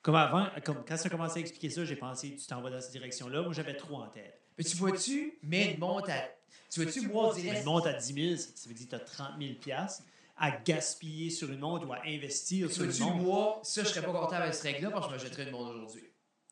Comme 0.02 0.16
avant, 0.16 0.48
comme 0.64 0.84
quand 0.86 0.98
ça 0.98 1.08
a 1.08 1.10
commencé 1.10 1.40
à 1.40 1.42
expliquer 1.42 1.70
ça, 1.70 1.84
j'ai 1.86 1.96
pensé, 1.96 2.36
tu 2.36 2.46
t'en 2.48 2.62
vas 2.62 2.70
dans 2.70 2.82
cette 2.82 2.92
direction-là. 2.92 3.42
Moi, 3.42 3.54
j'avais 3.54 3.76
3 3.76 4.00
en 4.00 4.08
tête. 4.08 4.42
Mais 4.58 4.64
tu 4.64 4.76
vois-tu, 4.78 5.38
mais 5.44 5.74
une 5.74 5.80
montre 5.80 6.10
à. 6.10 6.22
Tu 6.70 6.82
vois-tu, 6.82 7.08
moi, 7.08 7.30
on 7.30 7.34
dirait. 7.34 7.60
Une 7.60 7.66
montre 7.66 7.88
à 7.88 7.94
10 7.94 8.14
000, 8.14 8.38
ça 8.38 8.48
ça 8.56 8.70
veut 8.70 8.76
dire 8.76 8.86
que 8.86 8.92
tu 8.92 8.96
as 8.96 9.00
30 9.00 9.34
000 9.40 9.54
piastres 9.56 10.04
à 10.38 10.52
gaspiller 10.52 11.30
sur 11.30 11.52
une 11.52 11.60
montre 11.60 11.88
ou 11.88 11.94
à 11.94 12.02
investir 12.06 12.72
sur 12.72 12.84
une 12.84 12.98
montre. 13.00 13.16
moi, 13.16 13.60
ça, 13.64 13.84
je 13.84 13.90
serais 13.90 14.06
pas 14.06 14.12
content 14.12 14.36
avec 14.36 14.54
cette 14.54 14.64
règle-là 14.64 14.92
parce 14.92 15.08
que 15.08 15.18
je 15.18 15.24
m'achèterais 15.24 15.44
une 15.46 15.52
montre 15.52 15.72
aujourd'hui. 15.72 16.04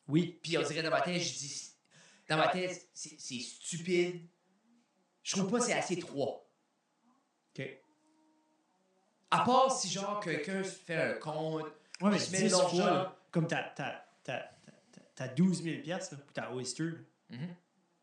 Oui. 0.07 0.39
Puis 0.41 0.57
on 0.57 0.63
dirait 0.63 0.81
dans 0.81 0.89
ma 0.89 1.01
tête, 1.01 1.21
je 1.21 1.33
dis. 1.37 1.71
Dans 2.27 2.37
ma 2.37 2.47
tête, 2.47 2.87
c'est 2.93 3.39
stupide. 3.39 4.21
Je 5.21 5.35
trouve 5.35 5.51
pas 5.51 5.59
que 5.59 5.65
c'est 5.65 5.73
assez 5.73 5.97
trois. 5.99 6.47
OK. 7.57 7.79
À 9.31 9.39
part 9.43 9.71
si, 9.71 9.89
genre, 9.89 10.19
quelqu'un 10.19 10.63
fait 10.63 10.95
un 10.95 11.13
compte. 11.13 11.65
Ouais, 12.01 12.11
mais 12.11 12.17
Tu 12.17 12.31
mets 12.31 12.41
10 12.43 12.51
l'argent. 12.51 12.69
fois, 12.69 12.85
là, 12.85 13.17
comme 13.31 13.47
tu 13.47 13.55
as, 13.55 15.27
12 15.35 15.63
000 15.63 15.81
piastres 15.81 16.15
là, 16.15 16.21
pour 16.21 16.33
ta 16.33 16.53
Oyster, 16.53 16.91
ben, 17.29 17.55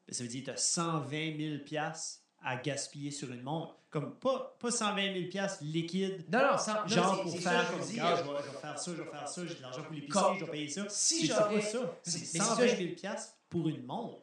ça 0.08 0.22
veut 0.22 0.28
dire 0.28 0.40
que 0.40 0.46
tu 0.46 0.50
as 0.52 0.56
120 0.56 1.36
000 1.36 1.64
piastres 1.64 2.22
à 2.42 2.56
gaspiller 2.56 3.10
sur 3.10 3.30
une 3.32 3.42
montre. 3.42 3.76
Comme 3.92 4.14
pas, 4.18 4.56
pas 4.58 4.70
120 4.70 5.12
000 5.14 5.28
piastres 5.30 5.62
liquides, 5.64 6.24
Non, 6.32 6.38
non, 6.52 6.58
sans, 6.58 6.88
genre 6.88 7.22
pour 7.22 7.30
faire 7.38 7.42
ça, 7.42 7.64
je 7.66 7.72
comme, 7.72 7.80
je 7.82 7.92
vais, 7.92 7.98
je 7.98 8.50
vais 8.50 8.58
faire 8.58 8.78
ça, 8.78 8.90
je 8.96 9.02
vais 9.02 9.10
faire 9.10 9.28
ça, 9.28 9.46
j'ai 9.46 9.54
de 9.54 9.60
l'argent 9.60 9.82
pour 9.82 9.92
l'épicerie, 9.92 10.38
je 10.40 10.44
vais 10.46 10.50
payer 10.50 10.68
ça. 10.68 10.86
Si 10.88 11.26
j'aurais- 11.26 11.60
pas 11.60 11.66
ça. 11.66 11.78
Mais 11.82 11.96
C'est 12.04 12.18
c'est 12.24 12.38
120 12.38 12.68
ça, 12.68 12.76
000 12.76 12.94
piastres 12.94 13.34
pour 13.50 13.68
une 13.68 13.84
montre. 13.84 14.22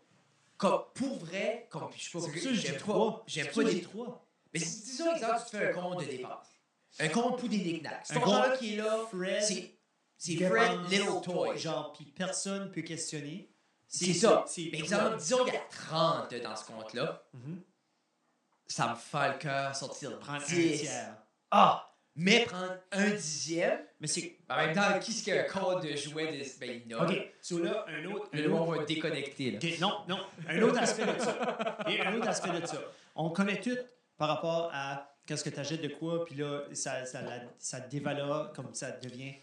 Comme, 0.57 0.81
pour 0.95 1.19
vrai, 1.19 1.67
comme, 1.69 1.87
je 1.95 2.03
sais 2.03 2.09
pas, 2.17 2.19
ça 2.19 2.53
j'aime 2.53 2.73
pas, 2.73 2.79
3. 2.79 3.23
j'aime 3.27 3.47
pas 3.47 3.69
j'ai 3.69 3.81
3. 3.83 4.25
Mais 4.51 4.59
si, 4.59 4.81
disons, 4.81 5.13
exemple, 5.15 5.41
tu 5.49 5.57
fais 5.57 5.69
un 5.69 5.73
compte 5.73 5.99
de 5.99 6.05
dépenses. 6.05 6.47
Un 6.99 7.07
compte 7.09 7.39
pour 7.39 7.47
des 7.49 7.57
knickknacks. 7.59 8.05
Un 8.09 8.15
argent-là 8.15 8.49
compte 8.49 8.57
qui 8.59 8.73
est 8.73 8.77
là, 8.77 8.97
Fred, 9.11 9.43
c'est 9.43 9.75
c'est 10.17 10.35
Fred 10.35 10.79
Little 10.89 11.21
Toy. 11.23 11.57
Genre, 11.59 11.93
puis 11.93 12.05
personne 12.05 12.71
peut 12.71 12.81
questionner. 12.81 13.51
C'est 13.87 14.13
ça. 14.13 14.43
Mais 14.57 14.79
exemple, 14.79 15.17
disons, 15.17 15.45
il 15.45 15.53
y 15.53 15.57
a 15.57 15.61
30 15.69 16.33
dans 16.43 16.55
ce 16.55 16.65
compte-là. 16.65 17.23
Mhm. 17.33 17.61
Ça 18.69 18.87
me 18.89 18.95
fait 18.95 19.33
le 19.33 19.37
cœur 19.39 19.75
sortir 19.75 20.17
Prendre 20.19 20.41
un 20.43 20.45
10. 20.45 20.81
tiers. 20.81 21.15
Ah! 21.51 21.85
Mais 22.15 22.43
prendre 22.45 22.75
un 22.91 23.09
dixième. 23.11 23.79
Mais 24.01 24.07
c'est. 24.07 24.35
En 24.49 24.57
même 24.57 24.75
temps, 24.75 24.99
qui 24.99 25.11
est-ce 25.11 25.23
qui 25.23 25.31
a 25.31 25.41
un 25.41 25.43
compte 25.47 25.83
de 25.83 25.95
jouets 25.95 26.37
de. 26.37 26.43
Ben, 26.59 26.81
il 26.85 26.91
y 26.91 26.95
en 26.95 26.99
a. 26.99 27.05
OK. 27.09 27.31
So 27.41 27.59
là, 27.59 27.85
un 27.87 28.05
autre. 28.05 28.27
Le 28.33 28.45
un 28.47 28.57
autre- 28.57 28.77
va 28.79 28.85
déconnecter, 28.85 29.51
là. 29.51 29.59
OK, 29.63 29.79
non, 29.79 29.93
non. 30.07 30.19
Un 30.47 30.61
autre 30.61 30.79
aspect 30.79 31.05
de 31.05 31.19
ça. 31.19 31.77
Et 31.87 32.01
un 32.01 32.13
autre 32.15 32.27
aspect 32.27 32.59
de 32.59 32.65
ça. 32.65 32.77
On 33.15 33.29
connaît 33.29 33.61
tout 33.61 33.77
par 34.17 34.27
rapport 34.27 34.69
à 34.73 35.15
qu'est-ce 35.25 35.43
que 35.45 35.49
tu 35.49 35.59
achètes 35.59 35.81
de 35.81 35.87
quoi, 35.89 36.25
puis 36.25 36.35
là, 36.35 36.63
ça, 36.73 37.05
ça, 37.05 37.21
la- 37.21 37.41
ça 37.57 37.79
dévalore, 37.79 38.51
comme 38.53 38.73
ça 38.73 38.91
devient. 38.91 39.33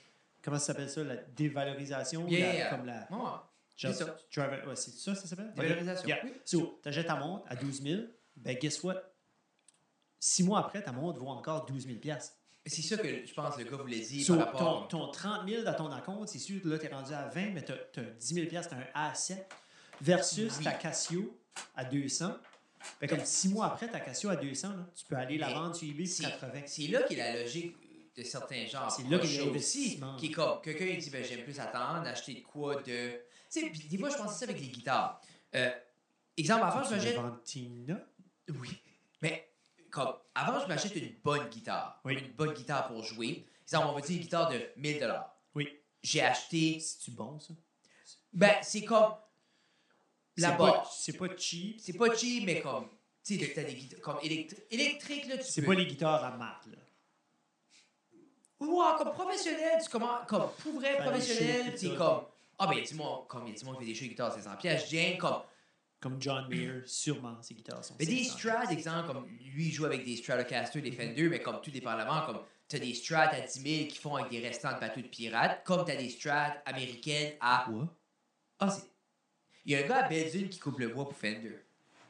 Comment 0.43 0.59
ça 0.59 0.67
s'appelle 0.67 0.91
ça? 0.91 1.03
La 1.03 1.17
dévalorisation? 1.17 2.25
ou 2.25 2.29
Yeah, 2.29 2.47
la- 2.49 2.55
yeah. 2.55 2.71
Comme 2.71 2.85
la. 2.87 3.07
Ouais. 3.11 3.19
genre, 3.77 3.95
c'est 3.95 4.05
ça. 4.05 4.17
driver- 4.35 4.69
ouais, 4.69 4.77
c'est 4.77 4.91
ça, 4.93 5.15
ça 5.15 5.27
s'appelle? 5.27 5.53
Valorisation. 5.57 6.07
Yeah. 6.07 6.19
Oui. 6.25 6.33
So, 6.45 6.79
tu 6.83 6.89
achètes 6.91 7.07
ta 7.07 7.17
montre 7.17 7.45
à 7.49 7.57
12 7.57 7.83
000, 7.83 8.03
ben, 8.37 8.55
guess 8.59 8.83
what? 8.85 8.97
Six 10.19 10.43
mois 10.45 10.61
après, 10.61 10.83
ta 10.83 10.93
montre 10.93 11.19
vaut 11.21 11.29
encore 11.29 11.67
12 11.67 11.87
000 11.87 11.99
C'est 12.65 12.83
ça 12.83 12.97
que 12.97 13.27
je 13.27 13.33
pense 13.35 13.57
que 13.57 13.63
le 13.63 13.71
gars 13.71 13.77
voulait 13.77 14.01
dire 14.01 14.25
So, 14.27 14.37
par 14.37 14.47
rapport. 14.47 14.89
ton, 14.89 15.07
ton 15.07 15.11
30 15.11 15.49
000 15.49 15.63
dans 15.63 15.75
ton 15.75 15.91
compte, 16.01 16.29
c'est 16.29 16.39
sûr 16.39 16.61
que 16.63 16.69
là, 16.69 16.79
tu 16.79 16.87
es 16.87 16.89
rendu 16.89 17.13
à 17.13 17.29
20, 17.29 17.51
mais 17.53 17.65
tu 17.65 17.73
as, 17.73 18.03
10 18.03 18.35
000 18.35 18.47
tu 18.49 18.57
as 18.57 18.61
un 18.73 19.11
A7 19.13 19.37
versus 20.01 20.55
Oui. 20.59 20.65
ta 20.65 20.73
Casio 20.73 21.39
à 21.75 21.85
200. 21.85 22.35
Fait 23.01 23.09
comme 23.09 23.25
six 23.25 23.49
mois 23.49 23.67
après, 23.67 23.89
ta 23.91 24.01
Casio 24.01 24.31
à 24.31 24.37
200, 24.37 24.69
là, 24.71 24.87
tu 24.95 25.05
peux 25.07 25.17
aller 25.17 25.39
la 25.39 25.53
vendre 25.53 25.75
sur 25.75 25.89
eBay 25.89 26.05
pour 26.05 26.13
C'est 26.13 26.23
80. 26.23 26.61
c'est 26.67 26.87
là 26.89 27.03
qu'est 27.03 27.17
la 27.17 27.41
logique 27.41 27.77
de 28.17 28.23
certains 28.23 28.65
genres. 28.67 28.91
C'est 28.91 29.09
là 29.09 29.19
qu'il 29.19 29.35
y 29.35 29.39
a 29.39 29.45
l'investissement. 29.45 30.15
aussi. 30.17 30.27
Qui 30.27 30.33
est 30.33 30.35
comme, 30.35 30.61
quelqu'un 30.63 30.87
il 30.87 30.99
dit, 30.99 31.11
ben, 31.11 31.25
j'aime 31.25 31.43
plus 31.45 31.59
attendre, 31.61 32.07
acheter 32.07 32.35
de 32.35 32.41
quoi 32.41 32.77
de. 32.77 32.83
Tu 33.51 33.61
sais, 33.61 33.71
puis 33.71 33.89
des 33.89 33.99
fois, 33.99 34.11
je 34.11 34.17
pensais 34.17 34.45
ça 34.45 34.51
avec 34.51 34.61
les 34.61 34.69
guitares. 34.69 35.21
Euh, 35.55 35.71
exemple, 36.37 36.65
avant, 36.65 36.83
je 36.83 37.15
vendre 37.15 37.41
Tina? 37.43 38.01
Oui. 38.49 38.79
Mais, 39.23 39.49
comme, 39.97 40.15
avant, 40.35 40.61
je 40.61 40.67
m'achète 40.67 40.95
une 40.95 41.15
bonne 41.25 41.49
guitare. 41.49 42.01
Oui. 42.05 42.15
Une 42.19 42.33
bonne 42.33 42.53
guitare 42.53 42.87
pour 42.89 43.03
jouer. 43.03 43.47
Exemple, 43.63 43.87
on 43.89 43.93
va 43.95 44.01
dire 44.03 44.17
une 44.17 44.23
guitare 44.23 44.51
de 44.51 44.61
1000 44.77 45.15
Oui. 45.55 45.69
J'ai 46.03 46.21
acheté. 46.23 46.79
C'est-tu 46.81 47.13
bon, 47.13 47.39
ça? 47.41 47.55
Ben, 48.33 48.57
c'est 48.63 48.85
comme. 48.85 49.15
La 50.37 50.51
C'est 50.51 50.57
pas- 50.59 50.73
base. 50.73 50.87
C'est 50.99 51.17
pas 51.17 51.37
cheap. 51.37 51.81
C'est 51.81 51.95
pas 51.95 52.15
cheap, 52.15 52.45
mais 52.45 52.61
comme. 52.61 52.89
Tu 53.25 53.39
sais, 53.39 53.53
t'as 53.55 53.65
des 53.65 53.75
guitares 53.75 54.01
comme 54.03 54.19
électri- 54.19 54.63
électriques, 54.71 55.27
là, 55.27 55.39
tu 55.39 55.45
C'est 55.45 55.63
pas 55.63 55.75
les 55.75 55.87
guitares 55.87 56.23
à 56.25 56.31
mat, 56.37 56.61
là. 56.71 56.77
Ouais, 58.61 58.95
comme 58.99 59.13
professionnel, 59.13 59.81
tu 59.83 59.89
commences. 59.91 60.27
Comme 60.29 60.49
pour 60.63 60.75
vrai 60.75 60.97
professionnel, 60.99 61.73
c'est 61.77 61.95
comme. 61.95 62.23
Ah, 62.59 62.67
ben, 62.67 62.83
dis-moi, 62.83 63.27
comme 63.29 63.47
il 63.47 63.53
y 63.53 63.57
a 63.57 63.59
du 63.59 63.65
monde 63.65 63.79
qui 63.79 63.85
fait 63.85 63.93
des 63.93 63.95
shows 63.95 64.05
de 64.05 64.11
guitare, 64.11 64.33
c'est 64.35 64.43
100 64.43 64.57
pièces. 64.57 64.85
Je 64.87 64.91
viens 64.91 65.17
comme. 65.17 65.41
Comme 66.01 66.21
John 66.21 66.47
Mayer, 66.49 66.83
sûrement, 66.85 67.41
ses 67.43 67.55
guitares 67.55 67.83
sont 67.85 67.95
Mais 67.99 68.07
des 68.07 68.23
500. 68.25 68.39
strats, 68.39 68.73
exemple, 68.73 69.07
comme 69.07 69.27
lui, 69.27 69.67
il 69.69 69.73
joue 69.73 69.87
avec 69.87 70.05
des 70.05 70.17
Stratocaster, 70.17 70.81
des 70.83 70.93
Fender, 70.93 71.29
mais 71.29 71.41
comme 71.41 71.61
tout 71.63 71.71
dépendamment, 71.71 72.23
comme 72.27 72.41
t'as 72.69 72.79
des 72.79 72.93
strats 72.95 73.23
à 73.31 73.41
10 73.41 73.61
000 73.79 73.89
qui 73.89 73.99
font 73.99 74.17
avec 74.17 74.31
des 74.31 74.41
restants 74.47 74.75
de 74.75 74.81
bateaux 74.81 75.01
de 75.01 75.07
pirates, 75.09 75.65
comme 75.65 75.85
t'as 75.85 75.97
des 75.97 76.11
strats 76.11 76.55
américaines 76.67 77.33
à. 77.41 77.65
Quoi? 77.69 77.89
Ah, 78.59 78.71
c'est. 78.71 78.85
Il 79.65 79.73
y 79.73 79.75
a 79.75 79.85
un 79.85 79.89
gars 79.89 80.05
à 80.05 80.09
Belle-Île 80.09 80.49
qui 80.51 80.59
coupe 80.59 80.79
le 80.79 80.89
bois 80.89 81.05
pour 81.05 81.17
Fender. 81.17 81.65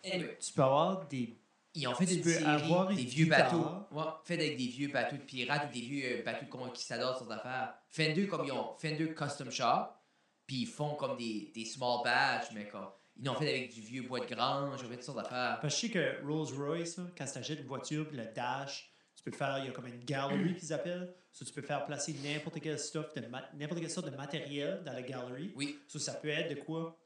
Anyway, 0.04 0.36
Tu 0.40 0.52
peux 0.52 0.62
avoir 0.62 1.06
des. 1.06 1.36
ils 1.74 1.86
ont 1.88 1.94
fait 1.94 2.06
Tu 2.06 2.14
une 2.14 2.22
peux 2.22 2.32
série 2.32 2.44
avoir 2.44 2.88
des 2.88 2.94
vieux 2.96 3.24
guitare. 3.26 3.50
bateaux. 3.52 3.96
Ouais, 3.96 4.04
fait 4.24 4.34
avec 4.34 4.56
des 4.58 4.66
vieux 4.66 4.88
bateaux 4.88 5.16
de 5.16 5.22
pirates 5.22 5.68
ou 5.70 5.72
des 5.72 5.80
vieux 5.80 6.18
euh, 6.18 6.22
bateaux 6.24 6.44
de 6.44 6.50
conquistadors 6.50 7.16
sur 7.16 7.30
affaires. 7.30 7.74
Fender, 7.88 8.26
comme 8.26 8.44
ils 8.44 8.52
ont 8.52 8.74
Fender 8.78 9.14
Custom 9.14 9.50
Shop, 9.50 9.86
puis 10.46 10.62
ils 10.62 10.66
font 10.66 10.96
comme 10.96 11.16
des, 11.16 11.50
des 11.54 11.64
small 11.64 12.02
batch, 12.04 12.46
mais 12.52 12.66
comme. 12.68 12.88
Ils 13.18 13.24
l'ont 13.24 13.34
fait 13.34 13.48
avec 13.48 13.72
du 13.72 13.80
vieux 13.80 14.02
bois 14.02 14.20
de 14.20 14.34
grange, 14.34 14.78
ils 14.80 14.84
ont 14.86 14.88
fait 14.88 14.94
toutes 14.96 15.04
sortes 15.04 15.18
d'affaires. 15.22 15.58
Parce 15.60 15.74
que 15.74 15.86
je 15.88 15.92
sais 15.92 15.92
que 15.92 16.26
Rolls-Royce, 16.26 17.00
quand 17.16 17.24
tu 17.24 17.38
achètes 17.38 17.60
une 17.60 17.66
voiture, 17.66 18.06
puis 18.06 18.16
le 18.16 18.26
dash, 18.26 18.90
tu 19.14 19.22
peux 19.22 19.30
faire, 19.36 19.58
il 19.58 19.66
y 19.66 19.68
a 19.68 19.72
comme 19.72 19.86
une 19.86 20.04
gallery 20.04 20.54
qu'ils 20.54 20.72
appellent. 20.72 21.14
So, 21.32 21.44
tu 21.44 21.52
peux 21.52 21.62
faire 21.62 21.84
placer 21.86 22.14
n'importe 22.22 22.60
quel 22.60 22.78
stuff, 22.78 23.14
de 23.14 23.26
ma- 23.26 23.48
n'importe 23.54 23.80
quelle 23.80 23.90
sorte 23.90 24.10
de 24.10 24.16
matériel 24.16 24.82
dans 24.84 24.92
la 24.92 25.02
gallery. 25.02 25.52
Oui. 25.56 25.78
So, 25.86 25.98
ça 25.98 26.14
peut 26.14 26.28
être 26.28 26.50
de 26.54 26.60
quoi 26.60 26.98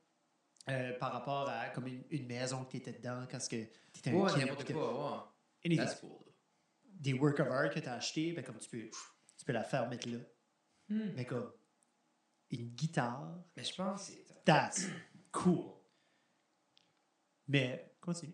euh, 0.69 0.93
par 0.99 1.13
rapport 1.13 1.49
à 1.49 1.69
comme 1.71 1.87
une, 1.87 2.03
une 2.11 2.27
maison 2.27 2.65
que 2.65 2.73
tu 2.73 2.77
étais 2.79 2.93
dedans 2.93 3.25
quand 3.31 3.39
tu 3.39 3.55
étais 3.57 4.11
un 4.11 4.15
Ouais, 4.15 4.37
n'importe 4.37 4.73
quoi, 4.73 5.13
ouais. 5.13 5.19
Anything. 5.67 5.85
That's 5.87 6.01
cool. 6.01 6.11
Des 6.85 7.13
work 7.15 7.41
of 7.41 7.49
art 7.49 7.71
que 7.71 7.81
tu 7.81 7.89
as 7.89 7.95
acheté, 7.95 8.33
ben, 8.33 8.45
comme 8.45 8.59
tu 8.59 8.69
peux, 8.69 8.91
tu 9.39 9.45
peux 9.45 9.53
la 9.53 9.65
faire 9.65 9.89
mettre 9.89 10.09
là. 10.09 10.19
Hmm. 10.89 11.13
Mais 11.17 11.25
comme 11.25 11.51
une 12.51 12.69
guitare, 12.71 13.39
Mais 13.57 13.63
je 13.65 13.75
pense 13.75 14.09
que 14.09 14.13
c'est. 14.13 14.45
that's 14.45 14.87
cool. 15.33 15.71
Mais, 17.51 17.93
continue. 18.01 18.33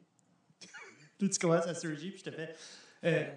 Toi, 1.19 1.29
tu 1.31 1.39
commences 1.39 1.67
à 1.67 1.75
surgir, 1.75 2.11
puis 2.13 2.19
je 2.19 2.25
te 2.25 2.31
fais. 2.31 2.55
euh, 3.05 3.35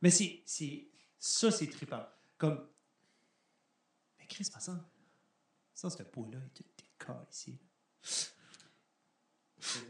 mais 0.00 0.10
c'est. 0.10 0.42
c'est- 0.46 0.88
Ça, 1.18 1.50
c'est 1.50 1.66
trippant. 1.68 2.06
Comme. 2.38 2.66
Mais 4.18 4.26
Chris, 4.26 4.48
pas 4.52 4.60
ça. 4.60 4.72
Ça, 5.74 5.90
ce 5.90 6.02
pot-là, 6.02 6.38
il 6.38 6.46
est 6.46 6.50
tout 6.54 6.64
corps 6.98 7.26
ici. 7.30 7.58
C'est 9.60 9.84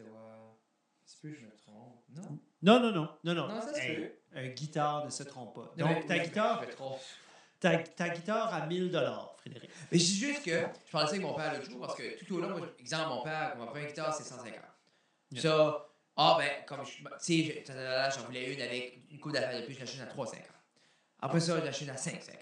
peu, 1.22 1.34
je 1.34 1.46
me 1.46 1.56
trompe. 1.56 2.02
Non? 2.10 2.38
Non, 2.62 2.80
non, 2.80 2.92
non. 2.92 3.18
Non, 3.24 3.34
non. 3.34 3.48
Non, 3.48 3.60
ça 3.60 3.74
se 3.74 3.78
Hey, 3.80 3.96
peut. 3.96 4.12
un 4.34 4.48
guitare 4.48 5.04
ne 5.04 5.10
se 5.10 5.22
trompe 5.22 5.54
pas. 5.54 5.72
Donc, 5.76 5.88
mais- 5.88 6.06
ta 6.06 6.16
mais- 6.16 6.24
guitare, 6.24 6.62
je 6.62 6.66
me 6.68 6.72
trompe. 6.72 7.00
ta, 7.60 7.78
ta 7.78 8.08
guitare 8.10 8.52
à 8.52 8.66
1000 8.66 8.90
Frédéric. 9.38 9.70
Mais 9.92 9.98
je 9.98 10.04
dis 10.04 10.16
juste 10.18 10.44
que 10.44 10.50
je 10.50 10.90
parlais 10.90 11.06
ça 11.06 11.14
avec 11.14 11.22
mon 11.22 11.34
père 11.34 11.52
l'autre 11.54 11.70
jour 11.70 11.80
parce 11.80 11.94
que 11.96 12.18
tout 12.24 12.34
au 12.36 12.40
long, 12.40 12.58
moi, 12.58 12.68
exemple, 12.78 13.08
mon 13.08 13.22
père, 13.22 13.56
ma 13.56 13.66
première 13.66 13.86
guitare, 13.88 14.14
c'est 14.14 14.24
150. 14.24 14.60
Yeah. 15.36 15.42
Ça, 15.42 15.88
ah 16.16 16.36
ben, 16.38 16.64
comme 16.66 16.84
je, 16.84 16.92
tu 16.92 17.04
sais, 17.18 17.64
j'en 17.66 18.24
voulais 18.24 18.54
une 18.54 18.62
avec 18.62 19.02
une 19.10 19.18
coupe 19.20 19.32
d'affaires 19.32 19.60
de 19.60 19.66
plus, 19.66 19.74
je 19.74 19.80
l'achète 19.80 20.00
à 20.00 20.06
350. 20.06 20.46
Après 21.20 21.40
ça, 21.40 21.58
je 21.60 21.64
l'achète 21.64 21.88
à 21.90 21.96
550. 21.96 22.40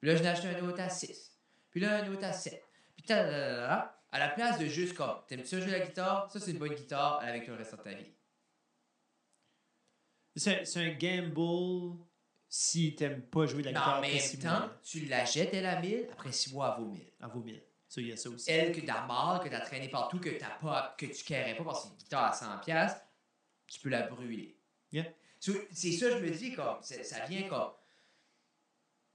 Puis 0.00 0.08
là, 0.08 0.16
je 0.16 0.22
l'ai 0.22 0.28
acheté 0.28 0.48
un 0.48 0.68
autre 0.68 0.80
à 0.80 0.88
6. 0.88 1.36
Puis 1.70 1.80
là, 1.80 2.02
un 2.02 2.12
autre 2.12 2.24
à 2.24 2.32
7. 2.32 2.62
Puis 2.96 3.04
tadadada, 3.04 4.00
à 4.12 4.18
la 4.18 4.28
place 4.28 4.58
de 4.58 4.66
juste 4.66 4.94
comme, 4.94 5.16
t'aimes-tu 5.26 5.48
ça 5.48 5.60
jouer 5.60 5.72
la 5.72 5.80
guitare? 5.80 6.30
Ça, 6.30 6.40
c'est 6.40 6.52
une 6.52 6.58
bonne 6.58 6.74
guitare, 6.74 7.20
elle 7.22 7.30
avec 7.30 7.46
le 7.46 7.54
restant 7.54 7.76
de 7.76 7.82
ta 7.82 7.94
vie. 7.94 8.12
C'est 10.36 10.76
un 10.76 10.94
gamble 10.94 11.98
si 12.48 12.94
tu 12.96 13.04
n'aimes 13.04 13.22
pas 13.22 13.46
jouer 13.46 13.62
de 13.62 13.66
la 13.66 13.72
guitare 13.72 13.94
en 13.94 13.96
après 13.98 14.12
même 14.12 14.38
temps, 14.40 14.68
tu 14.82 15.00
l'achètes, 15.06 15.54
elle 15.54 15.66
à 15.66 15.80
1000, 15.80 16.08
après 16.12 16.32
6 16.32 16.52
mois, 16.52 16.76
elle 16.76 16.84
vaut 16.84 16.90
1000. 16.90 17.12
À 17.20 17.28
vos 17.28 17.40
1000. 17.40 17.62
Ça, 17.90 18.00
il 18.00 18.06
y 18.06 18.12
a 18.12 18.16
ça 18.16 18.30
aussi. 18.30 18.48
elle 18.48 18.70
que 18.70 18.86
t'as 18.86 19.04
mal, 19.04 19.40
que 19.40 19.48
t'as 19.48 19.58
traîné 19.58 19.88
partout, 19.88 20.20
que 20.20 20.30
t'as 20.30 20.50
pas, 20.50 20.94
que 20.96 21.06
tu 21.06 21.24
carrais 21.24 21.56
pas 21.56 21.64
parce 21.64 21.86
que 21.86 21.96
guitare 21.98 22.26
à 22.26 22.32
100 22.32 22.58
pièces, 22.60 22.92
tu 23.66 23.80
peux 23.80 23.88
la 23.88 24.02
brûler. 24.02 24.56
Yeah. 24.92 25.06
So, 25.40 25.54
C'est 25.72 25.90
ça, 25.90 26.08
je 26.16 26.24
me 26.24 26.30
dis, 26.30 26.54
comme, 26.54 26.80
ça 26.82 27.24
vient 27.26 27.48
comme. 27.48 27.72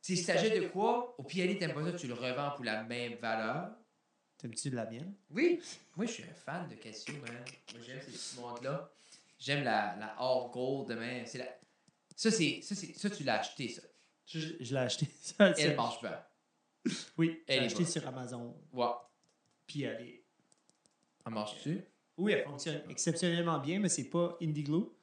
Tu 0.01 0.17
si 0.17 0.25
t'achètes 0.25 0.61
de 0.61 0.67
quoi, 0.67 1.15
au 1.17 1.23
pire, 1.23 1.57
t'aimes 1.57 1.73
pas 1.73 1.89
ça, 1.89 1.93
tu 1.93 2.07
le 2.07 2.15
revends 2.15 2.51
pour 2.51 2.65
la 2.65 2.83
même 2.83 3.13
valeur. 3.15 3.71
T'aimes-tu 4.37 4.69
de 4.69 4.75
la 4.75 4.85
mienne? 4.87 5.15
Oui. 5.29 5.61
Moi, 5.95 6.05
je 6.05 6.11
suis 6.11 6.23
un 6.23 6.33
fan 6.33 6.67
de 6.67 6.75
Casio, 6.75 7.13
man. 7.13 7.45
Moi, 7.73 7.81
j'aime 7.81 8.01
ces 8.01 8.11
petits 8.11 8.35
montres-là. 8.41 8.91
J'aime 9.39 9.63
la, 9.63 9.95
la 9.95 10.15
or 10.19 10.51
gold, 10.51 10.89
man. 10.97 11.25
C'est 11.25 11.37
la... 11.37 11.45
Ça, 12.13 12.29
c'est, 12.29 12.59
ça, 12.61 12.75
c'est, 12.75 12.93
ça, 12.93 13.09
tu 13.09 13.23
l'as 13.23 13.39
acheté, 13.39 13.69
ça. 13.69 13.83
Je, 14.25 14.39
je 14.59 14.73
l'ai 14.73 14.81
acheté. 14.81 15.07
Ça, 15.21 15.51
Elle 15.57 15.77
marche 15.77 16.01
bien. 16.01 16.21
Oui, 17.17 17.43
Elle 17.47 17.63
est 17.63 17.65
acheté 17.65 17.83
bonne. 17.83 17.91
sur 17.91 18.07
Amazon. 18.07 18.55
Ouais. 18.73 18.85
Puis 19.67 19.83
elle 19.83 20.01
est... 20.01 20.23
Elle 21.25 21.33
marche-tu? 21.33 21.83
Oui, 22.17 22.31
elle 22.33 22.43
fonctionne 22.45 22.81
exceptionnellement 22.89 23.59
bien, 23.59 23.79
mais 23.79 23.89
c'est 23.89 24.05
pas 24.09 24.37
Indiglo. 24.41 24.95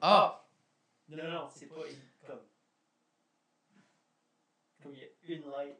Ah! 0.00 0.44
Non, 1.08 1.16
non, 1.16 1.30
non, 1.30 1.48
c'est 1.54 1.66
pas 1.66 1.76
comme... 2.26 2.40
Comme 4.82 4.92
il 4.94 5.30
y 5.30 5.34
a 5.34 5.36
une 5.36 5.42
light 5.50 5.76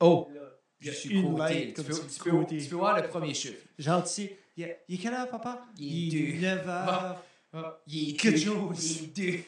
Oh! 0.00 0.28
là. 0.34 0.40
Je 0.78 0.84
Il 0.84 0.86
y 0.86 0.90
a 0.90 0.94
suis 0.94 1.10
une 1.18 1.32
côté. 1.36 1.54
light 1.54 1.68
Tu 1.68 1.74
comme 1.74 1.84
peux, 1.86 2.02
le 2.02 2.08
tu 2.10 2.18
peux- 2.22 2.30
côté. 2.30 2.58
tu 2.58 2.68
peux 2.68 2.76
voir 2.76 3.00
le 3.02 3.08
premier 3.08 3.34
chiffre. 3.34 3.66
Genre, 3.78 4.02
tu 4.04 4.08
sais, 4.10 4.38
il, 4.56 4.66
y 4.66 4.70
a- 4.70 4.76
il 4.88 4.94
est 4.94 4.98
quelle 4.98 5.14
heure, 5.14 5.28
papa? 5.30 5.66
Il 5.78 6.14
est 6.14 6.32
deux. 6.32 6.40
9 6.40 6.68
heures. 6.68 7.22
Ah, 7.54 7.80
il 7.86 8.10
est 8.10 8.16
Quelque 8.16 8.38
chose. 8.38 9.00
Il 9.00 9.04
est 9.04 9.06
deux. 9.32 9.42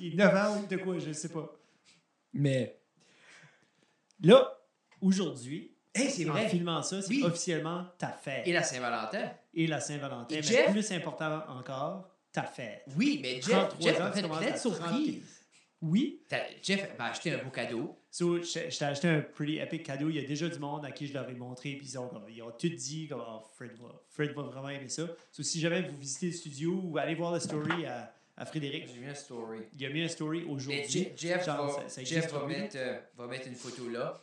Il 0.00 0.12
est 0.12 0.16
9 0.16 0.34
heures 0.34 0.62
ou 0.62 0.66
de 0.66 0.76
quoi, 0.76 0.98
je 0.98 1.12
sais 1.12 1.28
pas. 1.28 1.48
Mais. 2.34 2.76
Là, 4.22 4.58
aujourd'hui, 5.00 5.72
Hey, 5.96 6.10
c'est 6.10 6.28
en 6.28 6.36
filmant 6.48 6.82
ça, 6.82 7.00
c'est 7.00 7.08
Oui. 7.08 7.22
officiellement 7.24 7.86
ta 7.96 8.08
fête. 8.08 8.46
Et 8.46 8.52
la 8.52 8.62
Saint-Valentin. 8.62 9.30
Et 9.54 9.66
la 9.66 9.80
Saint-Valentin. 9.80 10.26
Mais 10.34 10.42
Jeff? 10.42 10.70
plus 10.70 10.92
important 10.92 11.42
encore, 11.48 12.10
ta 12.30 12.42
fête. 12.42 12.84
Oui, 12.96 13.18
mais 13.22 13.40
Jeff, 13.40 13.68
33 13.70 13.80
Jeff 13.80 14.00
ans, 14.00 14.34
à 14.34 14.50
de 14.50 14.58
surprises. 14.58 15.42
Oui. 15.80 16.22
Jeff 16.62 16.98
m'a 16.98 17.06
acheté 17.06 17.32
un 17.32 17.42
beau 17.42 17.50
cadeau. 17.50 17.98
So, 18.10 18.38
je, 18.38 18.70
je 18.70 18.78
t'ai 18.78 18.84
acheté 18.84 19.08
un 19.08 19.20
pretty 19.20 19.58
epic 19.58 19.84
cadeau. 19.84 20.08
Il 20.08 20.16
y 20.16 20.18
a 20.18 20.26
déjà 20.26 20.48
du 20.48 20.58
monde 20.58 20.84
à 20.84 20.90
qui 20.90 21.06
je 21.06 21.14
leur 21.14 21.28
ai 21.28 21.34
montré. 21.34 21.74
Puis 21.76 21.86
ils 21.90 21.98
ont, 21.98 22.10
ils 22.28 22.42
ont 22.42 22.50
tout 22.50 22.68
dit 22.68 23.08
comme 23.08 23.22
oh, 23.26 23.42
Fred, 23.54 23.72
va, 23.78 23.88
Fred 24.08 24.32
va 24.32 24.42
vraiment 24.42 24.68
aimer 24.68 24.88
ça. 24.88 25.06
So, 25.32 25.42
si 25.42 25.60
jamais 25.60 25.82
vous 25.82 25.96
visitez 25.96 26.26
le 26.26 26.32
studio 26.32 26.80
ou 26.82 26.98
allez 26.98 27.14
voir 27.14 27.32
la 27.32 27.40
story 27.40 27.86
à, 27.86 28.12
à 28.36 28.44
Frédéric, 28.46 28.86
J'ai 28.88 28.94
vu 29.00 29.08
une 29.08 29.14
story. 29.14 29.60
il 29.72 29.86
a 29.86 29.90
mis 29.90 30.02
un 30.02 30.08
story 30.08 30.44
aujourd'hui. 30.44 30.84
Je- 31.16 31.16
Jeff, 31.28 31.44
Genre, 31.46 31.66
va, 31.66 31.82
ça- 31.82 31.88
ça 31.88 32.04
Jeff 32.04 32.30
va, 32.32 32.46
mettre, 32.46 32.76
euh, 32.76 32.98
va 33.16 33.26
mettre 33.26 33.48
une 33.48 33.54
photo 33.54 33.88
là. 33.88 34.22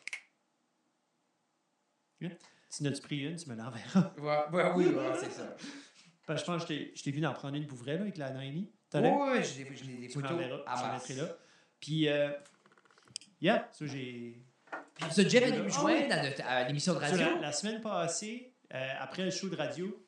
Tu 2.19 2.81
n'as-tu 2.83 3.01
pris 3.01 3.19
une, 3.19 3.35
tu 3.35 3.49
me 3.49 3.55
l'enverras. 3.55 4.13
Ouais, 4.17 4.55
ouais, 4.63 4.71
oui, 4.75 4.85
ouais, 4.87 5.11
c'est 5.19 5.31
ça. 5.31 5.55
Parce 6.25 6.41
que 6.41 6.45
je 6.47 6.51
pense 6.51 6.65
que 6.65 6.73
je 6.95 7.03
t'ai- 7.03 7.11
vu 7.11 7.19
d'en 7.21 7.33
prendre 7.33 7.55
une 7.55 7.67
pour 7.67 7.77
vrai 7.77 7.95
là, 7.95 8.01
avec 8.01 8.17
la 8.17 8.31
Naini. 8.31 8.71
Oui, 8.93 9.01
oui, 9.01 9.43
j'ai 9.43 9.63
des, 9.63 10.07
Tu 10.07 10.13
photos 10.13 10.31
l'enverras, 10.31 10.63
à 10.67 10.99
je 11.07 11.13
là. 11.15 11.37
Puis, 11.79 12.07
euh, 12.07 12.29
yeah, 13.41 13.67
ça 13.73 13.85
j'ai. 13.85 14.45
Puis 14.95 15.11
ça, 15.11 15.27
Jeff 15.27 15.43
est 15.43 15.51
venu 15.51 15.63
me 15.63 15.65
Ah 15.65 15.69
joindre 15.69 16.15
à, 16.45 16.63
l'émission 16.67 16.93
de 16.93 16.99
radio. 16.99 17.17
la, 17.17 17.39
la 17.41 17.51
semaine 17.51 17.81
passée, 17.81 18.53
euh, 18.73 18.89
après 18.99 19.25
le 19.25 19.31
show 19.31 19.49
de 19.49 19.55
radio, 19.55 20.02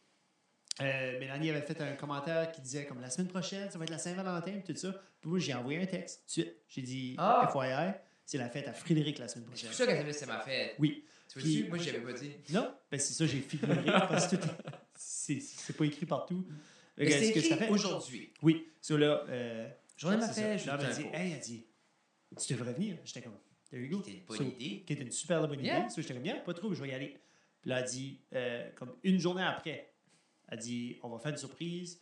euh, 0.81 1.19
Mélanie 1.19 1.49
avait 1.49 1.61
fait 1.61 1.79
un 1.81 1.93
commentaire 1.93 2.51
qui 2.51 2.61
disait 2.61 2.85
comme 2.85 2.99
la 3.01 3.09
semaine 3.09 3.27
prochaine, 3.29 3.69
ça 3.71 3.77
va 3.77 3.85
être 3.85 3.91
la 3.91 3.97
Saint-Valentin 3.97 4.51
et 4.57 4.63
tout 4.63 4.75
ça. 4.75 4.91
Puis 5.21 5.29
moi, 5.29 5.39
j'ai 5.39 5.53
envoyé 5.53 5.79
un 5.81 5.85
texte 5.85 6.19
tout 6.21 6.25
de 6.27 6.31
suite. 6.31 6.55
J'ai 6.67 6.81
dit 6.81 7.15
Ah. 7.17 7.49
FYI, 7.51 7.93
c'est 8.25 8.38
la 8.38 8.49
fête 8.49 8.67
à 8.67 8.73
Frédéric 8.73 9.19
la 9.19 9.27
semaine 9.27 9.45
C'est 9.45 9.49
prochaine. 9.51 9.69
pour 9.69 9.77
ça 9.77 9.85
qu'elle 9.88 9.95
savait 9.97 10.09
que 10.11 10.13
c'était 10.17 10.31
ma 10.31 10.39
fête. 10.41 10.75
Oui. 10.79 11.03
Tu 11.31 11.39
Puis- 11.39 11.61
vois, 11.61 11.69
moi, 11.69 11.77
je 11.79 11.91
l'avais 11.91 12.03
pas 12.03 12.13
dit. 12.13 12.31
Non, 12.51 12.73
ben 12.91 12.99
c'est 12.99 13.13
ça, 13.13 13.25
j'ai 13.25 13.39
figuré 13.39 13.75
parce 13.85 14.27
que 14.27 14.35
c'est 14.95 15.39
c'est 15.41 15.75
pas 15.75 15.85
écrit 15.85 16.05
partout. 16.05 16.45
C'est 16.97 17.09
ce 17.09 17.33
que 17.33 17.41
ça 17.41 17.55
écrit 17.55 17.65
fait- 17.65 17.69
aujourd'hui. 17.71 18.33
Oui, 18.41 18.67
ça 18.81 18.97
là. 18.97 19.23
Euh, 19.29 19.67
Journée 19.97 20.17
ma 20.17 20.27
c'est 20.27 20.41
fête, 20.41 20.59
je 20.59 20.93
suis 20.93 21.03
dit, 21.03 21.09
hey, 21.13 21.31
elle 21.33 21.39
dit, 21.39 21.65
tu 22.45 22.53
devrais 22.53 22.73
venir. 22.73 22.97
J'étais 23.05 23.21
comme, 23.21 23.38
there 23.69 23.81
you 23.81 23.89
go. 23.97 24.03
C'était 24.03 24.17
une 24.17 24.25
bonne 24.25 24.38
So, 24.38 24.43
idée. 24.43 24.83
qui 24.85 24.93
était 24.93 25.03
une 25.03 25.11
super 25.11 25.47
bonne 25.47 25.61
Yeah. 25.63 25.79
idée. 25.79 25.89
So, 25.89 26.01
j'étais 26.01 26.13
comme, 26.13 26.23
bien, 26.23 26.35
pas 26.38 26.53
trop, 26.53 26.73
je 26.73 26.81
vais 26.81 26.89
y 26.89 26.93
aller. 26.93 27.17
Puis 27.61 27.69
là, 27.69 27.79
elle 27.79 27.85
dit, 27.89 28.19
euh, 28.33 28.69
comme 28.75 28.93
une 29.03 29.19
journée 29.19 29.43
après, 29.43 29.93
elle 30.49 30.60
dit, 30.60 30.99
on 31.03 31.10
va 31.10 31.19
faire 31.19 31.31
une 31.31 31.38
surprise. 31.38 32.01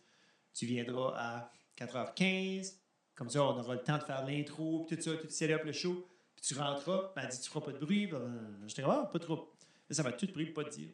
Tu 0.52 0.66
viendras 0.66 1.14
à 1.16 1.52
4h15. 1.78 2.74
Comme 3.14 3.28
ça, 3.30 3.42
on 3.44 3.58
aura 3.58 3.74
le 3.74 3.82
temps 3.82 3.98
de 3.98 4.02
faire 4.02 4.26
l'intro, 4.26 4.84
puis 4.88 4.96
tout 4.96 5.02
ça, 5.02 5.16
tout 5.16 5.28
set 5.28 5.50
up 5.50 5.62
le 5.64 5.72
show. 5.72 6.06
Puis 6.36 6.46
tu 6.46 6.54
rentreras. 6.54 7.12
Puis 7.14 7.24
elle 7.24 7.30
dit, 7.30 7.40
tu 7.40 7.48
feras 7.48 7.64
pas 7.64 7.72
de 7.72 7.78
bruit. 7.78 8.06
Puis, 8.08 8.16
euh, 8.16 8.66
J'étais 8.66 8.82
comme, 8.82 8.90
ah, 8.92 9.10
pas 9.12 9.18
trop. 9.18 9.52
Là, 9.88 9.94
ça 9.96 10.02
m'a 10.02 10.12
tout 10.12 10.26
pris 10.28 10.46
pour 10.46 10.64
pas 10.64 10.70
te 10.70 10.74
dire. 10.76 10.90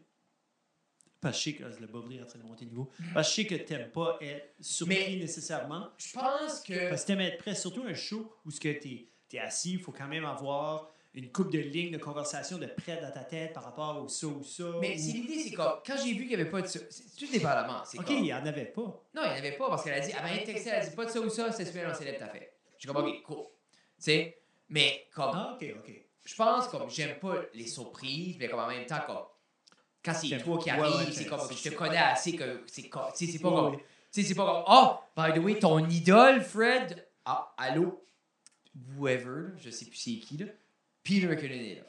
Parce 1.20 1.36
que 1.36 1.50
je 1.50 1.56
sais 1.56 1.62
que 1.62 1.80
le 1.80 1.86
Bobry 1.86 2.16
est 2.16 2.22
en 2.22 2.26
train 2.26 2.38
de 2.38 2.44
monter 2.44 2.64
de 2.64 2.70
niveau. 2.70 2.90
Parce 3.12 3.28
que 3.28 3.42
je 3.42 3.48
sais 3.48 3.58
que 3.58 3.62
t'aimes 3.62 3.90
pas 3.90 4.16
être 4.22 4.54
surpris 4.60 4.96
Mais- 4.96 5.16
nécessairement. 5.16 5.90
Je 5.98 6.12
pense 6.14 6.60
que. 6.60 6.88
Parce 6.88 7.02
que 7.02 7.06
t'aimes 7.08 7.20
être 7.20 7.38
prêt, 7.38 7.54
surtout 7.54 7.82
un 7.84 7.92
show 7.94 8.32
où 8.44 8.50
ce 8.50 8.58
que 8.58 8.72
t'es 8.72 9.08
es 9.32 9.38
assis, 9.38 9.72
il 9.74 9.78
faut 9.80 9.92
quand 9.92 10.08
même 10.08 10.24
avoir 10.24 10.90
une 11.14 11.32
coupe 11.32 11.50
de 11.50 11.58
lignes 11.58 11.90
de 11.92 11.98
conversation 11.98 12.58
de 12.58 12.66
près 12.66 13.00
dans 13.00 13.10
ta 13.10 13.24
tête 13.24 13.52
par 13.52 13.64
rapport 13.64 14.00
au 14.02 14.08
ça 14.08 14.26
ou 14.28 14.42
ça. 14.44 14.64
Mais 14.80 14.94
ou- 14.94 15.12
l'idée, 15.12 15.38
c'est 15.42 15.50
comme. 15.52 15.72
Quand 15.84 15.96
j'ai 15.96 16.12
vu 16.12 16.20
qu'il 16.20 16.28
n'y 16.28 16.34
avait 16.34 16.50
pas 16.50 16.62
de 16.62 16.66
ça. 16.68 16.78
C'est 16.88 17.16
tout 17.16 17.30
dépendamment. 17.32 17.82
Ok, 17.94 18.04
comme- 18.04 18.16
il 18.16 18.22
n'y 18.22 18.32
en 18.34 18.46
avait 18.46 18.66
pas. 18.66 18.82
Non, 18.82 19.00
il 19.14 19.20
n'y 19.22 19.28
en 19.28 19.32
avait 19.32 19.52
pas 19.56 19.68
parce 19.68 19.82
qu'elle 19.84 19.94
a 19.94 20.00
dit, 20.00 20.12
elle 20.16 20.22
m'a 20.22 20.44
texté, 20.44 20.70
elle 20.70 20.82
a 20.82 20.86
dit 20.86 20.94
pas 20.94 21.04
de 21.04 21.10
ça 21.10 21.20
ou 21.20 21.28
ça, 21.28 21.50
c'est 21.52 21.64
super, 21.64 21.90
on 21.90 21.94
célèbre 21.98 22.18
ta 22.20 22.28
fête. 22.28 22.52
Je 22.78 22.86
suis 22.86 22.94
comme, 22.94 23.04
ok, 23.04 23.22
cool. 23.22 23.44
Tu 23.44 23.50
sais, 23.98 24.38
mais 24.68 25.06
comme, 25.12 25.30
Ah, 25.34 25.58
ok, 25.60 25.66
ok. 25.78 25.92
je 26.24 26.34
pense 26.36 26.68
comme, 26.68 26.88
j'aime 26.88 27.18
pas 27.18 27.34
les 27.54 27.66
surprises, 27.66 28.36
mais 28.38 28.48
comme 28.48 28.60
en 28.60 28.68
même 28.68 28.86
temps, 28.86 29.00
comme, 29.06 29.16
quand 30.04 30.14
c'est 30.14 30.38
toi 30.38 30.58
qui 30.58 30.70
ouais, 30.70 30.78
arrive, 30.78 31.08
ouais, 31.08 31.12
c'est 31.12 31.26
comme, 31.26 31.40
je 31.50 31.68
te 31.70 31.74
connais 31.74 31.96
assez 31.98 32.36
que 32.36 32.62
c'est 32.66 32.88
comme, 32.88 33.10
tu 33.16 33.26
sais, 33.26 33.32
c'est 33.32 33.38
pas 33.40 33.50
comme, 33.50 33.76
tu 33.76 33.82
sais, 34.10 34.22
c'est 34.22 34.34
pas 34.36 34.46
comme, 34.46 34.64
oh, 34.68 34.94
by 35.16 35.38
the 35.38 35.42
way, 35.44 35.58
ton 35.58 35.86
idole, 35.88 36.40
Fred, 36.40 37.04
ah, 37.26 37.52
allô, 37.58 38.00
whoever, 38.96 39.48
je 39.58 39.70
sais 39.70 39.84
plus 39.86 39.96
c'est 39.96 40.16
qui, 40.18 40.36
là, 40.38 40.46
Peter 41.02 41.26
McKinnon 41.26 41.54
est 41.54 41.74
là. 41.76 41.82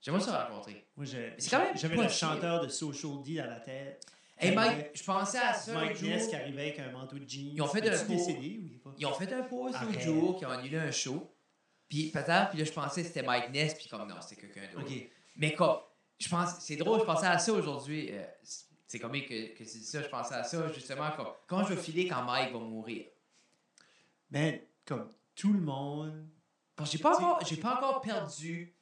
J'aimerais 0.00 0.20
ça 0.20 0.44
rencontrer. 0.44 0.86
Moi, 0.96 1.06
c'est 1.06 1.50
quand 1.50 1.60
même 1.60 1.76
j'avais 1.76 1.96
pas 1.96 2.02
le 2.02 2.08
chanteur 2.08 2.62
de 2.62 2.68
Social 2.68 3.22
D 3.22 3.36
dans 3.36 3.46
la 3.46 3.60
tête. 3.60 4.04
Hey 4.36 4.54
Mike, 4.54 4.90
je 4.94 5.02
pensais 5.04 5.38
à 5.38 5.54
ça 5.54 5.72
Mike 5.72 6.02
Ness 6.02 6.26
qui 6.26 6.34
arrivait 6.34 6.62
avec 6.62 6.78
un 6.80 6.90
manteau 6.90 7.18
de 7.18 7.28
jeans. 7.28 7.52
Ils 7.54 7.62
ont 7.62 7.68
fait 7.68 7.88
un 7.88 8.04
pas? 8.04 8.14
Ils 8.98 9.06
ont 9.06 9.14
fait 9.14 9.32
un 9.32 9.42
pause 9.42 9.74
l'autre 9.80 10.00
jour, 10.00 10.36
qui 10.36 10.44
ont 10.44 10.50
annulé 10.50 10.76
un 10.76 10.90
show. 10.90 11.30
Puis 11.88 12.10
peut-être, 12.10 12.50
puis 12.50 12.58
là, 12.58 12.64
je 12.64 12.72
pensais 12.72 13.02
que 13.02 13.08
c'était 13.08 13.22
Mike 13.22 13.50
Ness, 13.50 13.74
puis 13.74 13.88
comme 13.88 14.08
non, 14.08 14.16
c'était 14.20 14.40
quelqu'un 14.40 14.72
d'autre. 14.72 14.86
Ok. 14.86 15.08
Mais 15.36 15.52
comme, 15.54 15.78
je 16.18 16.28
pense, 16.28 16.58
c'est 16.60 16.76
drôle, 16.76 17.00
je 17.00 17.04
pensais 17.04 17.26
à 17.26 17.38
ça 17.38 17.52
aujourd'hui. 17.52 18.10
euh, 18.10 18.24
c'est 18.86 18.98
comique 18.98 19.28
que, 19.28 19.54
que 19.54 19.64
tu 19.64 19.78
dis 19.78 19.84
ça, 19.84 20.02
je 20.02 20.08
pensais 20.08 20.34
à 20.34 20.44
ça 20.44 20.70
justement, 20.72 21.10
comme, 21.12 21.28
comment 21.46 21.64
je 21.64 21.74
vais 21.74 21.82
filer 21.82 22.06
quand 22.08 22.22
Mike 22.22 22.52
va 22.52 22.58
mourir? 22.58 23.06
Mais 24.30 24.68
comme 24.84 25.08
tout 25.34 25.52
le 25.52 25.60
monde. 25.60 26.26
Parce 26.76 26.90
que 26.90 26.96
j'ai 26.96 27.02
pas 27.02 27.16
encore, 27.16 27.44
j'ai 27.44 27.56
pas 27.56 27.76
encore 27.76 28.00
perdu, 28.00 28.74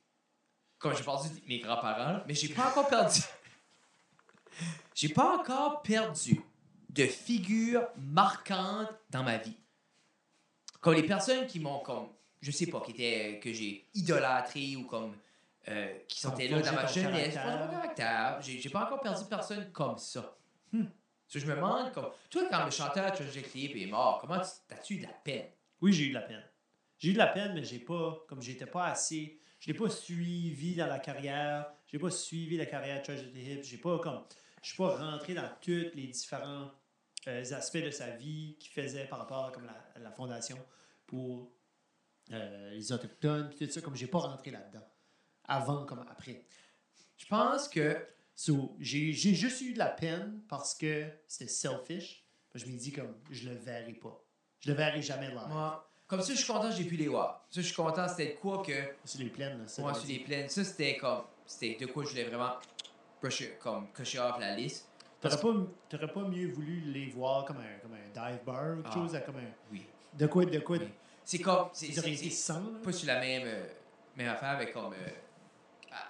comme 0.79 0.97
j'ai 0.97 1.05
perdu 1.05 1.29
mes 1.47 1.59
grands-parents, 1.61 2.23
mais 2.27 2.35
j'ai 2.35 2.49
pas 2.49 2.69
encore 2.71 2.89
perdu, 2.89 3.21
j'ai 4.95 5.09
pas 5.11 5.37
encore 5.39 5.83
perdu 5.83 6.41
de 6.91 7.07
figures 7.07 7.87
marquantes 7.97 8.93
dans 9.11 9.23
ma 9.23 9.39
vie. 9.39 9.57
Comme 10.81 10.95
les 10.95 11.03
personnes 11.05 11.47
qui 11.47 11.61
m'ont 11.61 11.79
comme, 11.81 12.09
je 12.41 12.51
sais 12.51 12.67
pas, 12.67 12.81
qui 12.81 12.91
étaient, 12.93 13.41
que 13.41 13.53
j'ai 13.53 13.89
idolâtré 13.95 14.77
ou 14.77 14.85
comme, 14.85 15.17
euh, 15.69 15.99
qui 16.09 16.21
Qui 16.21 16.27
ont 16.27 16.31
sont 16.31 16.37
là 16.39 16.61
dans 16.61 16.73
ma 16.73 16.87
jeunesse. 16.87 17.39
J'ai 18.41 18.61
j'ai 18.61 18.69
pas 18.71 18.85
encore 18.85 19.01
perdu 19.01 19.25
personne 19.27 19.71
comme 19.71 19.97
ça. 19.97 20.37
Hmm. 20.73 20.87
So, 21.29 21.39
je 21.39 21.47
me 21.47 21.55
demande, 21.55 21.93
comme, 21.93 22.11
toi, 22.29 22.43
quand 22.51 22.65
le 22.65 22.71
chanteur 22.71 23.13
Tragic 23.13 23.51
Clip 23.51 23.77
est 23.77 23.87
mort, 23.87 24.19
comment 24.21 24.41
tu- 24.41 24.51
t'as-tu 24.69 24.95
eu 24.95 24.99
de 24.99 25.05
la 25.05 25.13
peine? 25.13 25.47
Oui, 25.81 25.93
j'ai 25.93 26.05
eu 26.05 26.09
de 26.11 26.15
la 26.15 26.23
peine. 26.23 26.45
J'ai 27.03 27.11
eu 27.11 27.13
de 27.15 27.19
la 27.19 27.27
peine, 27.27 27.53
mais 27.53 27.65
j'ai 27.65 27.81
pas. 27.81 28.25
Comme 28.29 28.41
j'étais 28.41 28.65
pas 28.65 28.87
assez. 28.87 29.41
Je 29.59 29.67
l'ai 29.67 29.77
pas 29.77 29.91
suivi 29.91 30.77
dans 30.77 30.87
la 30.87 31.01
carrière. 31.01 31.67
J'ai 31.89 31.99
pas 31.99 32.11
suivi 32.11 32.57
la 32.57 32.67
carrière 32.67 33.01
de 33.01 33.05
Tragedy 33.05 33.41
Hip. 33.41 33.63
J'ai 33.65 33.79
pas 33.79 33.99
comme. 33.99 34.25
Je 34.63 34.69
suis 34.69 34.77
pas 34.77 34.97
rentré 34.97 35.35
dans 35.35 35.51
tous 35.61 35.91
les 35.95 36.07
différents 36.07 36.71
euh, 37.27 37.43
aspects 37.53 37.83
de 37.83 37.91
sa 37.91 38.11
vie 38.11 38.57
qu'il 38.61 38.71
faisait 38.71 39.07
par 39.07 39.19
rapport 39.19 39.47
à 39.47 39.51
comme 39.51 39.67
la, 39.67 40.01
la 40.01 40.13
fondation 40.13 40.57
pour 41.09 41.53
euh, 42.31 42.71
les 42.71 42.93
autochtones 42.93 43.49
puis 43.49 43.67
tout 43.67 43.73
ça. 43.73 43.81
Comme 43.81 43.97
j'ai 43.97 44.07
pas 44.07 44.21
rentré 44.21 44.53
là-dedans. 44.53 44.87
Avant 45.45 45.85
comme 45.85 46.07
après. 46.09 46.45
Je 47.17 47.27
pense 47.27 47.69
que 47.69 47.97
So, 48.35 48.77
j'ai 48.79 49.13
j'ai 49.13 49.35
juste 49.35 49.61
eu 49.61 49.75
de 49.75 49.79
la 49.79 49.91
peine 49.91 50.43
parce 50.49 50.75
que 50.75 51.07
c'était 51.29 51.51
selfish. 51.51 52.25
Je 52.55 52.65
me 52.67 52.79
dis 52.79 52.93
comme 52.93 53.15
je 53.31 53.49
le 53.49 53.57
verrai 53.57 53.95
pas. 53.95 54.25
Je 54.61 54.71
le 54.71 54.77
verrai 54.77 55.03
jamais 55.03 55.33
là. 55.35 55.47
Moi, 55.49 55.92
comme 56.17 56.23
ça, 56.23 56.33
je 56.35 56.39
suis 56.39 56.53
content 56.53 56.71
j'ai 56.71 56.85
pu 56.85 56.97
les 56.97 57.09
voir. 57.09 57.43
Ça, 57.51 57.61
je 57.61 57.67
suis 57.67 57.75
content, 57.75 58.07
c'était 58.09 58.35
de 58.35 58.39
quoi 58.39 58.63
que. 58.63 58.73
Sur 59.05 59.21
les 59.21 59.31
plaines, 59.31 59.67
Moi, 59.79 59.93
veut 59.93 59.99
sur 60.01 60.09
les 60.09 60.19
plaines, 60.19 60.49
ça, 60.49 60.63
c'était 60.65 60.97
comme. 60.97 61.23
C'était 61.47 61.77
de 61.85 61.91
quoi 61.91 62.05
je 62.05 62.11
voulais 62.11 62.25
vraiment. 62.25 62.53
brusher- 63.23 63.57
comme 63.59 63.87
cocher 63.93 64.19
off 64.19 64.39
la 64.41 64.55
liste. 64.57 64.89
T'aurais 65.21 65.41
pas, 65.41 65.55
t'aurais 65.89 66.13
pas 66.13 66.23
mieux 66.23 66.49
voulu 66.51 66.81
les 66.93 67.07
voir 67.07 67.45
comme 67.45 67.59
un, 67.59 67.79
comme 67.81 67.93
un 67.95 68.09
dive 68.31 68.41
bar 68.45 68.73
ou 68.73 68.83
quelque 68.83 68.89
Ah. 68.91 68.95
chose, 68.95 69.21
comme 69.25 69.37
un. 69.37 69.51
Oui. 69.71 69.87
De 70.15 70.27
quoi, 70.27 70.45
de 70.45 70.59
quoi, 70.59 70.77
Oui. 70.79 70.89
C'est 71.25 71.39
comme. 71.39 71.69
C'est 71.73 71.93
c'est- 71.93 72.31
c'est 72.31 72.53
pas 72.83 72.93
sur 72.93 73.07
la 73.07 73.21
même, 73.21 73.43
euh, 73.47 73.67
même 74.17 74.29
affaire 74.29 74.51
avec 74.51 74.73
comme. 74.73 74.93
euh, 74.93 75.09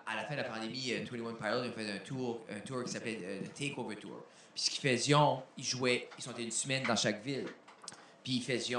à, 0.06 0.12
à 0.12 0.16
la 0.16 0.24
fin 0.24 0.32
de 0.34 0.40
la 0.40 0.44
pandémie, 0.48 0.92
euh, 0.92 0.98
21 1.04 1.34
Pilots, 1.34 1.64
ils 1.64 1.68
ont 1.70 1.72
fait 1.72 1.90
un 1.92 1.98
tour, 1.98 2.40
un 2.50 2.60
tour 2.60 2.84
qui 2.84 2.90
s'appelait 2.92 3.18
euh, 3.22 3.40
le 3.42 3.48
Takeover 3.48 3.96
Tour. 3.96 4.24
Puis 4.54 4.62
ce 4.64 4.70
qu'ils 4.70 4.90
faisaient, 4.90 5.14
ils 5.58 5.64
jouaient, 5.64 6.08
ils 6.18 6.22
sont 6.22 6.34
une 6.36 6.50
semaine 6.50 6.82
dans 6.84 6.96
chaque 6.96 7.22
ville. 7.22 7.46
Puis 8.24 8.34
ils 8.36 8.42
faisaient 8.42 8.76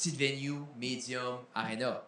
petite 0.00 0.18
venue, 0.18 0.60
medium, 0.76 1.40
arena. 1.54 2.06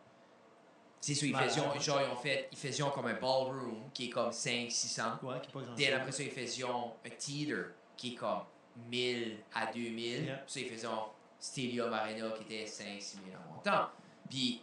C'est 1.01 1.15
ça, 1.15 1.27
ils 1.27 1.35
faisaient, 1.37 1.61
genre, 1.61 2.01
ils 2.07 2.13
ont 2.13 2.17
fait, 2.17 2.49
ils 2.53 2.59
faisaient 2.59 2.85
comme 2.95 3.07
un 3.07 3.15
ballroom 3.15 3.91
qui 3.93 4.07
est 4.07 4.11
comme 4.11 4.31
500-600. 4.31 5.25
Ouais, 5.25 5.41
qui 5.43 5.49
est 5.49 5.53
pas 5.53 5.61
grand 5.61 5.75
Puis 5.75 5.87
après 5.89 6.13
ça, 6.13 6.23
ils 6.23 6.31
faisaient 6.31 6.63
un 6.65 7.11
theater 7.19 7.73
qui 7.97 8.13
est 8.13 8.17
comme 8.17 8.43
1000 8.89 9.39
à 9.53 9.67
2000. 9.73 10.25
Yeah. 10.25 10.37
Puis 10.37 10.53
ça, 10.53 10.61
ils 10.61 10.69
faisaient 10.69 10.87
un 10.87 11.05
Stadium 11.41 11.93
Arena 11.93 12.31
qui 12.31 12.43
était 12.45 12.67
5 12.67 13.03
6 13.03 13.17
000 13.27 13.27
en 13.37 13.55
montant. 13.57 13.89
Puis 14.31 14.63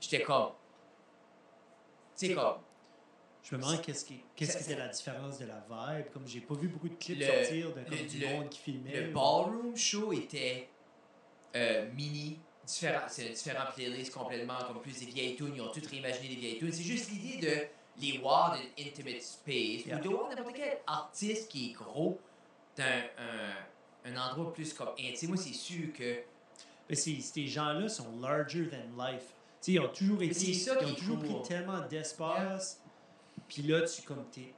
j'étais 0.00 0.22
comme. 0.22 0.50
Tu 2.16 2.28
sais, 2.28 2.34
comme. 2.34 2.58
Je 3.42 3.56
me 3.56 3.60
demande 3.62 3.80
qu'est-ce 3.82 4.04
qui, 4.04 4.20
qu'est-ce 4.36 4.58
qui 4.58 4.62
était 4.64 4.76
la 4.78 4.88
différence 4.88 5.38
de 5.38 5.46
la 5.46 5.64
vibe. 5.68 6.06
Comme 6.12 6.26
j'ai 6.28 6.40
pas 6.40 6.54
vu 6.54 6.68
beaucoup 6.68 6.88
de 6.88 6.94
clips 6.94 7.18
Le- 7.18 7.26
sortir 7.26 7.68
de 7.70 7.72
comme 7.82 7.84
le- 7.90 8.06
du 8.08 8.18
le- 8.18 8.28
monde 8.28 8.48
qui 8.48 8.58
filmait. 8.60 9.00
Le 9.00 9.10
ou- 9.10 9.12
ballroom 9.14 9.76
show 9.76 10.12
était 10.12 10.68
euh, 11.56 11.90
mini. 11.94 12.38
Différent, 12.70 13.00
c'est 13.08 13.26
un 13.28 13.32
différent 13.32 13.64
playlist 13.74 14.12
complètement, 14.12 14.58
comme 14.66 14.80
plus 14.80 14.98
des 15.00 15.06
vieilles 15.06 15.34
tunes. 15.36 15.52
Ils 15.54 15.60
ont 15.62 15.72
tout 15.72 15.80
réimaginé 15.90 16.28
des 16.28 16.36
vieilles 16.36 16.58
tunes. 16.58 16.72
C'est 16.72 16.82
juste 16.82 17.10
l'idée 17.10 17.38
de 17.46 18.02
les 18.02 18.18
voir 18.18 18.50
dans 18.52 18.60
une 18.60 18.86
intimate 18.86 19.22
space 19.22 19.86
Yeah. 19.86 19.98
ou 19.98 20.00
de 20.02 20.08
voir 20.08 20.28
n'importe 20.30 20.54
quel 20.56 20.78
artiste 20.86 21.48
qui 21.50 21.70
est 21.70 21.72
gros 21.72 22.18
dans 22.76 22.84
un, 23.18 24.10
un 24.12 24.16
endroit 24.16 24.52
plus 24.52 24.72
comme 24.72 24.90
intime. 24.98 25.30
Moi, 25.30 25.38
c'est 25.38 25.52
sûr 25.52 25.92
que 25.92 26.20
Mais 26.88 26.94
ces, 26.94 27.46
gens-là 27.46 27.88
sont 27.88 28.18
larger 28.20 28.68
than 28.68 28.96
life. 29.04 29.22
Tu 29.22 29.32
sais, 29.60 29.72
ils 29.72 29.80
ont 29.80 29.88
toujours 29.88 30.22
été. 30.22 30.54
ça 30.54 30.76
ils 30.80 30.86
ont 30.86 30.94
toujours 30.94 31.18
cool. 31.18 31.26
pris 31.40 31.48
tellement 31.48 31.80
d'espace. 31.86 32.80
Puis 33.48 33.62
là, 33.62 33.82
tu 33.82 34.02
comme 34.02 34.24
t'es, 34.30 34.54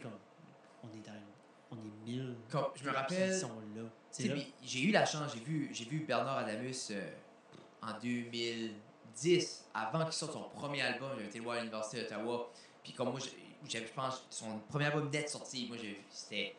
comme. 0.00 0.12
On 0.84 0.86
est 0.88 1.04
dans. 1.04 1.12
On 1.72 1.76
est 1.76 2.04
mille. 2.10 2.34
Comme, 2.48 2.66
je 2.76 2.84
me 2.84 2.90
rappelle- 2.90 3.32
Ils 3.34 3.38
sont 3.38 3.50
là. 3.76 3.82
J'ai 4.62 4.82
eu 4.84 4.90
la 4.92 5.04
chance, 5.04 5.32
j'ai 5.34 5.40
vu, 5.40 5.70
vu 5.72 6.04
Bernard 6.06 6.38
Adamus 6.38 6.88
euh, 6.92 7.10
en 7.82 7.98
2010, 8.02 9.64
avant 9.74 10.04
qu'il 10.04 10.12
sorte 10.12 10.32
son 10.32 10.42
premier 10.54 10.82
album, 10.82 11.10
j'avais 11.14 11.26
été 11.28 11.38
le 11.38 11.44
voir 11.44 11.56
à 11.56 11.60
l'Université 11.60 12.02
d'Ottawa. 12.02 12.50
Puis 12.82 12.92
comme 12.92 13.10
moi, 13.10 13.20
j'avais, 13.68 13.86
je 13.86 13.92
pense, 13.92 14.24
son 14.30 14.58
premier 14.68 14.86
album 14.86 15.10
net 15.10 15.28
sorti, 15.28 15.66
moi, 15.68 15.76
c'était, 16.10 16.54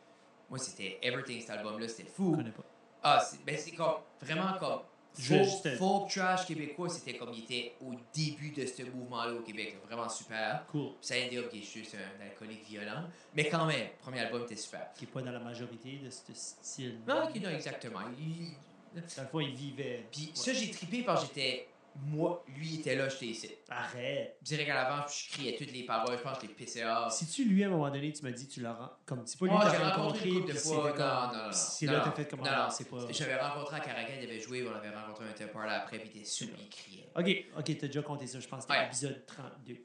moi, 0.50 0.60
c'était 0.60 1.00
Everything, 1.02 1.42
cet 1.42 1.52
album-là, 1.52 1.88
c'était 1.88 2.04
Je 2.10 2.14
fou. 2.14 2.36
connais 2.36 2.52
pas. 2.52 2.64
Ah, 3.02 3.20
c'est, 3.26 3.44
ben, 3.46 3.58
c'est 3.58 3.72
comme, 3.72 3.96
vraiment 4.22 4.54
comme, 4.60 4.82
Je- 5.18 5.36
folk, 5.44 5.78
folk 5.78 6.10
trash 6.10 6.46
québécois, 6.46 6.90
c'était 6.90 7.18
comme, 7.18 7.32
il 7.34 7.44
était 7.46 7.74
au 7.82 7.94
début 8.14 8.52
de 8.52 8.66
ce 8.66 8.84
mouvement-là 8.84 9.34
au 9.36 9.40
Québec, 9.42 9.78
vraiment 9.88 10.10
super. 10.10 10.66
Cool. 10.68 10.90
Puis 11.00 11.08
ça 11.08 11.16
Up, 11.16 11.50
qui 11.50 11.60
est 11.60 11.64
juste 11.64 11.96
un 11.96 12.22
alcoolique 12.26 12.66
violent, 12.66 13.06
mais 13.34 13.48
quand 13.48 13.66
même, 13.66 13.88
premier 14.02 14.20
album 14.20 14.44
était 14.44 14.58
super. 14.58 14.92
Qui 14.96 15.06
est 15.06 15.08
pas 15.08 15.22
dans 15.22 15.32
la 15.32 15.40
majorité 15.40 15.98
de 16.04 16.10
ce 16.10 16.34
style. 16.34 17.00
Non, 17.08 17.24
ok, 17.24 17.36
non, 17.42 17.50
exactement. 17.52 18.02
Il- 18.20 18.52
Dans 18.96 19.24
le 19.24 19.28
fond, 19.30 19.40
il 19.40 19.54
vivait. 19.56 20.06
Puis 20.12 20.26
Ouais. 20.28 20.32
ça, 20.36 20.54
j'ai 20.54 20.72
trippé 20.72 21.04
parce 21.04 21.22
que 21.22 21.28
j'étais. 21.36 21.68
Moi, 22.02 22.46
lui 22.56 22.76
était 22.76 22.96
là, 22.96 23.10
j'étais 23.10 23.26
ici. 23.26 23.50
Arrête. 23.68 24.38
Direct 24.42 24.70
à 24.70 24.76
l'avant, 24.76 25.06
je 25.08 25.30
criais 25.32 25.58
toutes 25.58 25.72
les 25.74 25.84
paroles, 25.84 26.18
je 26.18 26.24
pense 26.24 26.38
que 26.38 26.44
je 26.44 26.50
les 26.50 26.54
pissais. 26.54 26.84
Si 27.10 27.28
tu 27.28 27.46
lui, 27.46 27.64
à 27.64 27.68
un 27.68 27.72
moment 27.72 27.90
donné, 27.90 28.14
tu 28.14 28.24
m'as 28.24 28.32
dit, 28.32 28.48
tu 28.48 28.62
l'as 28.62 28.98
comme 29.06 29.24
c'est 29.26 29.38
pas 29.40 29.46
lui 29.48 29.54
que 29.54 29.62
t'as 29.64 29.96
rencontré 29.96 30.30
une 30.30 30.46
de 30.46 30.54
fois. 30.54 30.94
Non, 30.98 31.38
non, 31.38 31.46
non, 31.46 31.52
C'est 31.52 31.88
là 31.88 32.00
que 32.00 32.06
t'as 32.06 32.12
fait 32.12 32.30
comme 32.30 32.40
Non, 32.42 32.46
ah, 32.48 32.64
non. 32.66 32.70
c'est 32.70 32.88
pas. 32.90 32.98
J'avais 33.12 33.36
rencontré 33.36 33.78
à 33.78 33.80
Caracal, 33.80 34.16
il 34.22 34.30
avait 34.30 34.40
joué, 34.40 34.66
on 34.66 34.74
avait 34.74 34.92
rencontré 34.92 35.26
un 35.44 35.48
parler 35.48 35.74
après, 35.74 36.00
puis 36.00 36.12
il 36.14 36.18
était 36.20 36.30
super, 36.30 36.58
il 36.60 36.70
criait. 36.70 37.10
Ok, 37.18 37.60
ok, 37.60 37.78
t'as 37.80 37.88
déjà 37.88 38.02
compté 38.04 38.28
ça. 38.28 38.40
Je 38.40 38.48
pense 38.48 38.66
que 38.66 38.72
c'était 38.72 38.86
l'épisode 38.86 39.26
32. 39.26 39.84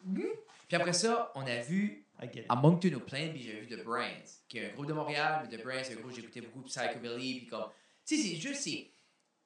Puis 0.69 0.77
après 0.77 0.93
ça, 0.93 1.33
on 1.35 1.43
a 1.47 1.57
vu 1.63 2.07
à 2.49 2.55
Moncton 2.55 2.93
au 2.95 3.01
Plain, 3.01 3.31
puis 3.33 3.43
j'ai 3.43 3.61
vu 3.61 3.67
The 3.67 3.83
Brains, 3.83 4.23
qui 4.49 4.59
est 4.59 4.71
un 4.71 4.75
groupe 4.75 4.87
de 4.87 4.93
Montréal, 4.93 5.49
mais 5.51 5.57
The 5.57 5.63
Brains, 5.63 5.83
c'est 5.83 5.95
un 5.95 5.97
groupe 5.97 6.11
que 6.11 6.17
j'écoutais 6.17 6.43
beaucoup, 6.43 6.63
Psychobilly, 6.63 7.39
puis 7.41 7.47
comme. 7.47 7.65
Tu 8.07 8.17
sais, 8.17 8.23
c'est 8.29 8.37
juste, 8.37 8.61
c'est. 8.63 8.91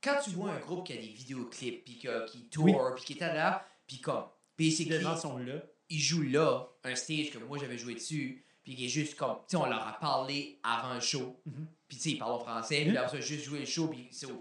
Quand 0.03 0.21
tu 0.23 0.31
vois 0.31 0.53
un 0.53 0.59
groupe 0.61 0.87
qui 0.87 0.93
a 0.93 0.97
des 0.97 1.09
vidéoclips, 1.09 1.85
puis 1.85 1.99
qui 1.99 2.45
tourne, 2.51 2.71
Oui. 2.71 2.93
puis 2.97 3.05
qui 3.15 3.23
est 3.23 3.27
là, 3.35 3.67
puis 3.87 4.01
comme. 4.01 4.25
Basically, 4.59 5.05
sont 5.21 5.39
là. 5.39 5.63
il 5.89 6.01
joue 6.01 6.23
là, 6.23 6.69
un 6.85 6.95
stage 6.97 7.31
que 7.31 7.39
moi 7.39 7.59
j'avais 7.59 7.79
joué 7.79 7.95
dessus, 7.95 8.45
puis 8.65 8.75
qui 8.75 8.87
est 8.87 8.89
juste 8.89 9.15
comme, 9.17 9.37
tu 9.49 9.53
sais, 9.53 9.57
on 9.57 9.67
leur 9.67 9.87
a 9.87 9.99
parlé 10.01 10.59
avant 10.63 10.95
le 10.95 11.01
show, 11.01 11.41
Mhm. 11.47 11.67
puis 11.87 11.97
tu 11.97 12.03
sais, 12.03 12.11
ils 12.11 12.19
parlent 12.19 12.33
en 12.33 12.39
français, 12.41 12.85
puis 12.85 12.97
après 12.97 13.21
ça, 13.21 13.21
juste 13.27 13.45
jouer 13.45 13.61
le 13.61 13.67
show, 13.67 13.87
puis 13.89 14.09
c'est- 14.11 14.27
Ben, 14.27 14.35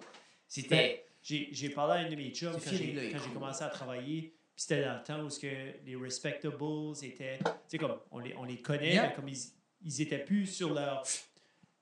c'était. 0.48 1.04
J'ai 1.22 1.70
parlé 1.70 1.93
à 2.04 2.08
un 2.08 2.10
de 2.10 2.15
mes 2.15 2.30
chums 2.32 2.54
quand 2.54 2.72
j'ai 2.72 3.34
commencé 3.34 3.63
à 3.63 3.67
travailler. 3.70 4.34
Puis 4.56 4.63
c'était 4.63 4.86
dans 4.86 4.96
le 4.98 5.04
temps 5.04 5.20
où 5.24 5.28
que 5.30 5.86
les 5.86 5.96
Respectables 5.96 6.56
étaient. 7.04 7.38
Tu 7.38 7.43
sais, 7.67 7.78
comme 7.78 7.98
on 8.12 8.20
les, 8.20 8.34
on 8.36 8.43
les 8.46 8.60
connaît, 8.62 8.93
Yeah. 8.93 9.08
mais 9.10 9.13
comme 9.13 9.28
ils, 9.28 9.38
ils 9.84 10.02
étaient 10.02 10.24
plus 10.24 10.48
sur 10.48 10.74
leur. 10.74 11.04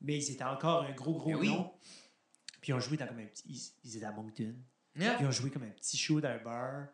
Mais 0.01 0.17
ils 0.17 0.31
étaient 0.31 0.43
encore 0.43 0.83
un 0.83 0.91
gros, 0.91 1.13
gros 1.13 1.29
Ben 1.31 1.37
oui. 1.37 1.51
Puis 2.65 2.71
ils 2.71 2.73
ont 2.73 2.79
joué 2.79 2.97
dans 2.97 3.05
comme 3.05 3.19
un 3.19 3.25
petit. 3.27 3.43
Ils, 3.47 3.61
ils 3.83 3.97
étaient 3.97 4.07
à 4.07 4.11
Moncton. 4.11 4.55
Yeah. 4.95 5.13
Puis 5.13 5.23
ils 5.23 5.27
ont 5.27 5.31
joué 5.31 5.51
comme 5.51 5.61
un 5.61 5.69
petit 5.69 5.97
show 5.97 6.19
dans 6.19 6.29
un 6.29 6.39
bar. 6.39 6.87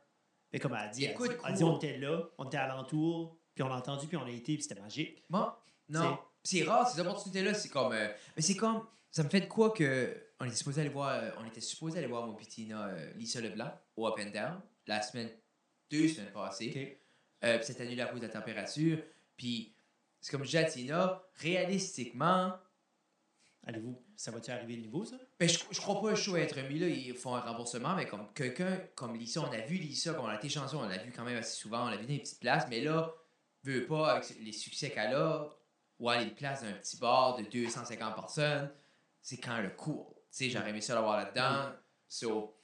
Mais 0.51 0.60
comme 0.60 0.73
elle 0.73 0.79
a 0.79 0.88
dit, 0.89 1.05
elle, 1.05 1.15
dit- 1.15 1.23
elle 1.47 1.53
dit, 1.53 1.62
cool. 1.63 1.71
on 1.71 1.77
était 1.77 1.97
là, 1.97 2.29
on 2.38 2.43
était 2.45 2.57
alentour, 2.57 3.38
puis 3.55 3.63
on 3.63 3.71
a 3.71 3.77
entendu, 3.77 4.05
puis 4.05 4.17
on 4.17 4.25
a 4.25 4.29
été, 4.29 4.55
puis 4.55 4.63
c'était 4.63 4.81
magique. 4.81 5.23
Bon, 5.29 5.47
non. 5.88 6.19
C'est 6.43 6.63
rare, 6.63 6.89
ces 6.89 6.99
opportunités-là, 6.99 7.53
c'est 7.53 7.69
comme. 7.69 7.93
euh, 7.93 8.10
mais 8.36 8.41
c'est 8.41 8.55
comme. 8.57 8.86
Ça 9.12 9.23
me 9.23 9.29
fait 9.29 9.39
de 9.39 9.45
quoi 9.45 9.69
que. 9.71 10.13
On 10.41 10.45
était 10.45 10.57
supposé 10.57 10.81
aller 10.81 10.89
voir. 10.89 11.07
euh, 11.23 11.29
on 11.39 11.45
était 11.45 11.62
supposé 11.62 11.99
aller 11.99 12.07
voir 12.07 12.27
mon 12.27 12.34
petit 12.34 12.49
Tina, 12.65 12.88
euh, 12.88 13.13
Lisa 13.15 13.39
Leblanc, 13.39 13.71
au 13.95 14.07
Up 14.10 14.15
and 14.19 14.31
Down, 14.31 14.60
la 14.88 15.01
semaine. 15.01 15.29
Deux 15.89 16.10
semaines 16.10 16.34
passées. 16.34 16.73
OK. 16.75 16.97
Euh, 17.47 17.57
puis 17.60 17.65
c'est 17.67 17.79
annulé 17.81 18.01
à 18.01 18.07
cause 18.07 18.19
de 18.19 18.25
la 18.27 18.34
température. 18.34 18.97
Puis, 19.38 19.73
c'est 20.19 20.31
comme 20.31 20.43
je 20.43 20.49
dis 20.49 20.57
à 20.57 20.65
Tina, 20.65 21.21
réalistiquement, 21.36 22.55
Allez-vous, 23.67 24.02
ça 24.15 24.32
va-tu 24.32 24.50
arriver 24.52 24.76
le 24.78 24.82
niveau, 24.82 25.06
ça? 25.06 25.17
ben, 25.39 25.47
je, 25.47 25.60
je 25.69 25.80
crois 25.80 26.02
pas 26.02 26.10
le 26.10 26.15
show 26.15 26.36
être 26.36 26.58
mis 26.67 26.80
là, 26.80 26.88
ils 26.88 27.13
font 27.13 27.36
un 27.36 27.41
remboursement, 27.41 27.95
mais 27.95 28.08
comme 28.08 28.28
quelqu'un 28.34 28.80
comme 28.95 29.15
Lisa, 29.15 29.41
on 29.41 29.52
a 29.52 29.60
vu 29.60 29.76
Lisa, 29.76 30.13
comme 30.13 30.26
on 30.26 30.30
a 30.30 30.36
été 30.36 30.50
chanceux, 30.50 30.78
on 30.78 30.88
l'a 30.88 30.97
vu 30.97 31.12
quand 31.12 31.24
même 31.24 31.38
assez 31.38 31.60
souvent, 31.62 31.86
on 31.86 31.89
l'a 31.89 31.97
vu 31.97 32.04
dans 32.04 32.13
des 32.13 32.19
petites 32.19 32.39
places, 32.39 32.65
mais 32.69 32.82
là, 32.82 33.13
veut 33.63 33.86
pas, 33.86 34.13
avec 34.15 34.30
les 34.39 34.52
succès 34.52 34.89
qu'elle 34.89 35.13
a, 35.13 35.47
ou 36.00 36.10
aller 36.10 36.24
une 36.26 36.34
place 36.34 36.63
dans 36.63 36.69
un 36.69 36.74
petit 36.74 36.97
bar 36.97 37.38
de 37.38 37.43
250 37.43 38.15
personnes, 38.15 38.71
c'est 39.21 39.38
quand 39.38 39.62
le 39.62 39.69
cours. 39.69 40.15
Tu 40.32 40.38
sais, 40.45 40.50
j'aurais 40.50 40.71
aimé 40.71 40.82
ça 40.82 40.95
l'avoir 40.95 41.17
là-dedans. 41.17 41.71
So, 42.10 42.56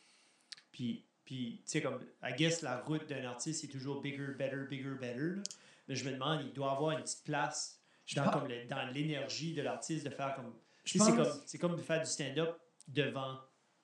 Puis, 0.72 1.06
puis 1.24 1.62
tu 1.64 1.72
sais, 1.72 1.82
comme, 1.84 2.00
I 2.24 2.34
guess 2.36 2.64
la 2.64 2.80
route 2.80 3.08
d'un 3.08 3.24
artiste, 3.26 3.62
c'est 3.62 3.68
toujours 3.68 4.02
bigger, 4.02 4.30
better, 4.38 4.66
bigger, 4.68 4.96
better. 5.00 5.36
là. 5.36 5.44
Mais 5.88 5.96
je 5.96 6.06
me 6.06 6.12
demande, 6.14 6.42
il 6.42 6.54
doit 6.54 6.72
avoir 6.72 6.98
une 6.98 7.04
petite 7.04 7.24
place 7.24 7.80
dans, 8.16 8.32
comme 8.32 8.48
le- 8.48 8.66
dans 8.66 8.86
l'énergie 8.92 9.54
de 9.54 9.62
l'artiste 9.62 10.06
de 10.06 10.10
faire 10.10 10.34
comme. 10.36 10.54
C'est 10.90 11.00
comme, 11.00 11.42
c'est 11.46 11.58
comme 11.58 11.78
faire 11.80 12.00
du 12.02 12.10
stand-up 12.10 12.58
devant, 12.88 13.40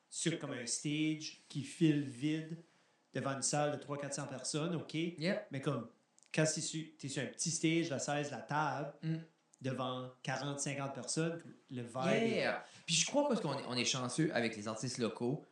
sur 0.09 0.37
comme 0.39 0.51
un 0.53 0.65
stage 0.65 1.43
qui 1.49 1.63
file 1.63 2.01
vide, 2.03 2.57
devant 3.13 3.31
une 3.31 3.41
salle 3.43 3.77
de 3.77 3.83
300-400 3.83 4.27
personnes, 4.27 4.75
OK? 4.75 4.93
Mais 5.51 5.61
comme, 5.61 5.87
quand 6.33 6.45
tu 6.45 6.59
es 6.59 6.61
sur, 6.63 6.83
sur 7.11 7.23
un 7.23 7.27
petit 7.27 7.51
stage, 7.51 7.89
la 7.89 7.99
16, 7.99 8.31
la 8.31 8.37
table, 8.37 8.93
Mm. 9.03 9.17
devant 9.61 10.09
40-50 10.23 10.93
personnes, 10.93 11.41
le 11.69 11.83
vibe. 11.83 12.33
est-. 12.33 12.53
Puis 12.85 12.95
je 12.95 13.05
crois 13.05 13.27
que 13.29 13.35
ce 13.35 13.41
qu'on 13.41 13.57
est, 13.57 13.63
on 13.67 13.75
est 13.75 13.85
chanceux 13.85 14.29
avec 14.33 14.55
les 14.55 14.67
artistes 14.67 14.97
locaux, 14.97 15.45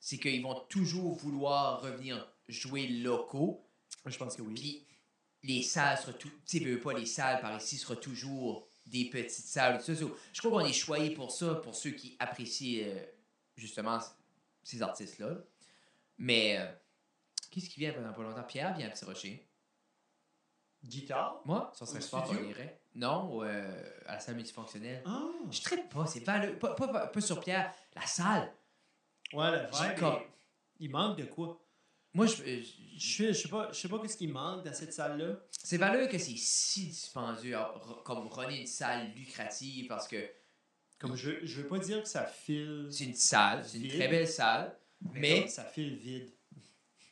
c'est 0.00 0.18
qu'ils 0.18 0.42
vont 0.42 0.60
toujours 0.68 1.14
vouloir 1.14 1.80
revenir 1.80 2.26
jouer 2.48 2.88
locaux. 2.88 3.64
Je 4.06 4.18
pense 4.18 4.36
que 4.36 4.42
oui. 4.42 4.54
Puis 4.54 4.86
les 5.42 5.62
salles 5.62 5.98
sera 5.98 6.12
tout. 6.12 6.30
Tu 6.46 6.58
sais, 6.58 6.76
pas, 6.76 6.92
les 6.92 7.06
salles 7.06 7.40
par 7.40 7.56
ici 7.56 7.78
sera 7.78 7.96
toujours 7.96 8.68
des 8.86 9.06
petites 9.10 9.30
salles. 9.46 9.78
Tout 9.82 9.94
ça. 9.94 10.04
Je 10.32 10.38
crois 10.40 10.50
qu'on 10.62 10.66
est 10.68 10.72
choyé 10.72 11.10
pour 11.10 11.30
ça, 11.30 11.54
pour 11.56 11.74
ceux 11.74 11.90
qui 11.90 12.16
apprécient 12.18 12.84
euh, 12.86 13.04
justement 13.56 13.98
ces 14.62 14.82
artistes-là. 14.82 15.36
Mais 16.18 16.58
euh, 16.58 16.66
qu'est-ce 17.50 17.68
qui 17.70 17.80
vient 17.80 17.92
pendant 17.92 18.12
pas 18.12 18.22
longtemps? 18.22 18.42
Pierre 18.44 18.74
vient 18.76 18.86
à 18.86 18.90
Petit 18.90 19.04
Rocher. 19.04 19.48
Guitare? 20.84 21.40
Moi, 21.46 21.72
ça 21.74 21.86
serait 21.86 22.00
studio? 22.00 22.22
qu'on 22.26 22.44
irait. 22.44 22.78
Non, 22.94 23.42
euh, 23.42 23.90
à 24.06 24.14
la 24.14 24.20
salle 24.20 24.36
multifonctionnelle. 24.36 25.02
Ah! 25.06 25.28
Je 25.50 25.60
traite 25.62 25.88
pas, 25.88 26.06
c'est. 26.06 26.20
Pas, 26.20 26.40
pas, 26.48 26.74
pas, 26.74 27.06
pas 27.06 27.20
sur 27.20 27.40
Pierre, 27.40 27.72
la 27.94 28.06
salle. 28.06 28.52
Ouais, 29.32 29.50
le 29.50 29.66
J'ai 29.72 29.88
vibe, 29.88 29.98
comme- 29.98 30.14
est- 30.14 30.28
il 30.80 30.90
manque 30.90 31.16
de 31.18 31.24
quoi? 31.24 31.58
Moi, 32.14 32.26
je, 32.26 32.36
je- 32.62 32.62
Je 32.96 33.32
sais, 33.32 33.48
pas, 33.48 33.70
je 33.72 33.78
sais 33.80 33.88
pas 33.88 33.98
qu'est-ce 33.98 34.16
qui 34.16 34.28
manque 34.28 34.64
dans 34.64 34.72
cette 34.72 34.92
salle-là. 34.92 35.36
c'est 35.50 35.78
valeux 35.78 36.06
que 36.06 36.16
c'est 36.16 36.36
si 36.36 36.86
dispendieux, 36.86 37.56
à 37.56 37.74
r- 37.76 38.02
comme 38.04 38.28
runner 38.28 38.60
une 38.60 38.66
salle 38.68 39.12
lucrative, 39.16 39.88
parce 39.88 40.06
que 40.06 40.30
Comme 40.98 41.16
je, 41.16 41.44
je 41.44 41.62
veux 41.62 41.66
pas 41.68 41.78
dire 41.80 42.02
que 42.04 42.08
ça 42.08 42.24
file, 42.24 42.86
c'est 42.90 43.04
une 43.04 43.14
salle, 43.16 43.64
c'est 43.64 43.78
une 43.78 43.88
très 43.88 44.06
belle 44.08 44.28
salle, 44.28 44.78
mais, 45.12 45.48
ça 45.48 45.64
file 45.64 45.96
vide, 45.96 46.30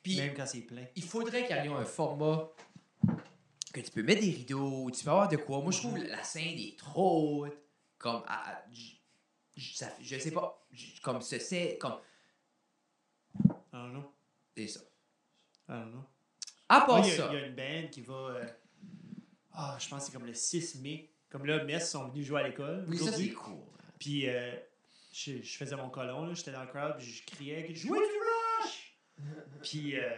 puis 0.05 0.17
même 0.19 0.35
quand 0.35 0.47
c'est 0.47 0.61
plein. 0.61 0.87
il 0.95 1.03
faudrait 1.03 1.47
qu'il 1.49 1.57
y 1.57 1.59
ait 1.59 1.67
un 1.69 1.85
format 1.85 2.49
que 3.73 3.81
tu 3.81 3.91
peux 3.91 4.03
mettre 4.05 4.21
des 4.21 4.31
rideaux, 4.31 4.89
tu 4.93 5.03
peux 5.03 5.11
avoir 5.11 5.29
de 5.29 5.37
quoi. 5.37 5.61
Moi, 5.63 5.73
je 5.73 5.79
trouve 5.79 5.99
la 5.99 6.23
scène 6.23 6.57
est 6.59 6.79
trop 6.79 7.45
haute, 7.47 7.59
comme, 7.99 8.23
à- 8.29 8.53
à- 8.53 8.65
j- 8.71 9.01
j- 9.57 9.75
ça, 9.77 9.89
fait- 9.89 10.05
je 10.05 10.17
sais 10.19 10.31
pas, 10.31 10.65
j- 10.71 11.01
comme 11.03 11.21
ce 11.23 11.39
c'est, 11.41 11.77
comme, 11.79 11.99
I 13.45 13.49
don't 13.73 13.91
know. 13.91 14.15
c'est 14.57 14.69
ça. 14.69 14.81
I 15.69 15.73
don't 15.73 15.91
know. 15.93 16.05
À 16.69 16.79
Moi, 16.79 16.87
part 16.87 16.99
il, 17.01 17.09
y 17.09 17.13
a, 17.13 17.17
ça, 17.17 17.29
il 17.33 17.39
y 17.39 17.43
a 17.43 17.47
une 17.47 17.55
band 17.55 17.89
qui 17.91 18.01
va. 18.01 18.15
euh, 18.15 18.45
Ah, 19.53 19.77
je 19.81 19.89
pense 19.89 20.01
que 20.01 20.07
c'est 20.07 20.13
comme 20.19 20.27
le 20.27 20.35
6 20.35 20.81
mai. 20.81 21.11
Comme 21.31 21.47
là, 21.47 21.65
Metz 21.65 21.89
sont 21.91 22.09
venus 22.09 22.27
jouer 22.27 22.41
à 22.41 22.49
l'école. 22.49 22.85
oui, 22.89 22.99
ça 22.99 23.13
c'est 23.13 23.31
cool. 23.31 23.61
Puis 23.99 24.29
euh, 24.29 24.53
je, 25.13 25.43
je 25.43 25.57
faisais 25.57 25.77
mon 25.77 25.89
colon, 25.91 26.27
là, 26.27 26.35
j'étais 26.35 26.53
dans 26.53 26.63
le 26.63 26.69
crowd, 26.69 26.97
puis 26.99 27.07
je 27.07 27.25
criais 27.27 27.65
que 27.67 27.75
je 27.75 27.87
jouais 27.87 27.99
du 27.99 28.05
rush! 28.05 28.89
puis 29.63 29.97
euh, 29.99 30.09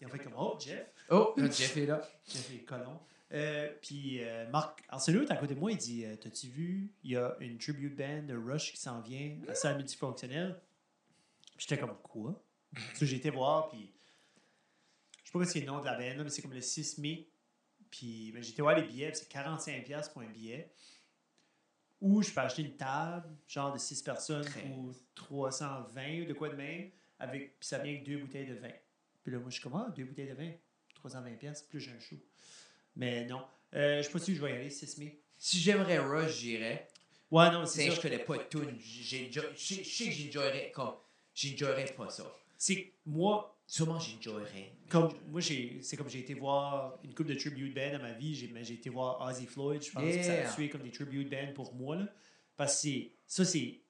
ils 0.00 0.06
ont 0.06 0.10
fait 0.10 0.18
comme 0.20 0.34
Oh, 0.36 0.56
Jeff, 0.60 0.86
Oh, 1.10 1.34
Jeff 1.36 1.76
est 1.76 1.86
là. 1.86 2.00
Jeff 2.26 2.50
est 2.54 2.64
colon. 2.64 3.00
Euh, 3.32 3.72
puis 3.80 4.22
euh, 4.22 4.46
Marc 4.50 4.82
Arsenault 4.90 5.22
est 5.22 5.30
à 5.30 5.36
côté 5.36 5.54
de 5.54 5.60
moi, 5.60 5.72
il 5.72 5.78
dit 5.78 6.04
euh, 6.04 6.16
T'as-tu 6.16 6.48
vu, 6.48 6.92
il 7.02 7.12
y 7.12 7.16
a 7.16 7.34
une 7.40 7.56
tribute 7.58 7.96
band 7.96 8.22
de 8.24 8.36
Rush 8.36 8.72
qui 8.72 8.76
s'en 8.78 9.00
vient 9.00 9.38
à 9.44 9.46
la 9.48 9.54
salle 9.54 9.76
multifonctionnelle? 9.78 10.60
Puis 11.56 11.66
J'étais 11.66 11.78
comme 11.80 11.96
Quoi? 12.02 12.40
Parce 12.74 12.98
que 13.00 13.06
j'ai 13.06 13.16
été 13.16 13.30
voir, 13.30 13.68
puis 13.70 13.90
sais 15.32 15.38
pas 15.38 15.44
ce 15.44 15.52
c'est 15.52 15.60
le 15.60 15.66
nom 15.66 15.80
de 15.80 15.84
la 15.84 15.96
là, 15.98 16.24
mais 16.24 16.30
c'est 16.30 16.42
comme 16.42 16.52
le 16.52 16.60
6 16.60 16.98
mai. 16.98 17.26
Puis 17.90 18.30
ben, 18.32 18.42
été 18.42 18.62
voir 18.62 18.76
les 18.76 18.82
billets, 18.82 19.12
c'est 19.14 19.30
45$ 19.30 20.12
pour 20.12 20.22
un 20.22 20.26
billet. 20.26 20.70
Ou 22.00 22.22
je 22.22 22.32
peux 22.32 22.40
acheter 22.40 22.62
une 22.62 22.76
table, 22.76 23.28
genre 23.46 23.72
de 23.72 23.78
6 23.78 24.02
personnes, 24.02 24.44
pour 24.44 24.92
320 25.14 26.22
ou 26.22 26.24
de 26.24 26.32
quoi 26.32 26.48
de 26.48 26.56
même, 26.56 26.90
avec, 27.18 27.58
puis 27.60 27.68
ça 27.68 27.78
vient 27.78 27.92
avec 27.92 28.04
deux 28.04 28.18
bouteilles 28.18 28.46
de 28.46 28.54
vin. 28.54 28.72
Puis 29.22 29.32
là, 29.32 29.38
moi, 29.38 29.50
je 29.50 29.54
suis 29.54 29.62
comme, 29.62 29.74
ah, 29.76 29.92
deux 29.94 30.04
bouteilles 30.04 30.28
de 30.28 30.34
vin, 30.34 30.50
320 30.96 31.36
pièces 31.36 31.62
plus 31.62 31.80
j'ai 31.80 31.92
un 31.92 32.00
show. 32.00 32.16
Mais 32.96 33.24
non. 33.26 33.44
Euh, 33.74 33.98
je 33.98 34.02
sais 34.02 34.10
pas 34.12 34.18
si 34.18 34.34
je 34.34 34.40
vais 34.44 34.50
y 34.50 34.54
aller, 34.56 34.70
6 34.70 34.98
mai. 34.98 35.20
Si 35.38 35.58
j'aimerais 35.60 35.98
Rush, 35.98 36.38
j'irais. 36.38 36.88
Ouais, 37.30 37.50
non, 37.50 37.64
C'est 37.66 37.84
c'est 37.84 37.90
je 37.90 37.96
ça. 37.96 38.02
connais 38.02 38.18
pas 38.18 38.34
enjoy- 38.34 38.78
Je 38.80 39.40
sais 39.56 39.84
je 39.84 40.04
que 40.04 40.10
j'enjoyerais 40.10 40.70
comme. 40.72 40.94
J'enjoyerais 41.34 41.86
pas 41.94 42.10
ça. 42.10 42.24
C'est 42.58 42.82
que 42.82 42.88
moi, 43.06 43.56
Sûrement 43.72 43.98
j'enjoyerais. 43.98 44.70
comme, 44.90 45.14
moi, 45.28 45.40
j'ai, 45.40 45.80
c'est 45.80 45.96
comme 45.96 46.06
j'ai 46.10 46.18
été 46.18 46.34
voir 46.34 46.98
une 47.02 47.14
coupe 47.14 47.26
de 47.26 47.32
tribute 47.34 47.74
band 47.74 47.92
dans 47.92 48.02
ma 48.02 48.12
vie, 48.12 48.34
j'ai, 48.34 48.48
mais 48.48 48.62
j'ai 48.64 48.74
été 48.74 48.90
voir 48.90 49.18
Ozzy 49.26 49.46
Floyd, 49.46 49.82
je 49.82 49.90
pense 49.90 50.14
que 50.14 50.22
ça 50.22 50.32
a 50.46 50.54
tué 50.54 50.68
comme 50.68 50.82
des 50.82 50.90
tribute 50.90 51.30
bands 51.30 51.54
pour 51.54 51.74
moi, 51.74 51.96
là. 51.96 52.04
Parce 52.54 52.74
que 52.74 52.80
c'est, 52.82 53.12
ça, 53.26 53.46
c'est, 53.46 53.80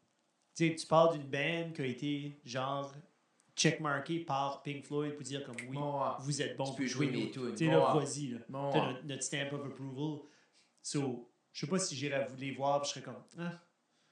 tu 0.55 0.69
sais, 0.69 0.77
tu 0.77 0.87
parles 0.87 1.19
d'une 1.19 1.29
band 1.29 1.73
qui 1.75 1.83
a 1.83 1.87
été, 1.87 2.39
genre, 2.45 2.95
checkmarkée 3.57 4.21
par 4.21 4.63
Pink 4.63 4.85
Floyd 4.85 5.15
pour 5.17 5.25
dire 5.25 5.43
comme, 5.43 5.57
oui, 5.69 5.75
Bon, 5.75 6.01
vous 6.21 6.41
êtes 6.41 6.57
bon 6.57 6.63
Tu 6.67 6.69
pour 6.71 6.77
peux 6.77 6.87
jouer 6.87 7.07
mes 7.11 7.33
tunes. 7.33 7.51
Tu 7.51 7.57
sais, 7.57 7.67
Bon, 7.67 7.73
là, 7.73 7.93
vas-y, 7.95 8.27
là. 8.29 8.39
Bon, 8.49 8.73
notre, 8.87 9.05
notre 9.05 9.23
stamp 9.25 9.53
of 9.53 9.67
approval. 9.67 10.21
So, 10.81 11.29
je 11.53 11.67
sais 11.67 11.69
pas 11.69 11.81
si 11.81 11.97
j'irais 11.97 12.25
vous 12.31 12.37
les 12.37 12.53
voir, 12.53 12.85
je 12.85 12.91
serais 12.91 13.03
comme, 13.03 13.21
ah, 13.37 13.61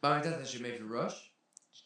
Ben, 0.02 0.10
en 0.10 0.14
même 0.14 0.22
temps, 0.24 0.30
t'as 0.32 0.42
jamais 0.42 0.72
vu 0.76 0.92
Rush? 0.92 1.32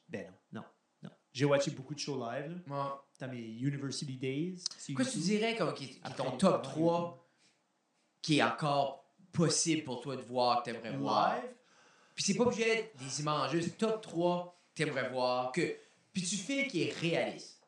ben 0.08 0.24
non, 0.52 0.62
non, 0.62 0.66
non. 1.02 1.10
J'ai 1.34 1.44
watché 1.44 1.70
beaucoup 1.70 1.92
de 1.94 1.98
shows 1.98 2.16
live, 2.18 2.62
là. 2.66 3.03
Dans 3.20 3.28
mes 3.28 3.38
university 3.42 4.16
days. 4.16 4.62
Quoi 4.94 5.04
tu 5.04 5.18
dirais 5.18 5.56
comme 5.56 5.72
qui, 5.74 5.88
qui 5.88 5.98
est 6.04 6.14
ton 6.16 6.32
top 6.36 6.62
travail. 6.62 6.62
3 6.62 7.28
qui 8.22 8.38
est 8.38 8.42
encore 8.42 9.04
possible 9.32 9.84
pour 9.84 10.00
toi 10.00 10.16
de 10.16 10.22
voir, 10.22 10.62
que 10.62 10.70
t'aimerais 10.70 10.96
voir? 10.96 11.36
Puis 12.14 12.24
c'est 12.24 12.34
pas 12.34 12.44
obligé 12.44 12.64
d'être 12.64 12.96
des 12.96 13.20
images, 13.20 13.50
juste 13.52 13.76
top 13.78 14.00
3 14.02 14.60
que 14.74 14.82
t'aimerais 14.82 15.08
voir. 15.10 15.52
Que... 15.52 15.76
Puis 16.12 16.22
tu 16.22 16.36
fais 16.36 16.66
qui 16.66 16.82
est 16.84 16.92
réaliste. 16.92 17.60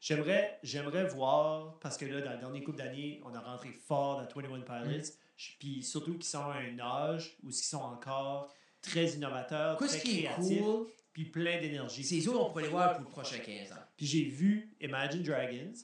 J'aimerais, 0.00 0.58
j'aimerais 0.62 1.04
voir, 1.08 1.78
parce 1.80 1.98
que 1.98 2.06
là, 2.06 2.22
dans 2.22 2.32
le 2.32 2.38
dernier 2.38 2.62
couple 2.64 2.78
d'années, 2.78 3.20
on 3.24 3.34
a 3.34 3.40
rentré 3.40 3.70
fort 3.70 4.16
dans 4.22 4.40
21 4.48 4.62
Pilots, 4.82 5.12
Je- 5.36 5.50
puis 5.58 5.82
surtout 5.82 6.14
qu'ils 6.14 6.24
sont 6.24 6.38
à 6.44 6.54
un 6.56 6.78
âge 6.78 7.36
où 7.42 7.50
ils 7.50 7.52
sont 7.54 7.76
encore 7.82 8.50
très 8.80 9.08
innovateurs, 9.10 9.76
Quoi, 9.76 9.88
très 9.88 9.98
ce 9.98 10.02
qui 10.02 10.20
est 10.20 10.22
créatifs, 10.24 10.62
cool, 10.62 10.86
puis 11.12 11.26
plein 11.26 11.60
d'énergie. 11.60 12.02
c'est 12.02 12.14
les 12.14 12.28
autres, 12.28 12.40
on 12.40 12.48
pourrait 12.48 12.62
les 12.62 12.68
voir 12.70 12.92
pour 12.94 13.02
le 13.02 13.08
prochain 13.10 13.38
15 13.40 13.72
ans? 13.72 13.76
Puis 14.00 14.06
j'ai 14.06 14.24
vu 14.24 14.74
Imagine 14.80 15.22
Dragons, 15.22 15.74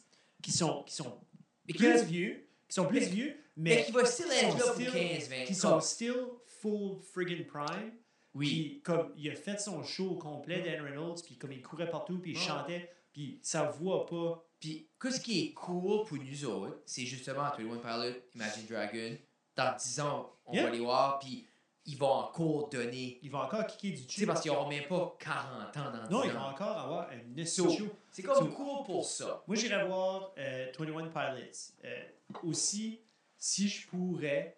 qui 0.42 0.50
sont, 0.50 0.84
qui 0.84 0.94
sont 0.94 1.20
plus 1.68 2.02
vieux, 2.04 2.48
qui 2.66 2.74
sont 2.74 2.86
plus 2.86 3.00
Mais- 3.00 3.06
vieux, 3.08 3.36
mais 3.58 3.74
mais 3.76 3.84
qui 3.84 3.92
va 3.92 4.06
still 4.06 4.24
être 4.32 4.52
sont 4.52 4.56
là 4.56 4.64
pour 4.64 4.72
still- 4.74 4.90
15-20. 4.90 5.44
qui 5.44 5.54
sont 5.54 5.80
still 5.82 6.14
full 6.46 6.98
friggin' 7.12 7.44
prime. 7.46 7.92
Oui. 8.32 8.46
Puis 8.48 8.80
comme 8.82 9.12
il 9.18 9.30
a 9.30 9.34
fait 9.34 9.60
son 9.60 9.82
show 9.82 10.14
complet, 10.14 10.62
Dan 10.62 10.80
Reynolds, 10.86 11.20
puis 11.26 11.36
comme 11.36 11.52
il 11.52 11.60
courait 11.60 11.90
partout, 11.90 12.18
puis 12.18 12.30
il 12.30 12.38
Ouais. 12.38 12.42
chantait, 12.42 12.90
puis 13.12 13.38
sa 13.42 13.64
voix 13.64 14.06
pas. 14.06 14.42
Puis, 14.60 14.88
qu'est-ce 14.98 15.20
qui 15.20 15.48
est 15.48 15.52
cool 15.52 16.06
pour 16.06 16.16
nous 16.16 16.44
autres, 16.46 16.80
c'est 16.86 17.04
justement 17.04 17.42
21 17.50 17.76
Pilot, 17.76 18.14
Imagine 18.34 18.66
Dragon. 18.66 19.18
Dans 19.54 19.76
10 19.76 20.00
ans, 20.00 20.32
on 20.46 20.54
Yeah. 20.54 20.62
va 20.64 20.70
les 20.70 20.78
voir, 20.80 21.18
puis 21.18 21.46
ils 21.86 21.96
vont 21.96 22.10
encore 22.10 22.68
donner. 22.68 23.18
Il 23.22 23.30
va 23.30 23.44
encore 23.46 23.66
kicker 23.66 23.92
du 23.92 24.06
Tu 24.06 24.14
sais, 24.14 24.20
tube. 24.20 24.26
parce 24.28 24.40
qu'ils 24.40 24.50
n'auront 24.52 24.68
même 24.68 24.86
pas 24.88 25.16
40 25.20 25.76
ans 25.76 25.92
dans 25.92 26.02
10 26.06 26.10
Non, 26.12 26.24
il 26.24 26.32
va 26.32 26.48
encore 26.48 26.76
avoir 26.78 27.08
un 27.10 27.44
So, 27.44 27.70
show. 27.70 27.86
C'est 28.10 28.22
comme 28.22 28.36
So- 28.50 28.54
cool 28.56 28.84
pour 28.84 29.04
ça. 29.04 29.42
Moi, 29.46 29.56
j'irais 29.56 29.86
voir 29.86 30.32
euh, 30.38 30.66
21 30.78 31.06
Pilots. 31.08 31.72
Euh, 31.84 32.02
aussi, 32.42 33.00
si 33.38 33.68
je 33.68 33.86
pourrais, 33.88 34.56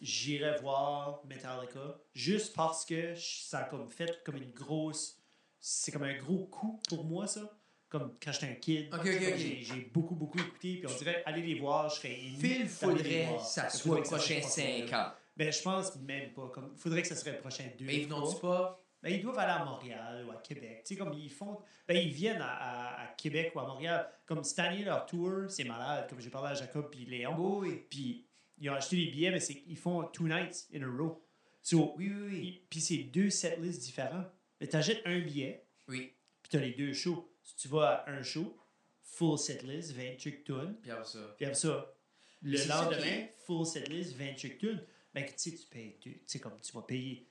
j'irais 0.00 0.58
voir 0.60 1.20
Metallica 1.26 1.98
juste 2.14 2.54
parce 2.54 2.84
que 2.84 3.14
ça 3.16 3.60
a 3.60 3.64
comme 3.64 3.90
fait 3.90 4.22
comme 4.24 4.36
une 4.36 4.50
grosse. 4.52 5.18
C'est 5.60 5.92
comme 5.92 6.02
un 6.04 6.16
gros 6.18 6.46
coup 6.46 6.80
pour 6.88 7.04
moi, 7.04 7.26
ça. 7.26 7.40
Comme 7.88 8.14
quand 8.22 8.32
j'étais 8.32 8.46
un 8.46 8.54
kid. 8.54 8.94
Ok, 8.94 9.00
ok, 9.00 9.06
C'est 9.06 9.18
comme 9.20 9.32
ok. 9.32 9.38
J'ai 9.38 9.90
beaucoup, 9.92 10.14
beaucoup 10.14 10.38
écouté. 10.38 10.76
Puis 10.76 10.86
on 10.88 10.96
dirait, 10.96 11.22
allez 11.26 11.42
les 11.42 11.60
voir, 11.60 11.88
je 11.90 11.96
serais 11.96 12.18
ému 12.18 12.38
Phil, 12.38 12.68
faudrait 12.68 13.02
que 13.36 13.42
ça 13.44 13.68
Il 13.72 13.78
soit 13.78 13.96
les 13.96 14.02
prochains 14.02 14.40
soit 14.40 14.50
5 14.50 14.92
ans. 14.94 15.12
Ben, 15.36 15.50
je 15.52 15.62
pense 15.62 15.96
même 15.96 16.32
pas. 16.32 16.48
Comme, 16.50 16.76
faudrait 16.76 17.02
que 17.02 17.08
ça 17.08 17.16
serait 17.16 17.32
le 17.32 17.38
prochain 17.38 17.64
deux. 17.78 17.84
Mais 17.86 17.98
ils 17.98 18.04
venons-tu 18.06 18.36
trois. 18.36 18.56
pas? 18.72 18.84
Ben, 19.02 19.14
ils 19.14 19.20
doivent 19.22 19.38
aller 19.38 19.52
à 19.52 19.64
Montréal 19.64 20.24
ou 20.26 20.30
à 20.30 20.36
Québec. 20.36 20.82
Tu 20.86 20.94
sais, 20.94 20.96
comme 20.98 21.12
ils 21.14 21.30
font. 21.30 21.58
Ben, 21.88 21.96
ils 21.96 22.12
viennent 22.12 22.40
à, 22.42 22.52
à- 22.54 23.02
à 23.04 23.06
Québec 23.14 23.52
ou 23.54 23.60
à 23.60 23.66
Montréal. 23.66 24.08
Comme 24.26 24.44
cette 24.44 24.58
année, 24.60 24.84
leur 24.84 25.06
tour, 25.06 25.44
c'est 25.48 25.64
malade. 25.64 26.08
Comme 26.08 26.20
j'ai 26.20 26.30
parlé 26.30 26.50
à 26.50 26.54
Jacob 26.54 26.88
puis 26.90 27.04
Léon. 27.06 27.34
Oui, 27.38 27.68
oui. 27.70 27.86
Puis 27.90 28.26
ils 28.58 28.70
ont 28.70 28.74
acheté 28.74 28.96
des 28.96 29.10
billets, 29.10 29.30
mais 29.30 29.40
ils 29.66 29.76
font 29.76 30.04
two 30.04 30.28
nights 30.28 30.68
in 30.74 30.82
a 30.82 30.86
row. 30.86 31.24
So, 31.62 31.94
Oui, 31.96 32.12
oui, 32.14 32.28
oui. 32.28 32.38
ils- 32.46 32.66
puis 32.68 32.80
c'est 32.80 32.98
deux 33.04 33.30
setlists 33.30 33.80
différents. 33.82 34.24
Mais 34.60 34.66
t'achètes 34.68 35.02
un 35.04 35.18
billet, 35.18 35.66
Oui. 35.88 36.12
puis 36.42 36.50
t'as 36.50 36.58
les 36.58 36.72
deux 36.72 36.92
shows. 36.92 37.28
Si 37.42 37.56
tu 37.56 37.68
vas 37.68 38.04
à 38.06 38.10
un 38.10 38.22
show, 38.22 38.56
full 39.02 39.36
setlist, 39.38 39.92
20 39.96 40.16
trucs 40.16 40.44
tunes. 40.44 40.76
Puis 40.80 40.90
après 40.92 41.04
ça? 41.04 41.34
Puis 41.36 41.44
après 41.46 41.54
ça, 41.58 41.92
le 42.42 42.68
lendemain, 42.68 43.26
full 43.46 43.66
setlist, 43.66 44.14
20 44.16 44.34
trucs 44.36 44.58
tunes. 44.58 44.80
Ben, 45.14 45.26
tu 45.26 45.32
sais, 45.36 45.50
tu 45.56 45.66
payes. 45.66 45.96
Tu 46.00 46.22
sais, 46.26 46.38
comme 46.40 46.58
tu 46.60 46.72
vas 46.72 46.80
payer 46.82 47.28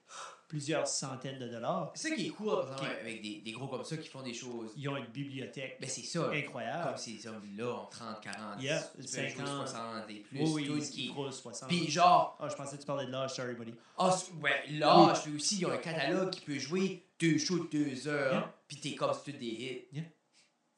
plusieurs 0.48 0.86
centaines 0.88 1.40
de 1.40 1.48
dollars. 1.48 1.92
C'est 1.96 2.10
ça 2.10 2.16
qui 2.16 2.28
est 2.28 2.30
cool, 2.30 2.50
Ok. 2.50 2.84
avec 3.02 3.22
des, 3.24 3.42
des 3.42 3.52
gros 3.54 3.68
comme 3.68 3.84
ça 3.84 3.98
qui 3.98 4.08
font 4.08 4.22
des 4.22 4.34
choses. 4.34 4.72
Ils 4.76 4.88
ont 4.90 4.98
une 4.98 5.08
bibliothèque 5.08 5.78
Ben, 5.82 5.90
c'est 5.90 6.04
ça. 6.04 6.30
incroyable. 6.30 6.90
Comme 6.90 6.98
ces 6.98 7.26
hommes-là 7.26 7.74
en 7.74 7.86
30, 7.88 8.22
40, 8.22 8.62
Yeah, 8.62 8.82
tu 8.84 8.98
peux 8.98 9.08
50. 9.08 9.38
jouer 9.38 9.46
60 9.48 10.10
et 10.10 10.16
plus. 10.20 10.40
oui, 10.42 10.70
oui, 10.70 10.90
qui... 10.90 11.08
gros 11.08 11.32
60. 11.32 11.70
Puis 11.70 11.90
genre, 11.90 12.38
Ah, 12.40 12.50
je 12.50 12.56
pensais 12.56 12.76
que 12.76 12.82
tu 12.82 12.86
parlais 12.88 13.06
de 13.08 13.12
l'âge, 13.12 13.34
sorry, 13.34 13.56
buddy. 13.56 13.74
ah, 13.98 14.12
c- 14.12 14.32
ouais, 14.42 14.64
l'âge, 14.72 15.24
puis 15.24 15.36
aussi, 15.36 15.56
il 15.56 15.62
y 15.62 15.66
a 15.66 15.72
un 15.72 15.78
catalogue 15.78 16.30
qui 16.30 16.42
peut 16.42 16.60
jouer 16.60 17.04
deux 17.20 17.38
shows 17.40 17.64
de 17.66 17.70
deux 17.70 18.08
heures, 18.08 18.32
Yeah. 18.34 18.56
puis 18.68 18.78
t'es 18.78 18.94
comme 18.96 19.12
c'est 19.26 19.32
des 19.32 19.46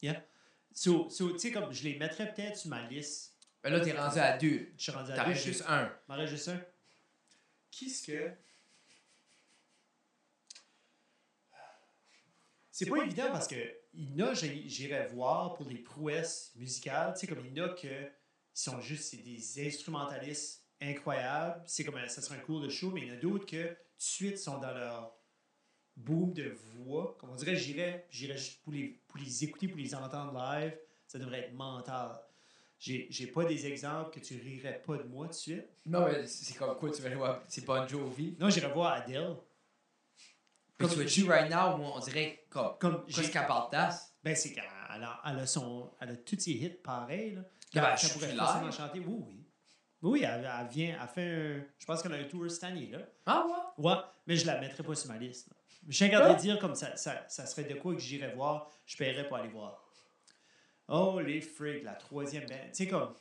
hits. 0.02 0.14
So, 0.76 1.08
so 1.10 1.32
tu 1.34 1.40
sais, 1.40 1.52
comme 1.52 1.72
je 1.72 1.84
les 1.84 1.98
mettrais 2.00 2.34
peut-être 2.34 2.58
sur 2.58 2.70
ma 2.70 2.82
liste. 2.88 3.34
Ben 3.64 3.72
là, 3.72 3.80
t'es 3.80 3.92
rendu 3.94 4.20
à 4.20 4.38
deux. 4.38 4.68
Je 4.78 4.84
suis 4.84 4.92
rendu 4.92 5.12
à 5.12 5.16
T'en 5.16 5.24
deux. 5.24 5.30
restes 5.30 5.46
juste 5.46 5.64
un. 5.68 5.92
M'en 6.08 6.26
juste 6.26 6.48
un. 6.50 6.60
Qu'est-ce 7.74 8.06
que. 8.06 8.32
C'est 12.72 12.88
pas 12.88 13.04
évident 13.04 13.32
parce 13.32 13.48
que 13.48 13.56
il 13.94 14.16
y 14.16 14.24
en 14.24 14.28
a, 14.28 14.34
j'irais 14.34 15.08
voir 15.08 15.54
pour 15.54 15.70
les 15.70 15.78
prouesses 15.78 16.52
musicales. 16.56 17.14
Tu 17.14 17.22
sais, 17.22 17.28
comme 17.28 17.46
il 17.46 17.56
y 17.56 17.62
en 17.62 17.66
a 17.66 17.70
que 17.70 17.88
ils 17.88 18.60
sont 18.60 18.80
juste 18.82 19.16
des 19.24 19.68
instrumentalistes 19.68 20.64
incroyables. 20.82 21.64
C'est 21.66 21.84
comme 21.84 21.96
ça 22.08 22.22
serait 22.22 22.38
un 22.38 22.42
cours 22.42 22.62
de 22.62 22.70
show, 22.70 22.92
mais 22.92 23.02
il 23.02 23.08
y 23.08 23.12
en 23.12 23.16
a 23.16 23.18
d'autres 23.18 23.46
que 23.46 23.68
tout 23.68 23.74
de 23.74 23.78
suite 23.98 24.38
sont 24.38 24.60
dans 24.60 24.74
leur 24.74 25.16
boom 25.96 26.34
de 26.34 26.50
voix. 26.50 27.16
Comme 27.20 27.32
on 27.32 27.36
dirait, 27.36 27.56
j'irais, 27.56 28.08
j'irais 28.10 28.38
juste 28.38 28.62
pour 28.64 28.74
les, 28.74 29.02
pour 29.08 29.20
les 29.20 29.44
écouter, 29.44 29.68
pour 29.68 29.78
les 29.78 29.96
entendre 29.96 30.34
live. 30.34 30.78
Ça 31.08 31.20
devrait 31.20 31.42
être 31.42 31.54
mental. 31.54 32.20
J'ai, 32.84 33.28
pas 33.28 33.46
des 33.46 33.66
exemples 33.66 34.12
que 34.12 34.20
tu 34.20 34.38
rirais 34.38 34.82
pas 34.86 34.98
de 34.98 35.04
moi 35.04 35.28
tout 35.28 35.32
de 35.32 35.38
suite. 35.38 35.68
Non, 35.86 36.06
mais 36.06 36.28
c'est 36.28 36.58
comme 36.58 36.76
quoi, 36.78 36.92
tu 36.92 37.02
vas 37.02 37.16
voir, 37.16 37.42
c'est 37.48 37.66
Bon 37.66 37.88
Jovi. 37.88 38.36
Non, 38.38 38.50
j'irais 38.50 38.74
voir 38.74 38.94
Adele. 38.94 39.38
Comme- 40.78 41.06
tu 41.06 41.22
vois, 41.22 41.36
right 41.36 41.50
now, 41.50 41.82
on 41.82 42.00
dirait 42.00 42.46
comme, 42.50 42.78
Comme 42.80 43.06
qu'est-ce 43.06 43.32
qu'elle 43.32 43.48
parle 43.48 43.70
ben 44.24 44.36
c'est 44.36 44.54
qu'elle 44.54 44.64
elle 44.96 45.04
a, 45.04 45.22
elle 45.26 45.40
a 45.40 45.46
son, 45.46 45.92
elle 46.00 46.10
a 46.10 46.16
tous 46.18 46.40
ses 46.40 46.52
hits 46.52 46.70
pareils 46.70 47.36
là. 47.36 47.42
Ah 47.76 47.82
ben, 47.82 47.90
Elle 47.92 47.98
je 48.08 48.14
pourrait 48.14 48.36
facilement 48.36 48.72
chanter. 48.72 49.00
Oui, 49.00 49.24
oui. 49.28 49.46
Oui, 50.02 50.24
elle, 50.24 50.50
elle 50.60 50.68
vient, 50.68 50.98
elle 51.02 51.08
fait 51.08 51.22
un, 51.32 51.66
je 51.80 51.86
pense 51.86 52.02
qu'elle 52.02 52.14
a 52.14 52.18
un 52.18 52.24
tour 52.26 52.50
cette 52.50 52.64
année 52.66 52.88
là. 52.88 53.00
Ah 53.26 53.46
ouais? 53.78 53.86
Ouais, 53.86 53.98
mais 54.28 54.36
je 54.36 54.46
la 54.46 54.60
mettrais 54.60 54.84
pas 54.84 54.96
sur 54.96 55.10
ma 55.10 55.18
liste. 55.18 55.50
là. 55.50 55.56
Je 55.88 55.96
suis 55.96 56.10
de 56.10 56.40
dire 56.40 56.60
comme 56.60 56.76
ça, 56.76 56.96
ça, 56.96 57.26
ça 57.28 57.46
serait 57.46 57.64
de 57.66 57.76
quoi 57.76 57.94
que 57.94 58.00
j'irais 58.00 58.34
voir, 58.34 58.70
je 58.86 58.96
paierais 58.96 59.28
pour 59.28 59.38
aller 59.38 59.50
voir. 59.50 59.83
Oh 60.88 61.20
les 61.20 61.42
freaks, 61.42 61.84
la 61.84 61.94
troisième 61.94 62.46
band. 62.46 62.56
Tu 62.68 62.84
sais 62.84 62.88
comme. 62.88 63.14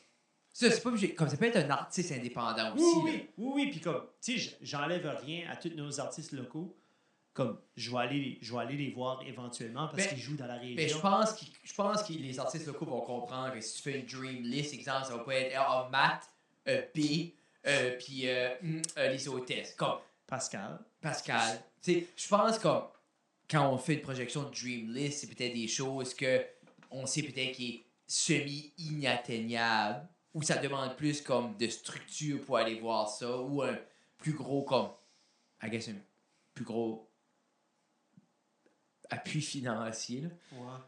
Ça, 0.53 0.71
c'est 0.71 0.83
pas 0.83 0.91
obligé. 0.91 1.15
Comme 1.15 1.29
ça 1.29 1.37
peut 1.39 1.47
être 1.47 1.57
un 1.57 1.71
artiste 1.71 2.13
indépendant 2.13 2.75
aussi. 2.75 2.85
Oui, 3.03 3.13
là. 3.13 3.19
oui, 3.19 3.29
oui, 3.39 3.53
oui, 3.55 3.71
puis 3.71 3.81
comme, 3.81 4.03
tu 4.21 4.39
sais, 4.39 4.57
j'enlève 4.61 5.07
rien 5.25 5.49
à 5.51 5.57
tous 5.57 5.71
nos 5.75 5.99
artistes 6.01 6.33
locaux. 6.33 6.77
Comme, 7.33 7.59
je 7.77 7.91
vais 7.91 7.97
aller, 7.97 8.39
je 8.43 8.53
vais 8.53 8.59
aller 8.61 8.77
les 8.77 8.91
voir 8.91 9.23
éventuellement 9.27 9.87
parce 9.89 10.03
Ben, 10.03 10.09
qu'ils 10.11 10.19
jouent 10.19 10.37
dans 10.37 10.47
la 10.47 10.57
région. 10.59 10.77
Mais 10.77 10.89
je 10.89 10.99
pense, 10.99 11.33
qu'il- 11.33 11.49
je 11.65 11.73
pense 11.73 12.03
que 12.03 12.13
les 12.13 12.39
artistes 12.39 12.67
locaux 12.67 12.85
vont 12.85 13.01
comprendre 13.01 13.55
que 13.55 13.61
si 13.63 13.77
tu 13.77 13.83
fais 13.91 13.99
une 14.01 14.05
dream 14.05 14.43
list, 14.43 14.75
exemple, 14.75 15.07
ça 15.07 15.17
va 15.17 15.25
pas 15.25 15.35
être 15.37 15.57
A, 15.57 15.89
Matt, 15.91 16.29
euh, 16.69 16.83
B, 16.95 17.31
euh, 17.67 17.97
puis 17.99 18.29
euh, 18.29 18.51
mm, 18.61 18.83
euh, 18.99 19.09
les 19.09 19.27
hôtesses. 19.29 19.75
Comme 19.77 19.97
Pascal. 20.27 20.79
Pascal. 21.01 21.63
Tu 21.81 21.93
sais, 21.95 22.07
je 22.15 22.29
pense 22.29 22.59
que 22.59 22.69
quand 23.51 23.73
on 23.73 23.79
fait 23.79 23.95
une 23.95 24.03
projection 24.03 24.43
de 24.43 24.51
dream 24.55 24.93
list, 24.93 25.21
c'est 25.21 25.35
peut-être 25.35 25.55
des 25.55 25.69
choses 25.69 26.13
que 26.13 26.45
on 26.93 27.07
sait 27.07 27.23
peut-être 27.23 27.53
qui 27.53 27.71
est 27.71 27.85
semi-inatteignable, 28.07 30.09
ou 30.35 30.43
ça 30.43 30.59
demande 30.59 30.97
plus 30.97 31.21
comme 31.21 31.57
de 31.57 31.69
structure 31.69 32.45
pour 32.45 32.57
aller 32.57 32.81
voir 32.81 33.09
ça, 33.09 33.39
ou 33.39 33.63
un 33.63 33.79
plus 34.19 34.33
gros 34.33 34.63
comme, 34.63 34.91
I 35.63 35.71
guess, 35.71 35.89
un 35.89 35.97
plus 36.55 36.65
gros 36.65 37.09
appui 39.11 39.43
financier. 39.43 40.23
Là. 40.23 40.29
Ouais. 40.53 40.81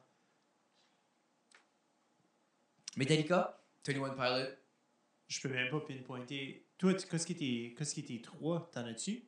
Metallica, 2.97 3.61
21 3.87 4.11
Pilot, 4.11 4.51
Je 5.27 5.41
peux 5.41 5.49
même 5.49 5.71
pas 5.71 5.81
pinpointer. 5.81 6.67
Toi, 6.79 6.95
qu'est-ce 6.95 7.27
qui 7.27 7.33
était, 7.33 7.75
qu'est-ce 7.77 7.95
qui 7.95 8.01
était 8.01 8.23
trois? 8.23 8.71
T'en 8.73 8.87
as-tu? 8.87 9.25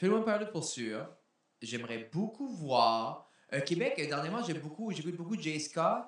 21 0.00 0.22
Pilot 0.22 0.50
pour 0.50 0.64
sûr. 0.64 1.08
J'aimerais 1.62 2.08
beaucoup 2.12 2.48
voir. 2.48 3.29
Euh, 3.52 3.60
Québec, 3.60 3.94
euh, 3.98 4.06
dernièrement, 4.06 4.42
j'aime 4.44 4.58
beaucoup, 4.60 4.92
j'écoute 4.92 5.16
beaucoup 5.16 5.40
Jay 5.40 5.58
Scott. 5.58 6.04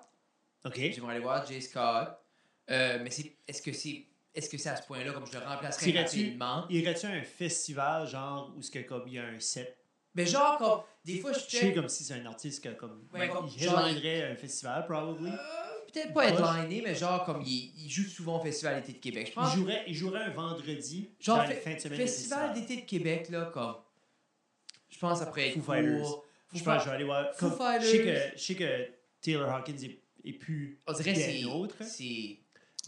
Ok. 0.64 0.76
J'aimerais 0.76 1.14
aller 1.14 1.22
voir 1.22 1.44
Jay 1.46 1.60
Scott. 1.60 2.08
Euh, 2.70 2.98
mais 3.02 3.10
c'est, 3.10 3.36
est-ce 3.48 3.60
que 3.62 3.72
c'est 3.72 4.06
est-ce 4.34 4.48
que 4.48 4.56
c'est 4.56 4.70
à 4.70 4.76
ce 4.76 4.86
point-là 4.86 5.12
comme 5.12 5.26
je 5.26 5.32
le 5.32 5.44
remplacerais 5.44 5.90
rapidement? 6.00 6.64
Irais-tu 6.70 7.04
à 7.06 7.10
un 7.10 7.22
festival, 7.22 8.06
genre, 8.08 8.50
où 8.56 8.62
ce 8.62 8.70
que 8.70 8.78
comme 8.78 9.06
il 9.06 9.14
y 9.14 9.18
a 9.18 9.24
un 9.26 9.38
set? 9.40 9.76
Mais 10.14 10.24
genre, 10.24 10.56
comme, 10.58 10.80
des 11.04 11.18
fois, 11.18 11.32
je 11.32 11.40
Je 11.40 11.56
sais 11.56 11.72
comme 11.74 11.88
si 11.88 12.04
c'est 12.04 12.14
un 12.14 12.24
artiste 12.26 12.62
que, 12.64 12.70
comme. 12.70 13.06
Ouais, 13.12 13.28
comme- 13.28 13.46
il 13.54 13.62
headlinerait 13.64 14.30
un 14.32 14.36
festival, 14.36 14.86
probably. 14.86 15.30
Euh, 15.32 15.36
peut-être 15.92 16.14
pas 16.14 16.28
headliné, 16.28 16.82
mais 16.82 16.94
genre, 16.94 17.24
comme 17.24 17.42
il, 17.42 17.72
il 17.84 17.90
joue 17.90 18.04
souvent 18.04 18.38
au 18.40 18.42
Festival 18.42 18.80
d'été 18.80 18.92
de 18.94 18.98
Québec. 19.02 19.26
Je 19.26 19.32
Il 19.32 19.34
pense. 19.34 19.54
jouerait, 19.54 19.84
il 19.86 19.94
jouerait 19.94 20.22
un 20.22 20.30
vendredi, 20.30 21.10
Genre, 21.20 21.36
dans 21.38 21.44
fe- 21.44 21.48
les 21.48 21.54
fins 21.56 21.74
de 21.74 21.78
semaine. 21.80 21.98
Festival 21.98 22.52
d'été 22.54 22.76
de 22.76 22.86
Québec, 22.86 23.28
là, 23.30 23.50
comme. 23.52 23.74
Je 24.88 24.98
pense 24.98 25.20
après 25.22 25.48
être 25.48 25.54
Foo 25.54 25.62
Fighters. 25.72 26.06
Je 26.54 26.62
pense 26.62 26.78
que 26.78 26.84
je 26.84 26.88
vais 26.90 26.94
aller 26.96 27.04
voir. 27.04 27.34
Foo 27.34 27.50
comme- 27.50 27.80
je, 27.80 27.86
sais 27.86 27.98
que, 28.02 28.36
je 28.38 28.42
sais 28.42 28.54
que 28.54 28.88
Taylor 29.20 29.50
Hawkins 29.50 29.76
est, 29.82 29.98
est 30.24 30.32
plus. 30.34 30.78
On 30.86 30.92
dirait 30.92 31.14
c'est. 31.14 31.44
autre. 31.44 31.76
c'est- 31.82 32.38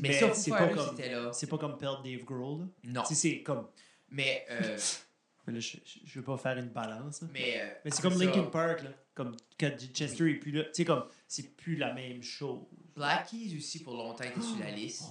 Mais, 0.00 0.09
Mais 0.09 0.18
ça, 0.20 0.35
c'est 0.35 0.50
pas 0.50 0.68
comme- 0.68 0.98
là. 0.98 1.33
C'est 1.33 1.46
pas 1.46 1.59
comme 1.59 1.79
perdre 1.79 2.03
Dave 2.03 2.24
Grohl. 2.24 2.66
Non. 2.83 3.03
Tu 3.07 3.14
c'est 3.14 3.42
comme. 3.42 3.68
Mais. 4.11 4.44
euh, 4.50 4.77
Mais 5.46 5.53
là, 5.53 5.61
je, 5.61 5.77
je, 6.05 6.18
veux 6.18 6.24
pas 6.24 6.38
faire 6.38 6.57
une 6.57 6.70
balance. 6.70 7.20
là. 7.20 7.29
mais. 7.31 7.61
euh, 7.61 7.68
Mais 7.85 7.90
c'est 7.90 8.00
comme 8.03 8.14
ça. 8.16 8.24
Linkin 8.24 8.44
Park, 8.44 8.83
là. 8.83 8.90
Comme 9.14 9.37
quand 9.61 9.70
Chester 9.92 10.31
est 10.31 10.35
plus 10.37 10.50
là. 10.53 10.64
Tu 10.64 10.70
sais, 10.72 10.85
comme, 10.87 11.05
c'est 11.29 11.55
plus 11.55 11.77
la 11.77 11.92
même 11.92 12.22
chose. 12.22 12.64
Black 12.96 13.29
Keys 13.29 13.55
aussi, 13.57 13.83
pour 13.83 13.94
longtemps, 13.94 14.24
était 14.24 14.40
sur 14.40 14.59
la 14.59 14.70
liste. 14.74 15.05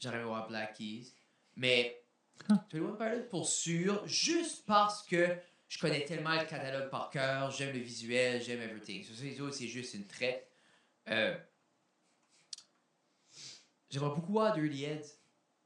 J'aurais 0.00 0.16
aimé 0.16 0.24
voir 0.26 0.48
Black 0.48 0.74
Keys. 0.74 1.12
Mais. 1.56 2.00
21 2.48 2.96
Pilot 2.96 3.22
pour 3.30 3.46
sûr, 3.48 4.02
juste 4.06 4.64
parce 4.66 5.04
que 5.04 5.36
je 5.74 5.78
connais 5.80 6.04
tellement 6.04 6.40
le 6.40 6.46
catalogue 6.46 6.88
par 6.88 7.10
cœur, 7.10 7.50
j'aime 7.50 7.72
le 7.72 7.80
visuel, 7.80 8.40
j'aime 8.40 8.60
everything. 8.62 9.02
Sur 9.02 9.16
ces 9.16 9.40
autres, 9.40 9.54
c'est 9.56 9.66
juste 9.66 9.94
une 9.94 10.06
traite. 10.06 10.46
Euh, 11.08 11.36
J'aimerais 13.90 14.14
beaucoup 14.14 14.32
voir 14.32 14.54
Dirty 14.54 14.84
Heads. 14.84 15.18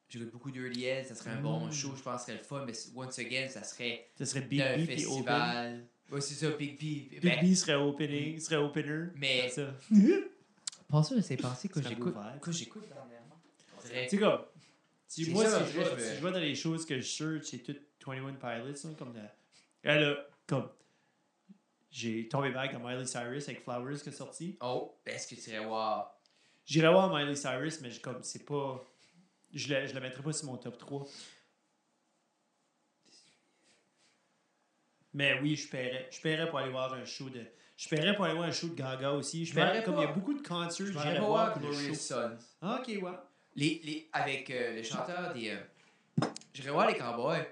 J'écoute 0.08 0.30
beaucoup 0.30 0.50
Dirty 0.50 0.84
Heads, 0.84 1.04
ça 1.08 1.14
serait 1.14 1.30
un 1.30 1.40
bon 1.40 1.66
Mm. 1.66 1.72
show, 1.72 1.94
je 1.96 2.02
pense 2.02 2.22
que 2.22 2.26
serait 2.32 2.38
le 2.38 2.44
fun, 2.44 2.64
mais 2.66 2.72
once 2.94 3.18
again, 3.18 3.48
ça 3.48 3.62
serait 3.62 4.08
Ce 4.18 4.24
serait 4.24 4.40
Big 4.42 4.60
un 4.62 4.76
B 4.78 4.86
puis 4.86 5.04
Open. 5.04 5.06
festival. 5.06 5.86
Ouais, 6.10 6.20
c'est 6.22 6.34
ça, 6.34 6.50
Big 6.52 6.76
B. 6.76 6.80
Big 7.10 7.22
Ben, 7.22 7.46
B 7.50 7.54
serait 7.54 7.74
opening, 7.74 8.38
serait 8.40 8.56
opener. 8.56 9.08
mais. 9.14 9.48
Ça. 9.50 9.74
Pas 10.90 11.02
sûr, 11.02 11.22
c'est 11.22 11.36
pensé 11.36 11.68
que 11.68 11.82
Ça 11.82 11.88
j'écoute. 11.90 12.14
Que 12.40 12.50
j'écoute 12.52 12.88
dernièrement. 12.88 13.38
Tu 13.82 13.88
sais, 14.08 14.16
comme. 14.18 14.40
Moi, 15.32 15.44
ça, 15.46 15.66
si, 15.66 15.72
je 15.72 16.20
vois, 16.20 16.30
dans 16.30 16.38
les 16.38 16.54
choses 16.54 16.84
que 16.86 16.98
je 17.00 17.06
search, 17.06 17.44
c'est 17.44 17.58
tout 17.58 17.76
21 18.06 18.32
Pilots, 18.34 18.94
comme 18.98 19.12
de. 19.12 19.20
Là, 19.94 20.16
comme. 20.46 20.68
J'ai 21.90 22.28
tombé 22.28 22.50
back 22.50 22.72
dans 22.74 22.80
Miley 22.80 23.06
Cyrus 23.06 23.48
avec 23.48 23.62
Flowers 23.62 23.98
qui 24.02 24.10
est 24.10 24.12
sorti. 24.12 24.58
Oh, 24.60 24.94
est-ce 25.06 25.26
que 25.34 25.40
tu 25.40 25.50
irais 25.50 25.64
voir? 25.64 26.20
J'irais 26.66 26.92
voir 26.92 27.12
Miley 27.14 27.34
Cyrus, 27.34 27.80
mais 27.80 27.90
je- 27.90 28.00
comme 28.00 28.22
c'est 28.22 28.44
pas. 28.44 28.84
Je 29.54 29.72
le, 29.72 29.86
je 29.86 29.94
le 29.94 30.00
mettrais 30.00 30.22
pas 30.22 30.32
sur 30.34 30.46
mon 30.46 30.58
top 30.58 30.76
3. 30.76 31.06
Mais 35.14 35.40
oui, 35.40 35.56
je 35.56 35.68
paierais. 35.68 36.08
Je 36.10 36.20
paierais 36.20 36.48
pour 36.50 36.58
aller 36.58 36.70
voir 36.70 36.92
un 36.92 37.04
show 37.04 37.30
de. 37.30 37.42
Je 37.76 37.88
paierais 37.88 38.14
pour 38.14 38.24
aller 38.26 38.34
voir 38.34 38.48
un 38.48 38.52
show 38.52 38.68
de 38.68 38.74
Gaga 38.74 39.12
aussi. 39.12 39.46
Je 39.46 39.54
paierais 39.54 39.82
comme 39.82 39.96
il 39.96 40.02
y 40.02 40.04
a 40.04 40.12
beaucoup 40.12 40.34
de 40.34 40.46
concerts, 40.46 40.86
j'irais 40.86 41.20
voir 41.20 41.52
pour 41.54 41.62
Glorious. 41.62 41.94
Sons. 41.94 42.36
Ah, 42.60 42.80
ok, 42.82 42.88
ouais. 43.02 43.10
Les, 43.56 43.80
les, 43.82 44.08
avec 44.12 44.50
euh, 44.50 44.76
le 44.76 44.82
chanteur 44.82 45.32
des, 45.32 45.50
euh, 45.50 46.26
J'irais 46.52 46.70
voir 46.70 46.86
les 46.88 46.96
Cowboys. 46.96 47.46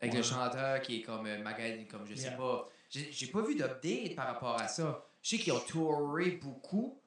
Avec 0.00 0.12
Ouais. 0.12 0.18
le 0.18 0.22
chanteur 0.24 0.80
qui 0.82 0.98
est 0.98 1.02
comme 1.02 1.26
euh, 1.26 1.42
Magan, 1.42 1.84
comme 1.90 2.06
je 2.06 2.14
sais 2.14 2.28
Yeah. 2.28 2.36
pas. 2.36 2.68
J'ai 2.90 3.26
pas 3.26 3.42
vu 3.42 3.54
d'update 3.54 4.14
par 4.14 4.26
rapport 4.28 4.60
à 4.60 4.68
ça. 4.68 5.04
Je 5.22 5.30
sais 5.30 5.38
qu'ils 5.38 5.52
ont 5.52 5.60
touré 5.60 6.30
beaucoup, 6.32 7.00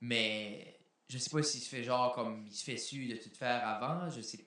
mais 0.00 0.78
je 1.08 1.18
sais 1.18 1.30
pas 1.30 1.42
s'il 1.42 1.60
se 1.60 1.68
fait 1.68 1.82
genre 1.82 2.12
comme 2.14 2.44
il 2.46 2.52
se 2.52 2.62
fait 2.64 2.76
su 2.76 3.06
de 3.06 3.16
tout 3.16 3.30
faire 3.34 3.66
avant. 3.66 4.08
Je 4.10 4.20
sais. 4.20 4.46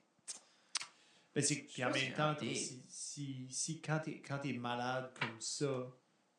Mais 1.36 1.42
c'est 1.42 1.56
Je 1.56 1.62
puis 1.74 1.84
en 1.84 1.92
même 1.92 2.14
temps, 2.14 2.36
c'est 2.40 2.54
si, 2.56 2.84
si, 2.88 3.48
si 3.50 3.82
quand 3.82 4.00
tu 4.04 4.12
es, 4.12 4.20
quand 4.22 4.40
t'es 4.40 4.54
malade 4.54 5.12
comme 5.20 5.40
ça, 5.40 5.88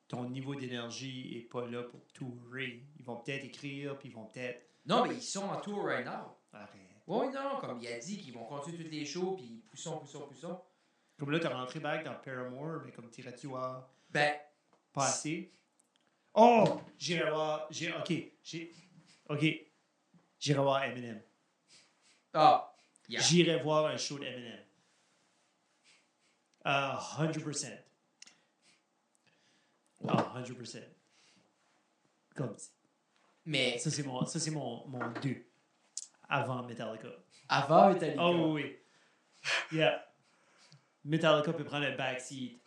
ton 0.08 0.28
niveau 0.30 0.54
d'énergie 0.54 1.36
est 1.38 1.42
pas 1.48 1.66
là 1.66 1.82
pour 1.82 2.00
tourer. 2.14 2.82
Ils 2.98 3.04
vont 3.04 3.16
peut-être 3.16 3.44
écrire, 3.44 3.98
puis 3.98 4.08
ils 4.08 4.14
vont 4.14 4.24
peut-être. 4.26 4.62
Non, 4.86 5.06
mais 5.06 5.14
ils 5.16 5.22
sont 5.22 5.44
en 5.44 5.60
tour 5.60 5.84
right 5.84 6.06
now. 6.06 6.36
Arrête. 6.52 6.72
Oui, 7.06 7.26
non, 7.32 7.58
comme 7.60 7.78
il 7.80 7.86
a 7.88 7.98
dit 7.98 8.18
qu'ils 8.18 8.32
vont 8.34 8.44
continuer 8.44 8.82
toutes 8.84 8.92
les 8.92 9.04
shows, 9.04 9.32
puis 9.32 9.62
poussons, 9.70 9.98
poussons, 9.98 10.26
poussons. 10.26 10.58
Comme 11.18 11.30
là, 11.32 11.40
tu 11.40 11.46
rentré 11.48 11.80
back 11.80 12.04
dans 12.04 12.14
Paramore, 12.14 12.82
mais 12.84 12.92
comme 12.92 13.10
t'irais-tu 13.10 13.48
voir? 13.48 13.88
Ben, 14.10 14.36
pas 14.92 15.06
assez? 15.08 15.52
Oh! 16.34 16.80
J'irai 16.98 17.28
voir. 17.30 17.66
j'ai- 17.70 17.92
Ok. 17.92 18.12
j'ai- 18.42 18.72
Ok. 19.28 19.44
J'irai 20.38 20.60
voir 20.62 20.84
Eminem. 20.84 21.20
ah, 22.34 22.72
yeah. 23.08 23.20
J'irai 23.20 23.60
voir 23.60 23.86
un 23.86 23.96
show 23.96 24.18
d'Eminem. 24.18 24.64
Uh, 26.64 26.96
100%. 27.16 27.66
Ah, 30.06 30.32
100%. 30.44 30.78
Comme 32.36 32.54
Mais 33.44 33.78
ça, 33.78 33.90
c'est 33.90 34.02
mon, 34.04 34.24
ça, 34.26 34.38
c'est 34.38 34.50
mon, 34.52 34.86
mon 34.86 35.10
2 35.20 35.44
avant 36.28 36.62
Metallica. 36.62 37.08
avant 37.48 37.92
Metallica. 37.92 38.22
Oh 38.22 38.52
oui. 38.52 38.76
Yeah. 39.72 40.04
Metallica 41.04 41.52
peut 41.52 41.64
prendre 41.64 41.86
le 41.88 41.96
backseat 41.96 42.60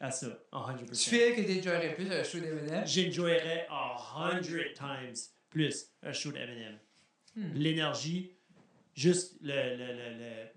à 0.00 0.10
ça, 0.10 0.26
à 0.52 0.58
100%. 0.58 1.02
Tu 1.04 1.10
fais 1.10 1.34
que 1.34 1.40
t'enjoyerais 1.42 1.94
plus 1.94 2.10
un 2.12 2.22
show 2.22 2.38
d'Eminem? 2.38 2.86
J'enjoyerais 2.86 3.66
a 3.70 3.96
100 4.42 4.42
times 4.74 5.14
plus 5.48 5.86
un 6.02 6.12
show 6.12 6.32
d'Eminem. 6.32 6.78
Hmm. 7.36 7.52
L'énergie, 7.54 8.36
juste 8.94 9.36
le, 9.40 9.76
le, 9.76 9.86
le, 9.92 10.18
le- 10.18 10.48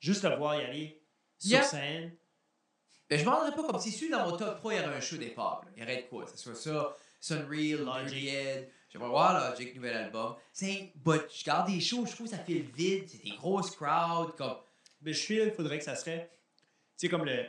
juste 0.00 0.24
le 0.24 0.36
voir 0.36 0.60
y 0.60 0.64
aller 0.64 1.02
sur 1.38 1.50
Yeah. 1.58 1.62
scène. 1.62 2.12
Ben, 3.10 3.18
je 3.20 3.24
m'en 3.24 3.36
rendrais 3.36 3.54
pas 3.54 3.62
comme 3.64 3.78
si 3.78 3.92
celui 3.92 4.10
dans 4.10 4.28
mon 4.28 4.36
top 4.36 4.56
3, 4.56 4.74
il 4.74 4.76
y 4.80 4.84
aurait 4.84 4.96
un 4.96 5.00
show 5.00 5.16
des 5.16 5.34
là. 5.36 5.60
Il 5.76 5.80
y 5.82 5.84
aurait 5.84 6.02
de 6.02 6.08
quoi? 6.08 6.24
Que 6.24 6.30
ce 6.32 6.38
soit 6.38 6.54
ça, 6.54 6.96
Sunreal, 7.20 7.84
Logic. 7.84 8.08
Dirty 8.08 8.28
Head. 8.28 8.68
J'aimerais 8.88 9.08
voir 9.10 9.50
Logic, 9.50 9.74
nouvel 9.76 9.96
album. 9.96 10.34
C'est, 10.52 10.92
but 10.96 11.22
je 11.32 11.44
garde 11.44 11.70
des 11.70 11.80
shows, 11.80 12.06
je 12.06 12.12
trouve 12.12 12.28
que 12.28 12.34
ça 12.36 12.42
fait 12.42 12.54
le 12.54 12.72
vide. 12.74 13.04
C'est 13.08 13.22
des 13.22 13.36
grosses 13.36 13.70
crowds. 13.76 14.34
Comme, 14.36 14.56
Mais 15.02 15.12
je 15.12 15.20
file, 15.24 15.42
il 15.46 15.52
faudrait 15.52 15.78
que 15.78 15.84
ça 15.84 15.94
serait. 15.94 16.30
Tu 16.98 17.06
sais, 17.06 17.08
comme 17.08 17.24
le. 17.24 17.44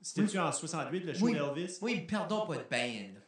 C'était-tu 0.00 0.38
en 0.38 0.50
68, 0.52 1.00
le 1.04 1.14
show 1.14 1.24
Oui. 1.24 1.34
d'Elvis? 1.34 1.78
oui, 1.82 2.00
perdons 2.06 2.46
pas 2.46 2.56
de 2.56 2.64
band. 2.70 3.20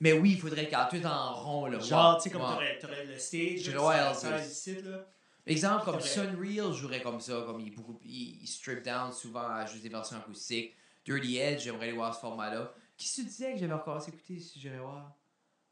Mais 0.00 0.12
oui, 0.12 0.32
il 0.32 0.40
faudrait 0.40 0.68
qu'en 0.68 0.86
tout 0.88 1.04
en 1.04 1.34
rond. 1.34 1.66
Là, 1.66 1.78
Genre, 1.80 2.16
tu 2.18 2.24
sais, 2.24 2.30
comme 2.30 2.42
t'aurais, 2.42 2.78
le 3.06 3.18
stage. 3.18 3.68
La 3.74 4.10
Elvis. 4.10 4.46
ici, 4.50 4.82
là. 4.82 5.06
Exemple, 5.46 5.84
comme 5.86 6.00
Sunreal 6.00 6.72
jouerait 6.74 7.00
comme 7.00 7.20
ça, 7.20 7.42
comme 7.46 7.58
il, 7.60 7.74
beaucoup, 7.74 7.98
il, 8.04 8.42
il 8.42 8.46
strip 8.46 8.82
down 8.84 9.10
souvent 9.12 9.48
à 9.48 9.64
juste 9.66 9.82
des 9.82 9.88
versions 9.88 10.18
acoustiques. 10.18 10.74
Dirty 11.06 11.38
Edge, 11.38 11.62
j'aimerais 11.62 11.84
aller 11.88 11.96
voir 11.96 12.14
ce 12.14 12.20
format-là. 12.20 12.74
Qui 12.96 13.08
se 13.08 13.22
disait 13.22 13.54
que 13.54 13.58
j'avais 13.60 13.72
encore 13.72 14.06
écouté 14.06 14.38
si 14.38 14.60
j'irais 14.60 14.78
voir? 14.78 15.16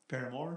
Paramore? 0.08 0.54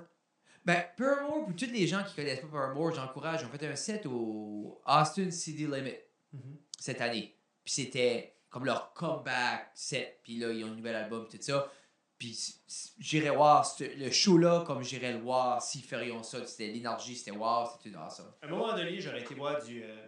Ben, 0.65 0.83
Paramore, 0.97 1.45
pour 1.45 1.55
tous 1.55 1.65
les 1.65 1.85
gens 1.85 2.03
qui 2.03 2.15
connaissent 2.15 2.39
pas 2.41 2.47
Paramore, 2.47 2.93
j'encourage. 2.93 3.43
Ont 3.43 3.49
fait 3.49 3.67
un 3.67 3.75
set 3.75 4.05
au 4.05 4.81
Austin 4.85 5.29
CD 5.31 5.67
Limit 5.67 5.95
Mhm. 6.31 6.57
cette 6.79 7.01
année. 7.01 7.35
Puis 7.69 7.83
c'était 7.83 8.33
comme 8.49 8.65
leur 8.65 8.93
comeback 8.93 9.69
set. 9.75 10.21
Puis 10.23 10.37
là, 10.39 10.51
ils 10.51 10.63
ont 10.63 10.69
un 10.71 10.75
nouvel 10.75 10.95
album, 10.95 11.27
tout 11.29 11.37
ça. 11.39 11.71
Puis 12.17 12.55
j'irais 12.97 13.29
voir 13.29 13.63
le 13.79 14.09
show-là 14.09 14.63
comme 14.65 14.81
j'irais 14.83 15.13
le 15.13 15.19
voir 15.19 15.61
s'ils 15.61 15.83
ferions 15.83 16.23
ça. 16.23 16.43
C'était 16.47 16.65
l'énergie, 16.65 17.15
c'était 17.15 17.29
wow, 17.29 17.65
c'était 17.77 17.91
tout 17.95 18.01
awesome. 18.01 18.33
À 18.41 18.47
un 18.47 18.49
moment 18.49 18.75
donné, 18.75 18.99
j'aurais 18.99 19.21
été 19.21 19.35
voir 19.35 19.63
du. 19.63 19.83
euh, 19.83 20.07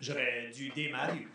j'aurais 0.00 0.50
du 0.50 0.68
Dave 0.68 0.90
Matthews. 0.92 1.28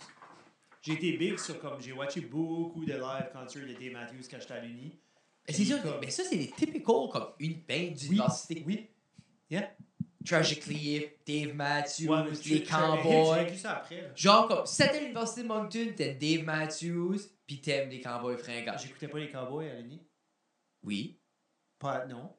J'ai 0.84 0.94
été 0.94 1.14
big 1.18 1.40
sur 1.40 1.60
comme. 1.60 1.82
J'ai 1.82 1.92
watché 1.94 2.22
beaucoup 2.22 2.86
de 2.86 2.94
live 2.94 3.30
concerts 3.34 3.66
de 3.68 3.74
Dave 3.74 3.92
Matthews 3.94 4.28
quand 4.30 4.40
j'étais 4.40 4.54
à 4.54 4.60
l'Uni. 4.60 5.00
Mais 5.48 5.54
c'est 5.56 5.66
sûr, 5.66 5.82
Comme- 5.82 6.00
mais 6.02 6.12
ça, 6.12 6.24
c'est 6.24 6.36
les 6.36 6.52
typical 6.52 7.10
comme 7.12 7.30
une 7.40 7.56
band 7.68 7.96
d'université. 7.96 8.64
Oui. 8.68 8.88
Tragically 10.26 10.76
Hip, 10.98 11.10
Dave 11.26 11.56
Matthews, 11.56 12.08
Ouais, 12.08 12.24
les 12.30 12.38
tu- 12.38 12.42
tu- 12.44 12.50
J'ai 12.50 12.64
Cowboys. 12.64 13.48
Genre, 14.16 14.48
comme, 14.48 14.66
si 14.66 14.78
t'étais 14.78 14.98
à 14.98 15.00
l'université 15.02 15.42
de 15.44 15.48
Moncton, 15.48 15.88
t'aimes 15.96 16.18
Dave 16.18 16.44
Matthews, 16.44 17.18
pis 17.48 17.60
t'aimes 17.62 17.90
les 17.90 18.02
Cowboys 18.02 18.38
fringants. 18.38 18.78
J'écoutais 18.78 19.08
pas 19.08 19.20
les 19.20 19.30
Cowboys 19.30 19.70
à 19.70 19.76
l'Uni. 19.76 20.02
Oui. 20.84 21.18
Pas. 21.80 22.06
Non. 22.06 22.34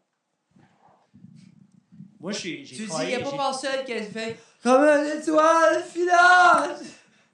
Moi, 2.20 2.32
j'ai 2.32 2.62
Tu 2.62 2.74
dis, 2.76 2.86
travaillé- 2.86 3.12
y'a 3.12 3.20
pas 3.20 3.30
personne 3.36 3.84
qui 3.84 3.92
a 3.92 4.02
fait 4.02 4.36
comme 4.62 4.82
une 4.84 5.20
étoile 5.20 5.82
filante! 5.82 6.80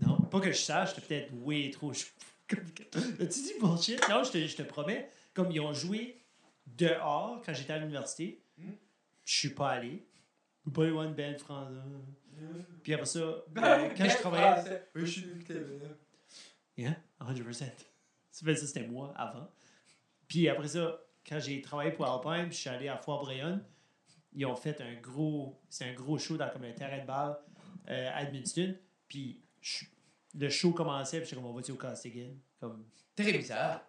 Non, 0.01 0.17
pas 0.23 0.41
que 0.41 0.51
je 0.51 0.57
sache, 0.59 0.95
j'étais 0.95 1.07
peut-être 1.07 1.33
way 1.45 1.71
trop 1.71 1.93
As-tu 2.51 3.41
dit 3.43 3.53
bullshit? 3.61 4.01
Non, 4.09 4.25
je 4.25 4.31
te, 4.31 4.47
je 4.47 4.57
te 4.57 4.63
promets. 4.63 5.11
Comme 5.35 5.51
ils 5.51 5.61
ont 5.61 5.75
joué 5.75 6.23
dehors 6.67 7.43
quand 7.45 7.53
j'étais 7.53 7.75
à 7.75 7.79
l'université, 7.79 8.41
Hmm. 8.57 8.73
je 9.27 9.37
suis 9.39 9.51
pas 9.51 9.69
allé. 9.69 10.07
Pas 10.73 10.85
eu 10.85 10.91
one 10.93 11.15
band 11.15 11.39
français. 11.39 11.75
Puis 12.83 12.95
après 12.95 13.07
ça, 13.07 13.19
euh, 13.21 13.41
Ben, 13.49 13.95
quand 13.97 14.09
je 14.09 14.17
travaillais. 14.17 14.89
Oui, 14.95 15.07
je 15.07 15.11
suis 15.11 15.27
Yeah, 16.77 16.97
100%. 17.21 17.65
Ça 18.31 18.45
fait 18.45 18.55
ça, 18.55 18.67
c'était 18.67 18.87
moi 18.87 19.13
avant. 19.17 19.51
Puis 20.29 20.49
après 20.49 20.69
ça, 20.69 21.01
quand 21.27 21.41
j'ai 21.41 21.61
travaillé 21.61 21.91
pour 21.93 22.07
Alpine, 22.07 22.47
puis 22.49 22.55
je 22.57 22.61
suis 22.61 22.71
allé 22.71 22.89
à 22.89 22.97
Foire-Brayonne, 22.97 23.65
ils 24.33 24.47
ont 24.47 24.55
fait 24.55 24.81
un 24.81 24.95
gros, 25.01 25.61
c'est 25.69 25.87
un 25.87 25.95
gros 25.95 26.19
show 26.19 26.37
dans 26.37 26.49
comme 26.51 26.63
un 26.65 26.73
terrain 26.73 27.01
de 27.01 27.07
balle 27.07 27.37
euh, 27.89 28.11
à 28.13 28.23
Edmundston. 28.23 28.77
Puis 29.09 29.43
je- 29.61 29.87
le 30.39 30.49
show 30.51 30.73
commençait, 30.73 31.19
puis 31.19 31.29
j'étais 31.29 31.41
comme 31.43 31.51
on 31.51 31.55
va-tu 31.55 31.73
au 31.73 31.77
Costigan? 31.77 32.31
Comme, 32.61 32.85
Très 33.17 33.33
bizarre. 33.33 33.83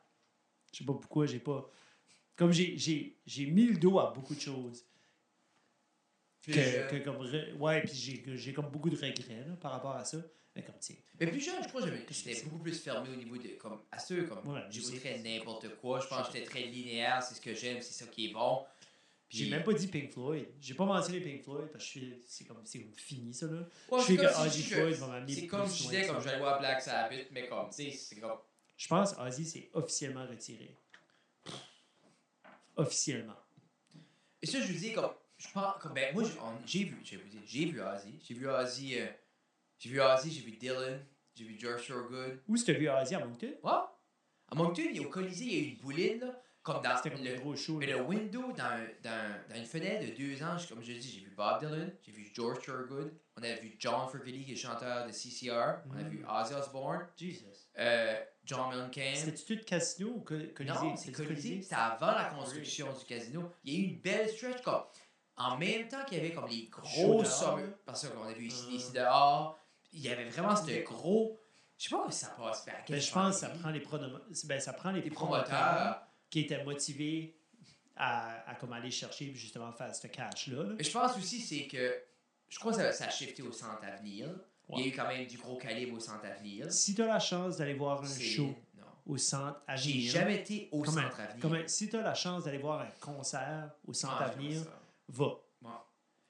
je 0.71 0.79
sais 0.79 0.85
pas 0.85 0.93
pourquoi, 0.93 1.25
j'ai 1.27 1.39
pas. 1.39 1.69
Comme 2.35 2.51
j'ai, 2.51 2.75
j'ai, 2.77 3.19
j'ai 3.25 3.45
mis 3.47 3.67
le 3.67 3.77
dos 3.77 3.99
à 3.99 4.11
beaucoup 4.11 4.33
de 4.33 4.39
choses. 4.39 4.83
Plus 6.51 6.99
Que, 6.99 7.03
comme, 7.03 7.17
re- 7.25 7.53
ouais, 7.57 7.81
puis 7.83 8.23
j'ai, 8.35 8.53
comme 8.53 8.69
beaucoup 8.69 8.89
de 8.89 8.95
regrets 8.95 9.43
là, 9.47 9.55
par 9.61 9.71
rapport 9.71 9.95
à 9.95 10.03
ça. 10.05 10.17
Mais 10.55 10.63
comme, 10.63 10.75
sais, 10.79 10.97
Mais 11.19 11.27
plus 11.27 11.39
jeune, 11.41 11.61
je 11.63 11.67
crois 11.69 11.81
que 11.83 11.87
j'étais 12.09 12.41
beaucoup 12.43 12.57
plus 12.59 12.77
fermé 12.79 13.09
au 13.09 13.15
niveau 13.15 13.37
de. 13.37 13.49
Comme, 13.59 13.79
à 13.91 13.99
ceux, 13.99 14.23
comme. 14.23 14.45
Ouais, 14.47 14.61
J'écouterais 14.69 15.19
n'importe 15.19 15.75
quoi. 15.77 15.99
Je 15.99 16.07
pense 16.07 16.27
que 16.27 16.33
j'étais 16.33 16.45
très 16.45 16.63
linéaire, 16.63 17.21
c'est 17.23 17.35
ce 17.35 17.41
que 17.41 17.53
j'aime, 17.53 17.81
c'est 17.81 17.93
ça 17.93 18.09
qui 18.09 18.27
est 18.29 18.33
bon. 18.33 18.63
Puis- 19.29 19.37
J'ai 19.37 19.49
même 19.51 19.63
pas 19.63 19.73
dit 19.73 19.87
Pink 19.87 20.11
Floyd. 20.11 20.47
J'ai 20.59 20.73
pas 20.73 20.85
mentionné 20.85 21.19
Pink 21.21 21.43
Floyd 21.43 21.67
parce 21.71 21.83
que 21.83 21.89
suis- 21.91 22.15
c'est 22.25 22.45
comme, 22.45 22.61
c'est 22.65 22.79
comme 22.79 22.93
fini 22.95 23.31
ça 23.31 23.45
là. 23.45 23.59
Ouais, 23.91 24.01
je 24.01 24.15
que 24.15 24.21
comme 24.21 24.33
si 24.33 24.47
Ozzy 24.47 24.63
Floyd 24.63 24.95
va 24.95 25.07
m'amener 25.07 25.33
C'est 25.35 25.45
comme 25.47 25.67
je 25.67 25.73
disais, 25.83 26.07
comme 26.07 26.19
j'allais 26.21 26.39
voir 26.39 26.59
Black 26.59 26.81
Sabbath, 26.81 27.27
mais 27.31 27.47
comme, 27.47 27.69
tu 27.69 27.75
sais, 27.75 27.91
c'est 27.91 28.15
comme. 28.19 28.39
Je 28.75 28.87
pense 28.87 29.13
Ozzy 29.19 29.45
s'est 29.45 29.69
officiellement 29.73 30.25
retiré. 30.25 30.75
Officiellement. 32.75 33.35
Et 34.41 34.47
ça, 34.47 34.61
je 34.61 34.67
vous 34.71 34.79
dis, 34.79 34.93
comme, 34.93 35.11
je 35.39 35.47
pense, 35.53 35.75
comme, 35.81 35.93
ben, 35.93 36.13
moi, 36.13 36.23
j'ai- 36.65 36.83
vu, 36.83 36.99
j'ai 37.03 37.15
vu, 37.17 37.23
j'ai 37.45 37.65
vu 37.65 37.81
Ozzy, 37.81 38.19
j'ai 38.21 38.33
vu 38.35 38.47
Ozzy, 38.49 38.99
euh, 38.99 39.07
j'ai 39.79 39.89
vu 39.89 40.01
Ozzy, 40.01 40.31
j'ai 40.31 40.41
vu 40.41 40.51
Dylan, 40.51 41.03
j'ai 41.33 41.45
vu 41.45 41.57
George 41.59 41.87
Thorogood. 41.87 42.39
Où 42.47 42.55
est-ce 42.55 42.65
que 42.65 42.71
tu 42.71 42.77
as 42.77 42.79
vu 42.79 42.89
Ozzy? 42.89 43.15
À 43.15 43.25
Moncton? 43.25 43.53
Ouais. 43.63 43.71
À 44.51 44.55
Moncton, 44.55 44.83
il 44.89 44.97
y 44.97 44.99
a 44.99 45.07
au 45.07 45.09
Colisée, 45.09 45.45
il 45.45 45.53
y 45.53 45.57
a 45.57 45.61
eu 45.61 45.69
une 45.73 45.77
bouline, 45.77 46.19
là, 46.19 46.41
comme 46.61 46.81
dans 46.83 46.95
comme 47.01 47.23
le, 47.23 47.35
gros 47.39 47.55
show. 47.55 47.77
mais 47.77 47.85
là. 47.87 47.97
le 47.97 48.03
window, 48.03 48.51
dans, 48.51 48.87
dans, 49.03 49.35
dans 49.49 49.55
une 49.55 49.65
fenêtre 49.65 50.05
de 50.05 50.11
deux 50.15 50.43
ans, 50.43 50.57
comme 50.67 50.83
je 50.83 50.91
dis, 50.93 51.09
j'ai 51.19 51.25
vu 51.25 51.31
Bob 51.35 51.59
Dylan, 51.59 51.93
j'ai 52.03 52.11
vu 52.11 52.29
George 52.33 52.63
Thorogood, 52.65 53.13
on 53.37 53.43
a 53.43 53.53
vu 53.55 53.75
John 53.79 54.09
Fergully, 54.11 54.43
qui 54.43 54.53
est 54.53 54.55
chanteur 54.57 55.07
de 55.07 55.11
CCR, 55.13 55.81
on 55.89 55.97
a 55.97 56.03
Mm. 56.03 56.09
vu 56.09 56.25
Ozzy 56.27 56.53
Osbourne, 56.55 57.07
Jesus. 57.15 57.45
euh, 57.77 58.19
John 58.43 58.69
Mellencamp. 58.71 59.15
C'était-tu 59.15 59.55
de 59.57 59.63
casino 59.63 60.09
ou 60.15 60.21
co- 60.21 60.35
Colisée? 60.55 60.73
Non, 60.73 60.95
c'est 60.97 61.11
Colisée. 61.11 61.61
C'était 61.61 61.75
avant 61.75 62.11
la 62.11 62.25
construction 62.25 62.87
du 62.91 63.05
casino. 63.05 63.51
Il 63.63 63.73
y 63.73 63.77
a 63.77 63.79
eu 63.79 63.83
une 63.91 63.99
belle 64.01 64.27
stretch 64.29 64.61
comme. 64.63 64.81
En 65.39 65.57
même 65.57 65.87
temps 65.87 66.03
qu'il 66.05 66.17
y 66.17 66.21
avait 66.21 66.33
comme 66.33 66.47
les 66.49 66.67
gros 66.67 67.23
sommets. 67.23 67.63
Parce 67.85 68.07
qu'on 68.07 68.23
a 68.23 68.33
vu 68.33 68.45
ici, 68.47 68.75
ici 68.75 68.91
dehors. 68.93 69.57
Il 69.93 70.01
y 70.01 70.09
avait 70.09 70.25
vraiment 70.29 70.55
ce 70.55 70.83
gros. 70.83 71.39
Je 71.77 71.85
sais 71.85 71.89
pas 71.91 71.99
comment 72.01 72.11
ça 72.11 72.27
passe. 72.37 72.65
Ben, 72.65 72.73
Ben, 72.89 72.99
je 73.01 73.11
pense 73.11 73.35
que 73.35 73.39
ça 73.41 73.49
prend 73.49 73.69
les, 73.69 73.79
pronom- 73.79 74.19
ben, 74.47 74.59
ça 74.59 74.73
prend 74.73 74.91
les 74.91 75.01
des 75.01 75.09
promoteurs 75.09 75.45
promoteurs. 75.45 76.01
qui 76.29 76.41
étaient 76.41 76.63
motivés 76.63 77.37
à, 77.95 78.49
à 78.49 78.55
comme 78.55 78.73
aller 78.73 78.91
chercher 78.91 79.33
justement 79.33 79.71
faire 79.71 79.93
ce 79.95 80.07
cash-là. 80.07 80.63
là. 80.63 80.73
Mais 80.77 80.83
je 80.83 80.91
pense 80.91 81.17
aussi, 81.17 81.39
c'est 81.39 81.67
que. 81.67 82.03
Je 82.49 82.59
crois 82.59 82.71
que 82.73 82.77
ça, 82.79 82.91
ça 82.91 83.05
a 83.05 83.09
shifté 83.09 83.41
au 83.43 83.51
centre 83.51 83.83
avenir. 83.83 84.27
Il 84.71 84.79
y 84.79 84.83
a 84.83 84.87
eu 84.87 84.91
quand 84.91 85.07
même 85.07 85.25
du 85.25 85.37
gros 85.37 85.57
calibre 85.57 85.95
au 85.95 85.99
centre 85.99 86.25
avenir. 86.25 86.71
Si 86.71 86.93
tu 86.93 87.01
as 87.01 87.07
la 87.07 87.19
chance 87.19 87.57
d'aller 87.57 87.73
voir 87.75 88.03
un 88.03 88.07
show 88.19 88.53
Non. 88.77 88.83
au 89.05 89.17
centre 89.17 89.61
J'ai 89.75 89.91
Avenir, 89.91 90.11
jamais 90.11 90.35
été 90.41 90.69
au 90.71 90.81
Comme 90.83 90.97
un- 90.97 91.03
centre 91.03 91.19
avenir. 91.21 91.41
comme 91.41 91.53
un- 91.55 91.67
si 91.67 91.89
tu 91.89 91.95
as 91.95 92.01
la 92.01 92.13
chance 92.13 92.43
d'aller 92.43 92.57
voir 92.59 92.81
un 92.81 92.89
concert 92.99 93.71
au 93.87 93.93
centre 93.93 94.21
Avenir. 94.21 94.61
Va. 95.09 95.41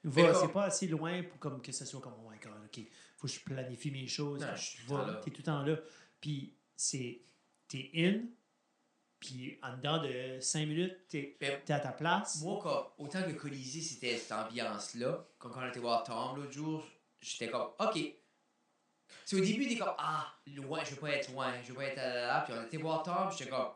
Va, 0.02 0.34
c'est 0.34 0.48
pas 0.48 0.64
assez 0.64 0.86
loin 0.86 1.22
pour 1.24 1.38
comme 1.38 1.60
que 1.60 1.72
ce 1.72 1.84
soit 1.84 2.00
comme 2.00 2.14
oh 2.18 2.30
my 2.30 2.38
god, 2.38 2.52
ok, 2.64 2.80
faut 3.18 3.26
que 3.26 3.32
je 3.32 3.40
planifie 3.40 3.90
mes 3.90 4.06
choses. 4.06 4.40
Non, 4.40 4.46
Quand 4.46 4.56
je 4.56 5.20
t'es 5.20 5.30
tout 5.30 5.38
le 5.38 5.42
temps 5.42 5.62
là. 5.62 5.76
Puis 6.20 6.54
c'est, 6.74 7.20
t'es 7.68 7.90
in, 7.94 8.22
puis 9.18 9.58
en 9.62 9.76
dedans 9.76 10.02
de 10.02 10.40
5 10.40 10.60
minutes, 10.60 10.96
t'es, 11.08 11.36
t'es 11.38 11.72
à 11.72 11.80
ta 11.80 11.92
place. 11.92 12.40
Moi, 12.40 12.58
comme, 12.62 12.86
autant 12.96 13.22
que 13.22 13.32
Colisée, 13.32 13.82
c'était 13.82 14.16
cette 14.16 14.32
ambiance-là, 14.32 15.26
quand 15.38 15.50
on 15.54 15.68
était 15.68 15.80
voir 15.80 16.02
Tom 16.02 16.36
l'autre 16.36 16.52
jour, 16.52 16.82
j'étais 17.20 17.50
comme, 17.50 17.68
OK. 17.78 17.98
C'est 19.26 19.36
au 19.36 19.40
début, 19.40 19.68
t'es 19.68 19.76
comme, 19.76 19.94
ah, 19.98 20.32
loin, 20.46 20.82
je 20.84 20.92
veux 20.92 21.00
pas 21.00 21.10
être 21.10 21.30
loin, 21.32 21.52
je 21.62 21.68
veux 21.68 21.74
pas 21.74 21.84
être 21.84 21.96
là, 21.96 22.14
là, 22.14 22.26
là. 22.26 22.40
Puis 22.40 22.54
on 22.56 22.64
était 22.64 22.76
voir 22.78 23.02
Tom, 23.02 23.30
j'étais 23.30 23.50
comme, 23.50 23.68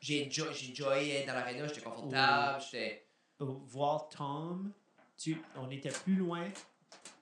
j'ai 0.00 0.26
enjoy, 0.26 0.52
j'ai 0.52 0.72
enjoyé 0.72 1.14
être 1.20 1.26
dans 1.28 1.34
l'aréna, 1.34 1.68
j'étais 1.68 1.82
confortable, 1.82 2.60
j'étais. 2.64 3.06
Voir 3.44 4.08
Tom, 4.08 4.72
tu, 5.16 5.40
on 5.56 5.70
était 5.70 5.90
plus 5.90 6.14
loin, 6.16 6.48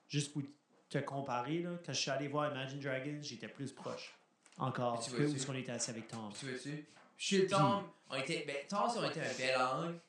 juste 0.08 0.32
pour 0.32 0.42
te 0.88 0.98
comparer, 0.98 1.60
là, 1.60 1.70
quand 1.84 1.92
je 1.92 2.00
suis 2.00 2.10
allé 2.10 2.28
voir 2.28 2.50
Imagine 2.50 2.80
Dragons, 2.80 3.18
j'étais 3.22 3.48
plus 3.48 3.72
proche 3.72 4.14
encore 4.56 5.00
Tu 5.02 5.10
que 5.10 5.16
vois-tu? 5.16 5.32
où 5.32 5.36
est-ce 5.36 5.46
qu'on 5.46 5.54
était 5.54 5.72
assis 5.72 5.90
avec 5.90 6.08
Tom. 6.08 6.32
Tu 6.38 6.46
veux-tu? 6.46 6.86
Chez 7.16 7.46
Tom, 7.46 7.84
on 8.08 8.16
était. 8.16 8.44
Ben, 8.46 8.56
Tom, 8.68 8.90
on 8.96 9.08
était 9.08 9.20
un 9.20 9.34
bel 9.38 9.56
angle. 9.60 10.00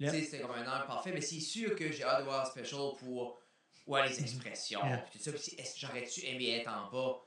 Yeah. 0.00 0.12
Tu 0.12 0.18
sais, 0.18 0.24
c'était 0.24 0.40
comme 0.40 0.52
un 0.52 0.66
angle 0.76 0.86
parfait, 0.86 1.12
mais 1.12 1.20
c'est 1.20 1.40
sûr 1.40 1.74
que 1.76 1.90
j'ai 1.92 2.04
hâte 2.04 2.20
de 2.20 2.24
voir 2.24 2.46
Special 2.46 2.92
pour. 2.98 3.38
Ouais, 3.86 4.06
les 4.08 4.20
expressions, 4.20 4.80
Yeah. 4.84 4.98
puis 4.98 5.18
tout 5.18 5.24
ça. 5.24 5.32
Puis 5.32 5.40
si- 5.40 5.54
est-ce 5.56 5.74
que 5.74 5.80
j'aurais-tu 5.86 6.20
aimé 6.26 6.50
être 6.50 6.68
en 6.68 6.90
bas? 6.90 7.20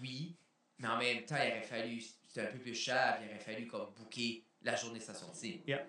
Oui. 0.00 0.36
Mais 0.78 0.88
en 0.88 0.98
même 0.98 1.24
temps, 1.24 1.36
il 1.36 1.50
aurait 1.50 1.62
fallu. 1.62 2.00
C'était 2.26 2.42
un 2.48 2.52
peu 2.52 2.58
plus 2.58 2.74
cher, 2.74 3.16
puis 3.16 3.26
il 3.26 3.30
aurait 3.30 3.40
fallu 3.40 3.66
comme 3.66 3.90
booker 3.96 4.44
la 4.62 4.76
journée 4.76 4.98
de 4.98 5.04
sa 5.04 5.14
sortie. 5.14 5.62
Yeah. 5.66 5.84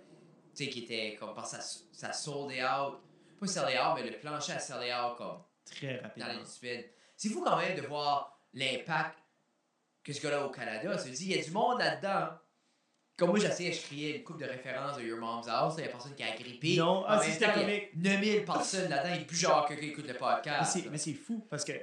Tu 0.60 0.66
sais, 0.66 0.72
qui 0.72 0.84
était 0.84 1.16
comme. 1.18 1.34
Parce 1.34 1.55
que 1.55 1.62
ça, 1.62 1.80
ça 1.93 2.12
sold 2.12 2.51
out. 2.51 2.99
Pas 3.39 3.47
sold 3.47 3.70
out, 3.70 3.95
mais 3.95 4.10
le 4.10 4.18
plancher 4.20 4.51
a 4.51 4.60
sold 4.60 4.84
out 4.91 5.18
comme 5.18 5.38
Très 5.64 5.95
dans 5.97 6.03
rapidement. 6.03 6.28
les. 6.64 6.93
C'est 7.16 7.30
fou 7.30 7.41
quand 7.41 7.57
même 7.57 7.80
de 7.80 7.88
voir 7.88 8.41
l'impact 8.53 9.20
que 10.03 10.12
ce 10.12 10.22
gars-là 10.22 10.45
au 10.45 10.49
Canada. 10.49 10.97
Ça 10.97 11.05
veut 11.05 11.12
dire, 11.12 11.28
il 11.30 11.38
y 11.38 11.39
a 11.39 11.43
du 11.43 11.51
monde 11.51 11.80
là-dedans. 11.80 12.38
Comme 13.16 13.30
moi, 13.30 13.39
j'essayais, 13.39 13.72
je 13.72 13.82
criais 13.84 14.18
une 14.18 14.24
coupe 14.24 14.39
de 14.39 14.45
référence 14.45 14.97
de 14.97 15.03
Your 15.03 15.18
Mom's 15.20 15.47
House. 15.47 15.76
Il 15.78 15.86
y 15.86 15.88
a 15.88 15.89
personne 15.91 16.14
qui 16.16 16.24
a 16.24 16.36
grippé. 16.36 16.76
Non, 16.76 17.05
ah, 17.07 17.22
si, 17.24 17.32
c'était 17.32 17.53
comique. 17.53 17.95
9000 17.95 18.43
personnes 18.43 18.89
là-dedans. 18.89 19.16
Il 19.16 19.22
est 19.22 19.26
plus 19.26 19.38
genre 19.38 19.66
quelqu'un 19.66 19.82
qui 19.82 19.89
écoute 19.91 20.07
le 20.07 20.14
podcast. 20.16 20.74
c'est, 20.74 20.89
mais 20.89 20.97
c'est 20.97 21.14
fou 21.14 21.45
parce 21.49 21.64
que 21.64 21.74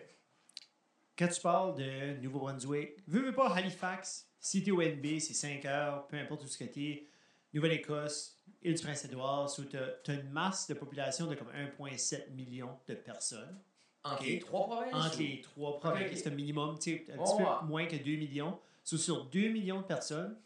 quand 1.17 1.29
tu 1.29 1.41
parles 1.41 1.75
de 1.77 2.21
Nouveau-Brunswick, 2.21 2.99
veux, 3.07 3.23
veux 3.23 3.35
pas 3.35 3.55
Halifax, 3.55 4.29
si 4.39 4.63
t'es 4.63 4.71
au 4.71 4.83
NB, 4.83 5.19
c'est 5.19 5.33
5 5.33 5.65
heures, 5.65 6.07
peu 6.09 6.19
importe 6.19 6.45
où 6.45 6.47
ce 6.47 6.59
que 6.59 6.65
t'es, 6.65 7.07
Nouvelle-Écosse, 7.55 8.36
île 8.63 8.75
du 8.75 8.83
Prince-Édouard, 8.83 9.49
so 9.51 9.65
t'as, 9.65 9.87
t'as 10.05 10.15
une 10.15 10.31
masse 10.31 10.67
de 10.69 10.75
population 10.75 11.27
de 11.27 11.35
comme 11.35 11.51
1,7 11.53 12.31
million 12.33 12.71
de 12.89 12.95
personnes. 12.95 13.59
Entre 14.05 14.21
Ok. 14.23 14.27
les 14.29 14.39
trois 14.39 14.67
provinces. 14.67 14.95
Entre 15.07 15.17
ou- 15.17 15.23
les 15.23 15.41
trois 15.41 15.81
provinces, 15.81 16.11
c'est 16.21 16.29
un 16.29 16.35
minimum, 16.35 16.79
tu 16.79 16.91
sais, 17.07 17.13
un 17.13 17.17
Oh, 17.19 17.25
petit 17.25 17.43
peu 17.43 17.67
moins 17.67 17.87
que 17.87 17.97
2 17.97 18.17
millions. 18.17 18.59
So, 18.85 18.97
sur 18.97 19.25
2 19.27 19.49
millions 19.49 19.81
de 19.81 19.87
personnes, 19.87 20.37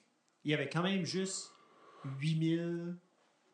il 0.44 0.50
y 0.50 0.54
avait 0.54 0.68
quand 0.70 0.82
même 0.82 1.04
juste 1.04 1.50
8000 2.18 2.96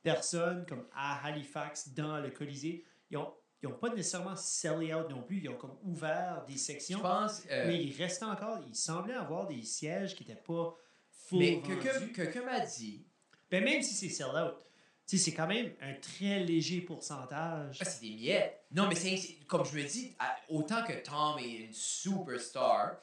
personnes 0.02 0.64
comme 0.68 0.84
à 0.94 1.24
Halifax 1.26 1.92
dans 1.94 2.18
le 2.20 2.30
Colisée. 2.30 2.84
Ils 3.10 3.14
n'ont 3.18 3.32
ils 3.62 3.68
pas 3.70 3.88
nécessairement 3.92 4.36
sellé 4.36 4.94
out 4.94 5.10
non 5.10 5.22
plus, 5.22 5.38
ils 5.38 5.48
ont 5.48 5.56
comme 5.56 5.76
ouvert 5.82 6.44
des 6.46 6.52
Je 6.52 6.58
sections. 6.58 7.00
pense. 7.00 7.42
euh, 7.50 7.66
Mais 7.66 7.82
il 7.82 7.96
restait 8.00 8.24
encore, 8.24 8.60
il 8.68 8.74
semblait 8.76 9.14
avoir 9.14 9.46
des 9.48 9.62
sièges 9.62 10.14
qui 10.14 10.22
n'étaient 10.24 10.40
pas 10.40 10.76
full 11.10 11.38
mais 11.40 11.56
vendus. 11.56 11.78
quelqu'un 11.80 12.06
quelqu'un 12.14 12.44
m'a 12.44 12.60
dit. 12.60 13.04
Ben, 13.50 13.64
même 13.64 13.82
si 13.82 13.94
c'est 13.94 14.08
sell 14.08 14.26
out, 14.26 14.58
tu 15.06 15.16
sais, 15.16 15.24
c'est 15.24 15.34
quand 15.34 15.46
même 15.46 15.72
un 15.80 15.94
très 15.94 16.40
léger 16.40 16.80
pourcentage. 16.80 17.78
Ah, 17.80 17.84
c'est 17.84 18.00
des 18.00 18.14
miettes. 18.14 18.64
Non, 18.72 18.88
mais 18.88 18.96
c'est 18.96 19.18
comme 19.46 19.64
je 19.64 19.76
me 19.76 19.84
dis, 19.84 20.16
autant 20.48 20.82
que 20.82 20.94
Tom 20.94 21.38
est 21.38 21.66
une 21.66 21.72
superstar, 21.72 22.96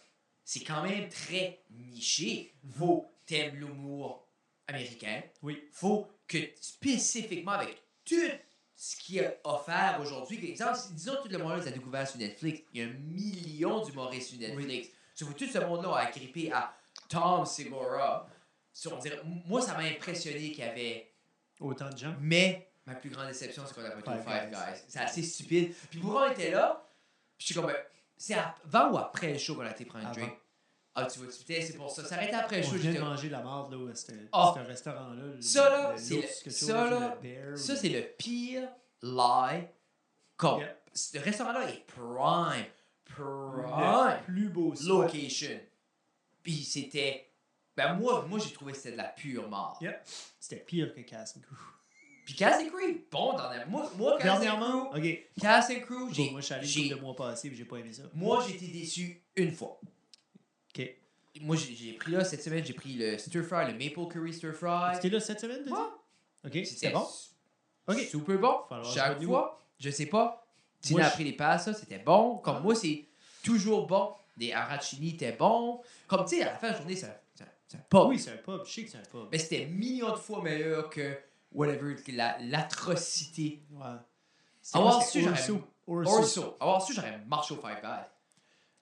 c'est 0.43 0.63
quand 0.63 0.83
même 0.83 1.07
très 1.07 1.63
niché. 1.71 2.53
Faut 2.77 3.05
t'aimes 3.25 3.55
l'humour 3.55 4.27
américain. 4.67 5.21
Oui. 5.41 5.63
Faut 5.71 6.07
que 6.27 6.37
spécifiquement 6.59 7.53
avec 7.53 7.81
tout 8.03 8.15
ce 8.75 8.97
qui 8.97 9.19
est 9.19 9.39
offert 9.45 9.99
aujourd'hui, 10.01 10.37
par 10.37 10.49
exemple, 10.49 10.79
disons 10.95 11.15
tout 11.23 11.29
le 11.29 11.37
monde 11.37 11.61
a 11.65 11.71
découvert 11.71 12.07
sur 12.07 12.19
Netflix, 12.19 12.63
il 12.73 12.81
y 12.81 12.83
a 12.83 12.87
un 12.89 12.93
million 12.93 13.81
d'humoristes 13.81 14.29
sur 14.29 14.39
Netflix. 14.39 14.89
Sauf 15.15 15.33
que 15.33 15.39
tout 15.39 15.47
ce 15.49 15.59
monde-là 15.59 15.95
a 15.95 16.07
agrippé 16.07 16.51
à 16.51 16.75
Tom 17.07 17.45
Segura. 17.45 18.27
So, 18.73 18.91
on 18.93 18.97
dirait- 18.97 19.21
moi, 19.23 19.61
ça 19.61 19.73
m'a 19.73 19.83
impressionné 19.83 20.51
qu'il 20.51 20.59
y 20.65 20.67
avait 20.67 21.13
Autant 21.59 21.89
de 21.89 21.97
gens. 21.97 22.15
mais 22.19 22.71
ma 22.85 22.95
plus 22.95 23.09
grande 23.11 23.27
déception, 23.27 23.63
c'est 23.67 23.73
qu'on 23.75 23.85
a 23.85 23.91
pas 23.91 24.15
au 24.15 24.21
Five 24.21 24.49
Guys. 24.49 24.83
C'est 24.87 24.99
assez 24.99 25.21
stupide. 25.23 25.73
Puis 25.91 25.99
pourquoi 25.99 26.27
on 26.27 26.31
était 26.31 26.51
là? 26.51 26.83
Puis 27.37 27.39
je 27.39 27.45
suis 27.45 27.55
comme, 27.55 27.67
ben, 27.67 27.75
c'est 28.17 28.33
avant 28.33 28.91
ou 28.91 28.97
après 28.97 29.31
le 29.33 29.37
show 29.37 29.55
qu'on 29.55 29.61
a 29.61 29.71
été 29.71 29.85
prendre 29.85 30.07
un 30.07 30.11
drink? 30.11 30.33
Ah, 30.95 31.05
tu 31.05 31.19
vois, 31.19 31.27
tu 31.31 31.39
putain, 31.39 31.59
c'est 31.65 31.73
pour 31.75 31.89
ça. 31.89 32.03
Ça 32.05 32.15
arrêtait 32.15 32.35
après 32.35 32.57
le 32.57 32.63
show. 32.63 32.77
de 32.77 32.99
manger 32.99 33.29
la 33.29 33.41
marde 33.41 33.71
là, 33.71 33.77
où 33.79 33.93
c'était 33.95 34.13
Ah. 34.31 34.51
c'était 34.53 34.65
un 34.65 34.67
restaurant-là. 34.69 35.23
le- 35.35 35.41
Ça, 35.41 35.69
là, 35.69 35.91
le 35.93 35.97
c'est 35.97 36.15
le- 36.45 36.51
ça, 36.51 36.89
là, 36.89 37.17
le 37.23 37.55
Ça, 37.57 37.75
c'est 37.75 37.89
le 37.89 38.01
pire 38.17 38.69
lie. 39.01 39.63
Yep. 40.41 40.79
ce 40.93 41.17
restaurant-là 41.19 41.69
est 41.69 41.85
prime. 41.87 42.65
le 43.17 43.63
Prime. 43.63 44.23
plus 44.25 44.49
beau 44.49 44.75
spot. 44.75 44.87
Location. 45.13 45.59
Puis 46.43 46.63
c'était. 46.63 47.29
Ben, 47.75 47.93
moi, 47.95 48.25
moi 48.29 48.39
j'ai 48.39 48.51
trouvé 48.53 48.71
que 48.73 48.77
c'était 48.77 48.91
de 48.91 48.97
la 48.97 49.05
pure 49.05 49.47
mort. 49.49 49.77
Yep. 49.81 50.01
C'était 50.39 50.61
pire 50.63 50.93
que 50.93 51.01
Cast 51.01 51.37
and 51.37 51.41
Crew. 51.41 51.55
Puis 52.25 52.35
Cast 52.35 52.61
and 52.61 52.69
Crew, 52.69 53.01
bon, 53.11 53.33
dans 53.33 53.49
la... 53.49 53.65
moi, 53.65 53.91
moi, 53.97 54.15
and 54.15 54.23
Dernièrement, 54.23 54.89
Crew, 54.91 54.97
ok. 54.99 55.19
Cast 55.41 55.71
and 55.71 55.79
Crew, 55.81 56.05
Bon, 56.07 56.13
j'ai. 56.13 56.29
moi, 56.31 56.39
je 56.41 56.45
suis 56.45 56.53
allé 56.53 56.67
j'ai- 56.67 56.89
de 56.89 56.95
mois 56.95 57.15
passés 57.15 57.47
et 57.49 57.55
j'ai 57.55 57.65
pas 57.65 57.77
aimé 57.77 57.91
ça. 57.91 58.03
Moi, 58.13 58.43
j'ai 58.47 58.55
été 58.55 58.67
déçu 58.67 59.21
une 59.35 59.51
fois. 59.51 59.79
Ok. 60.77 60.89
Moi, 61.41 61.55
j'ai 61.55 61.73
j'ai 61.75 61.93
pris 61.93 62.11
là, 62.11 62.23
cette 62.23 62.43
semaine, 62.43 62.63
j'ai 62.63 62.73
pris 62.73 62.93
le 62.93 63.17
stir 63.17 63.43
fry, 63.43 63.65
le 63.71 63.73
maple 63.77 64.07
curry 64.11 64.33
stir 64.33 64.53
fry. 64.53 64.93
C'était 64.95 65.09
là 65.09 65.19
cette 65.19 65.39
semaine, 65.39 65.63
dit? 65.63 65.71
Ouais. 65.71 65.79
Ok, 66.45 66.65
c'était 66.65 66.91
bon? 66.91 67.05
Ok. 67.87 67.99
Super 68.09 68.37
bon. 68.37 68.57
Falloir 68.69 68.93
Chaque 68.93 69.21
fois, 69.23 69.65
je 69.79 69.89
sais 69.89 70.05
pas. 70.05 70.45
Tina 70.79 70.99
Moi, 70.99 71.07
a 71.07 71.09
je- 71.09 71.15
pris 71.15 71.23
les 71.23 71.33
passes, 71.33 71.71
c'était 71.79 71.99
bon. 71.99 72.37
Comme 72.37 72.61
moi, 72.61 72.75
c'est 72.75 73.05
toujours 73.43 73.87
bon. 73.87 74.13
Des 74.37 74.51
arachini 74.53 75.09
étaient 75.11 75.31
bons. 75.33 75.81
Comme 76.07 76.23
tu 76.25 76.37
sais, 76.37 76.43
à 76.43 76.53
la 76.53 76.55
fin 76.57 76.67
de 76.67 76.73
la 76.73 76.77
journée, 76.79 76.95
ça, 76.95 77.19
ça, 77.73 77.77
ça 77.77 77.83
pas. 77.89 78.05
Oui, 78.05 78.19
c'est 78.19 78.31
un 78.31 78.37
pub. 78.37 78.61
Je 78.65 78.71
sais 78.71 78.83
que 78.85 78.89
c'est 78.91 78.97
un 78.97 79.01
pub. 79.11 79.27
Mais 79.31 79.37
c'était 79.39 79.65
millions 79.65 80.11
de 80.11 80.17
fois 80.17 80.41
meilleur 80.41 80.89
que 80.89 81.17
whatever, 81.51 81.95
la- 82.07 82.37
l'atrocité. 82.41 83.63
Ouais. 83.71 83.85
Avoir 84.73 85.03
su, 85.03 85.21
j'aurais- 85.21 85.31
Orso. 85.39 85.61
Orso. 85.87 86.57
Avoir 86.59 86.81
su, 86.85 86.93
j'aurais 86.93 87.19
marché 87.27 87.53
au 87.53 87.57
Five 87.57 87.81
Guys. 87.81 88.07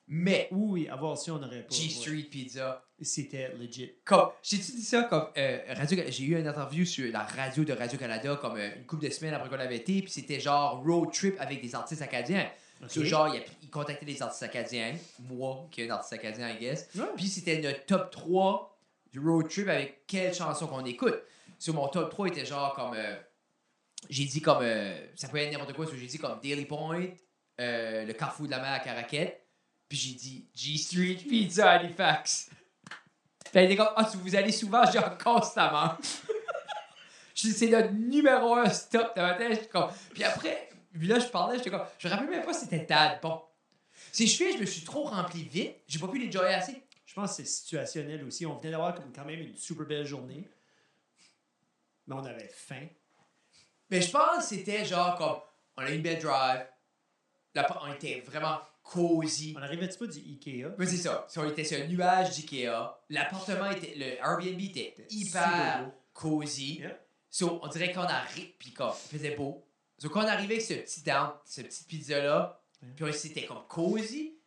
Mais 0.07 0.49
Oui, 0.51 0.89
avoir 0.89 1.17
su, 1.17 1.31
on 1.31 1.39
n'aurait 1.39 1.63
pas. 1.63 1.73
G 1.73 1.83
ouais. 1.83 1.89
Street 1.89 2.27
Pizza, 2.29 2.83
C'était 3.01 3.53
legit. 3.53 3.93
Comme, 4.03 4.29
j'ai-tu 4.43 4.73
dit 4.73 4.83
ça 4.83 5.03
comme 5.03 5.27
euh, 5.37 5.59
Radio 5.69 5.97
j'ai 6.09 6.23
eu 6.25 6.37
une 6.39 6.45
interview 6.47 6.85
sur 6.85 7.11
la 7.11 7.23
radio 7.23 7.63
de 7.63 7.73
Radio-Canada 7.73 8.35
comme 8.41 8.57
euh, 8.57 8.75
une 8.77 8.85
couple 8.85 9.05
de 9.05 9.09
semaines 9.09 9.33
après 9.33 9.49
qu'on 9.49 9.59
avait 9.59 9.77
été, 9.77 10.01
puis 10.01 10.11
c'était 10.11 10.39
genre 10.39 10.83
road 10.85 11.11
trip 11.13 11.35
avec 11.39 11.61
des 11.61 11.73
artistes 11.73 12.01
acadiens. 12.01 12.47
Ok. 12.83 12.91
So, 12.91 13.03
genre, 13.03 13.29
il, 13.33 13.39
a- 13.39 13.45
il 13.63 13.69
contactait 13.69 14.05
des 14.05 14.21
artistes 14.21 14.43
acadiens, 14.43 14.93
moi 15.19 15.67
qui 15.71 15.81
est 15.81 15.89
un 15.89 15.93
artiste 15.93 16.13
acadien, 16.13 16.49
I 16.49 16.59
guess. 16.59 16.89
Puis 17.15 17.27
c'était 17.27 17.59
notre 17.61 17.85
top 17.85 18.11
3 18.11 18.70
du 19.11 19.19
road 19.19 19.49
trip 19.49 19.67
avec 19.67 20.05
quelle 20.07 20.33
chanson 20.33 20.67
qu'on 20.67 20.85
écoute. 20.85 21.21
Sur 21.59 21.73
mon 21.73 21.87
top 21.87 22.09
3 22.09 22.27
était 22.29 22.45
genre 22.45 22.73
comme. 22.73 22.93
euh, 22.95 23.15
j'ai 24.09 24.25
dit 24.25 24.41
comme. 24.41 24.59
euh, 24.61 25.05
ça 25.15 25.27
peut 25.27 25.37
être 25.37 25.51
n'importe 25.51 25.73
quoi, 25.73 25.85
j'ai 25.93 26.05
dit 26.05 26.17
comme 26.17 26.39
Daily 26.41 26.65
Point, 26.65 27.07
euh, 27.59 28.05
le 28.05 28.13
Carrefour 28.13 28.45
de 28.47 28.51
la 28.51 28.59
mer 28.59 28.71
à 28.73 28.79
Caraquette. 28.79 29.45
Puis 29.87 29.97
j'ai 29.97 30.13
dit 30.15 30.47
G 30.55 30.77
Street 30.77 31.15
Pizza 31.27 31.69
Halifax. 31.71 32.49
Puis 33.51 33.59
elle 33.59 33.77
ah, 33.79 34.07
tu- 34.09 34.17
vous 34.17 34.35
allez 34.35 34.51
souvent, 34.51 34.89
genre 34.89 35.17
constamment. 35.17 35.97
C'est 37.35 37.67
notre 37.67 37.91
numéro 37.91 38.55
un 38.55 38.69
stop 38.69 39.15
dans 39.15 39.23
ma 39.23 39.33
tête. 39.33 39.69
Puis 40.13 40.23
après, 40.23 40.69
puis 40.93 41.07
là, 41.07 41.19
je 41.19 41.27
parlais, 41.27 41.57
j'étais 41.57 41.69
comme, 41.69 41.83
je 41.97 42.07
me 42.07 42.13
rappelle 42.13 42.29
même 42.29 42.45
pas 42.45 42.53
si 42.53 42.61
c'était 42.65 42.85
Tad. 42.85 43.19
Bon. 43.21 43.41
Si 44.11 44.27
je 44.27 44.37
fais, 44.37 44.53
je 44.53 44.57
me 44.59 44.65
suis 44.65 44.83
trop 44.83 45.03
rempli 45.03 45.43
vite, 45.43 45.75
j'ai 45.87 45.99
pas 45.99 46.07
pu 46.07 46.19
les 46.19 46.27
enjoyer 46.29 46.55
assez. 46.55 46.83
Je 47.11 47.15
pense 47.15 47.31
que 47.31 47.43
c'est 47.43 47.49
situationnel 47.49 48.23
aussi. 48.23 48.45
On 48.45 48.57
venait 48.57 48.71
d'avoir 48.71 48.95
quand 48.95 49.25
même 49.25 49.41
une 49.41 49.57
super 49.57 49.85
belle 49.85 50.05
journée. 50.05 50.49
Mais 52.07 52.15
on 52.15 52.23
avait 52.23 52.47
faim. 52.47 52.87
Mais 53.89 53.99
je 54.01 54.09
pense 54.09 54.37
que 54.37 54.43
c'était 54.55 54.85
genre 54.85 55.17
comme, 55.17 55.41
on 55.75 55.81
a 55.81 55.91
eu 55.91 55.95
une 55.95 56.01
belle 56.01 56.21
drive, 56.21 56.65
la- 57.53 57.83
on 57.83 57.91
était 57.93 58.21
vraiment 58.21 58.61
cosy. 58.81 59.53
On 59.57 59.61
arrivait-tu 59.61 59.97
pas 59.97 60.07
du 60.07 60.19
Ikea? 60.19 60.67
Mais 60.77 60.85
c'est 60.85 60.95
ça, 60.95 61.25
Si 61.27 61.37
on 61.37 61.49
était 61.49 61.65
sur 61.65 61.81
un 61.81 61.87
nuage 61.87 62.29
d'IKEA, 62.29 62.97
l'appartement 63.09 63.69
était, 63.71 63.93
le 63.97 64.17
Airbnb 64.17 64.61
était 64.61 64.95
hyper 65.09 65.91
cosy. 66.13 66.79
Yeah. 66.79 66.97
So, 67.29 67.59
on 67.61 67.67
dirait 67.67 67.91
qu'on 67.91 67.99
arrive, 68.03 68.53
puis 68.57 68.71
comme, 68.71 68.93
il 69.11 69.17
faisait 69.17 69.35
beau. 69.35 69.67
So, 69.97 70.07
quand 70.09 70.21
on 70.23 70.27
arrivait 70.27 70.53
avec 70.55 70.65
ce 70.65 70.75
petit 70.75 71.01
down, 71.03 71.31
ce 71.43 71.59
petit 71.59 71.83
pizza-là, 71.83 72.57
Yeah. 72.81 72.93
puis 72.95 73.03
on- 73.05 73.11
c'était 73.11 73.45
comme 73.45 73.67
cosy, 73.67 74.37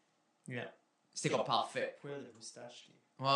Yeah. 0.49 0.73
C'était 1.15 1.35
comme 1.35 1.45
parfait. 1.45 1.97
Poil 2.01 2.23
de 2.25 2.31
moustache. 2.33 2.89
Ouais. 3.19 3.29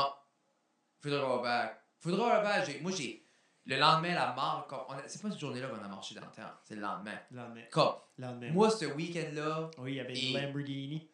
Faudra 1.00 1.18
avoir 1.20 1.42
back. 1.42 1.80
Faudra. 2.00 2.64
J'ai- 2.64 2.80
Moi, 2.80 2.92
j'ai. 2.92 3.24
le 3.66 3.76
lendemain, 3.76 4.14
la 4.14 4.32
marche, 4.32 4.66
comme, 4.68 4.80
on 4.88 4.92
a- 4.94 5.06
c'est 5.06 5.20
pas 5.22 5.30
cette 5.30 5.38
journée-là 5.40 5.68
qu'on 5.68 5.82
a 5.84 5.88
marché 5.88 6.14
dans 6.14 6.22
le 6.22 6.32
temps, 6.32 6.50
c'est 6.64 6.74
le 6.74 6.80
lendemain. 6.80 7.18
Le 7.30 7.36
lendemain. 7.36 7.62
Comme, 7.70 7.94
le 8.16 8.24
lendemain. 8.26 8.50
moi, 8.50 8.70
ce 8.70 8.86
week-end-là, 8.86 9.70
oui, 9.78 9.92
il 9.92 9.96
y 9.96 10.00
avait 10.00 10.14
Et- 10.16 10.30
une 10.30 10.40
Lamborghini. 10.40 11.08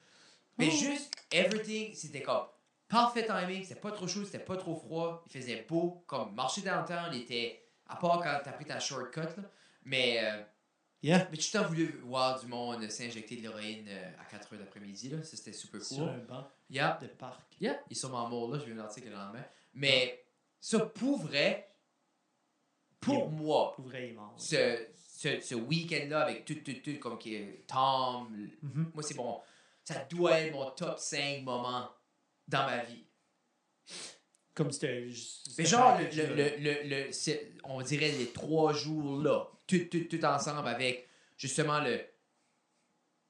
mais 0.57 0.69
Oh. 0.73 0.77
juste, 0.77 1.12
everything, 1.33 1.93
c'était 1.95 2.23
comme, 2.23 2.47
parfait 2.89 3.27
timing, 3.27 3.62
c'était 3.65 3.81
pas 3.81 3.91
trop 3.91 4.07
chaud, 4.07 4.25
c'était 4.25 4.39
pas 4.45 4.57
trop 4.57 4.77
froid, 4.77 5.25
il 5.27 5.33
faisait 5.33 5.67
beau, 5.69 6.05
comme, 6.07 6.33
marcher 6.35 6.61
dans 6.62 6.81
le 6.81 6.87
temps, 6.87 7.03
on 7.11 7.12
était, 7.12 7.67
à 7.89 7.97
part 7.97 8.21
quand 8.23 8.41
t'as 8.45 8.53
pris 8.53 8.65
ta 8.67 8.79
shortcut, 8.79 9.21
là, 9.21 9.49
mais, 9.85 10.21
euh, 10.25 10.43
Yeah. 11.05 11.29
mais 11.31 11.37
tu 11.37 11.51
t'as 11.51 11.63
voulu 11.63 12.01
voir 12.05 12.41
du 12.41 12.47
monde 12.47 12.89
s'injecter 12.91 13.37
de 13.37 13.43
l'héroïne 13.43 13.87
euh, 13.89 14.11
à 14.21 14.25
4 14.25 14.55
h 14.55 14.59
d'après-midi, 14.59 15.11
là, 15.11 15.23
ça 15.23 15.37
c'était 15.37 15.53
super 15.53 15.83
Sur 15.83 15.99
cool. 15.99 16.09
un 16.09 16.19
banc 16.19 16.49
Yeah. 16.71 16.99
de 17.03 17.07
parc. 17.09 17.43
Yeah, 17.61 17.79
ils 17.91 17.97
sont 17.97 18.09
morts 18.09 18.51
là, 18.51 18.59
j'ai 18.59 18.73
vu 18.73 18.81
un 18.81 18.83
article 18.85 19.09
le 19.09 19.15
lendemain. 19.15 19.45
Mais 19.75 20.25
ça, 20.61 20.81
pour 20.81 21.19
vrai, 21.21 21.69
pour 23.01 23.29
moi, 23.31 23.73
Pour 23.77 23.85
vrai, 23.85 24.07
il 24.07 24.11
est 24.11 24.15
mort. 24.15 24.35
ce, 24.39 24.87
ce, 24.97 25.41
ce 25.41 25.55
week-end-là 25.55 26.23
avec 26.23 26.45
tout, 26.47 26.55
tout, 26.65 26.73
tout, 26.83 26.99
comme 26.99 27.19
qui 27.19 27.35
est 27.35 27.65
Tom, 27.67 28.29
Mhm. 28.63 28.91
moi 28.95 29.03
c'est 29.03 29.15
bon. 29.15 29.41
Ça 29.85 30.03
doit 30.09 30.41
être 30.41 30.55
mon 30.55 30.71
top 30.71 30.99
5 30.99 31.43
moments 31.43 31.91
dans 32.49 32.65
ma 32.65 32.83
vie. 32.83 33.05
Comme 34.55 34.73
c'était. 34.73 35.07
Mais 35.59 35.67
genre, 35.67 35.99
le, 35.99 36.57
le, 36.59 36.89
le, 36.89 37.11
on 37.65 37.83
dirait 37.83 38.13
les 38.13 38.31
trois 38.31 38.73
jours 38.73 39.21
là, 39.21 39.49
tout, 39.79 39.99
tout, 39.99 40.16
tout 40.16 40.25
ensemble 40.25 40.68
avec 40.68 41.09
justement 41.37 41.81
le. 41.81 42.01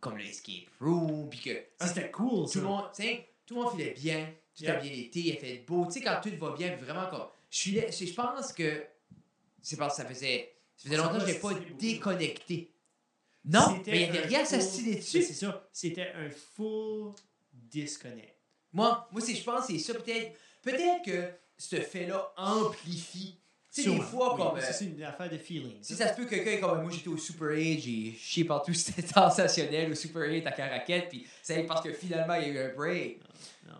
Comme 0.00 0.18
le 0.18 0.24
escape 0.24 0.68
room, 0.80 1.30
puis 1.30 1.40
que. 1.40 1.64
Ah, 1.80 1.88
c'était 1.88 2.10
cool, 2.10 2.48
tout 2.50 2.58
le 2.58 2.64
monde, 2.64 2.90
tu 2.94 3.02
sais, 3.02 3.28
tout 3.46 3.54
le 3.54 3.62
monde 3.62 3.72
filait 3.72 3.94
bien, 3.94 4.34
tout 4.54 4.64
a 4.66 4.74
bien 4.74 4.92
été, 4.92 5.20
il 5.20 5.32
a 5.32 5.36
fait 5.36 5.64
beau. 5.66 5.86
Tu 5.86 5.92
sais, 5.92 6.00
quand 6.02 6.20
tout 6.22 6.30
va 6.38 6.54
bien, 6.54 6.76
vraiment 6.76 7.08
comme. 7.08 7.26
Je 7.50 8.12
pense 8.14 8.52
que 8.52 8.84
c'est 9.62 9.76
parce 9.76 9.96
que 9.96 10.02
ça 10.02 10.08
faisait. 10.08 10.54
Ça 10.76 10.88
faisait 10.88 10.96
longtemps 10.96 11.24
que 11.24 11.32
je 11.32 11.38
pas 11.38 11.54
déconnecté. 11.78 12.70
Non, 13.44 13.78
mais 13.86 14.02
il 14.02 14.10
n'y 14.10 14.18
avait 14.18 14.26
rien 14.26 14.40
à 14.40 14.56
Mais 14.56 14.96
dessus. 14.96 15.22
C'est 15.22 15.34
ça. 15.34 15.68
C'était 15.72 16.12
un 16.14 16.30
full 16.30 17.14
disconnect. 17.52 18.34
Moi, 18.72 19.08
moi 19.12 19.20
je 19.20 19.42
pense 19.42 19.66
que 19.66 19.72
c'est 19.72 19.78
ça. 19.78 19.94
Peut-être, 19.94 20.36
peut-être 20.62 21.04
que 21.04 21.30
ce 21.56 21.76
fait-là 21.76 22.32
amplifie. 22.36 23.38
Tu 23.74 23.82
sais, 23.82 23.90
des 23.90 24.00
fois, 24.00 24.34
Oui, 24.36 24.40
comme. 24.40 24.56
euh, 24.58 24.62
c'est 24.72 24.84
une 24.84 25.02
affaire 25.02 25.28
de 25.28 25.36
feeling. 25.36 25.78
Si 25.82 25.96
ça 25.96 26.08
se 26.08 26.14
peut 26.16 26.26
que 26.26 26.36
quelqu'un 26.36 26.64
comme 26.64 26.82
moi 26.82 26.92
j'étais 26.92 27.08
au 27.08 27.16
Super 27.16 27.48
8, 27.48 27.80
j'ai 27.80 28.12
chié 28.12 28.44
partout, 28.44 28.72
c'était 28.72 29.02
sensationnel 29.06 29.90
au 29.90 29.94
Super 29.96 30.22
8 30.30 30.46
à 30.46 30.52
Caraquette, 30.52 31.08
puis 31.08 31.26
c'est 31.42 31.64
parce 31.64 31.82
que 31.82 31.92
finalement 31.92 32.34
il 32.34 32.42
y 32.42 32.44
a 32.46 32.48
eu 32.50 32.70
un 32.70 32.74
break. 32.74 33.20
Non, 33.66 33.74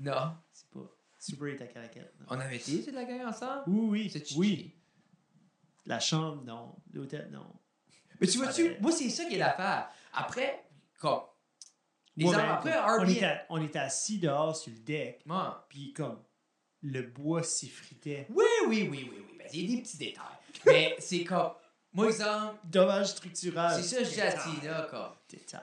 Non. 0.00 0.32
c'est 0.52 0.68
pas. 0.68 0.80
Super 1.18 1.44
8 1.46 1.62
à 1.62 1.64
non. 1.64 2.26
On 2.28 2.38
avait 2.40 2.56
été 2.56 2.84
toute 2.84 2.94
la 2.94 3.04
gang 3.04 3.22
ensemble? 3.26 3.62
Oui, 3.66 3.88
oui. 3.88 4.10
C'est 4.12 4.36
Oui. 4.36 4.74
La 5.86 6.00
chambre, 6.00 6.42
non. 6.44 6.74
L'hôtel, 6.92 7.30
non. 7.32 7.46
Mais 8.20 8.26
tu 8.26 8.36
vois-tu, 8.36 8.64
Ouais. 8.64 8.78
moi 8.82 8.92
c'est 8.92 9.08
ça 9.08 9.24
qui 9.24 9.36
est 9.36 9.38
l'affaire. 9.38 9.88
Après, 10.12 10.64
comme. 10.98 11.20
Les 12.16 12.26
gens, 12.26 12.32
ben, 12.32 12.50
après, 12.50 12.74
on, 12.98 13.08
était, 13.08 13.40
on 13.48 13.64
était 13.64 13.78
assis 13.78 14.18
dehors 14.18 14.54
sur 14.54 14.70
le 14.72 14.80
deck, 14.80 15.24
puis 15.70 15.94
comme 15.94 16.18
le 16.82 17.02
bois 17.02 17.42
s'effritait. 17.42 18.26
Oui, 18.28 18.44
oui, 18.68 18.88
oui, 18.90 19.08
oui, 19.10 19.16
oui. 19.26 19.29
Il 19.52 19.70
y 19.70 19.72
a 19.72 19.76
des 19.76 19.82
petits 19.82 19.96
détails. 19.98 20.24
Mais 20.66 20.96
c'est 20.98 21.24
comme. 21.24 21.52
Moi, 21.92 22.06
exemple, 22.06 22.56
Dommage 22.64 23.08
structural. 23.08 23.82
c'est 23.82 23.96
ça, 23.96 24.04
je 24.04 24.10
dis 24.10 24.20
à 24.20 24.32
Tina, 24.32 24.86
comme. 24.90 25.12
Détail. 25.28 25.62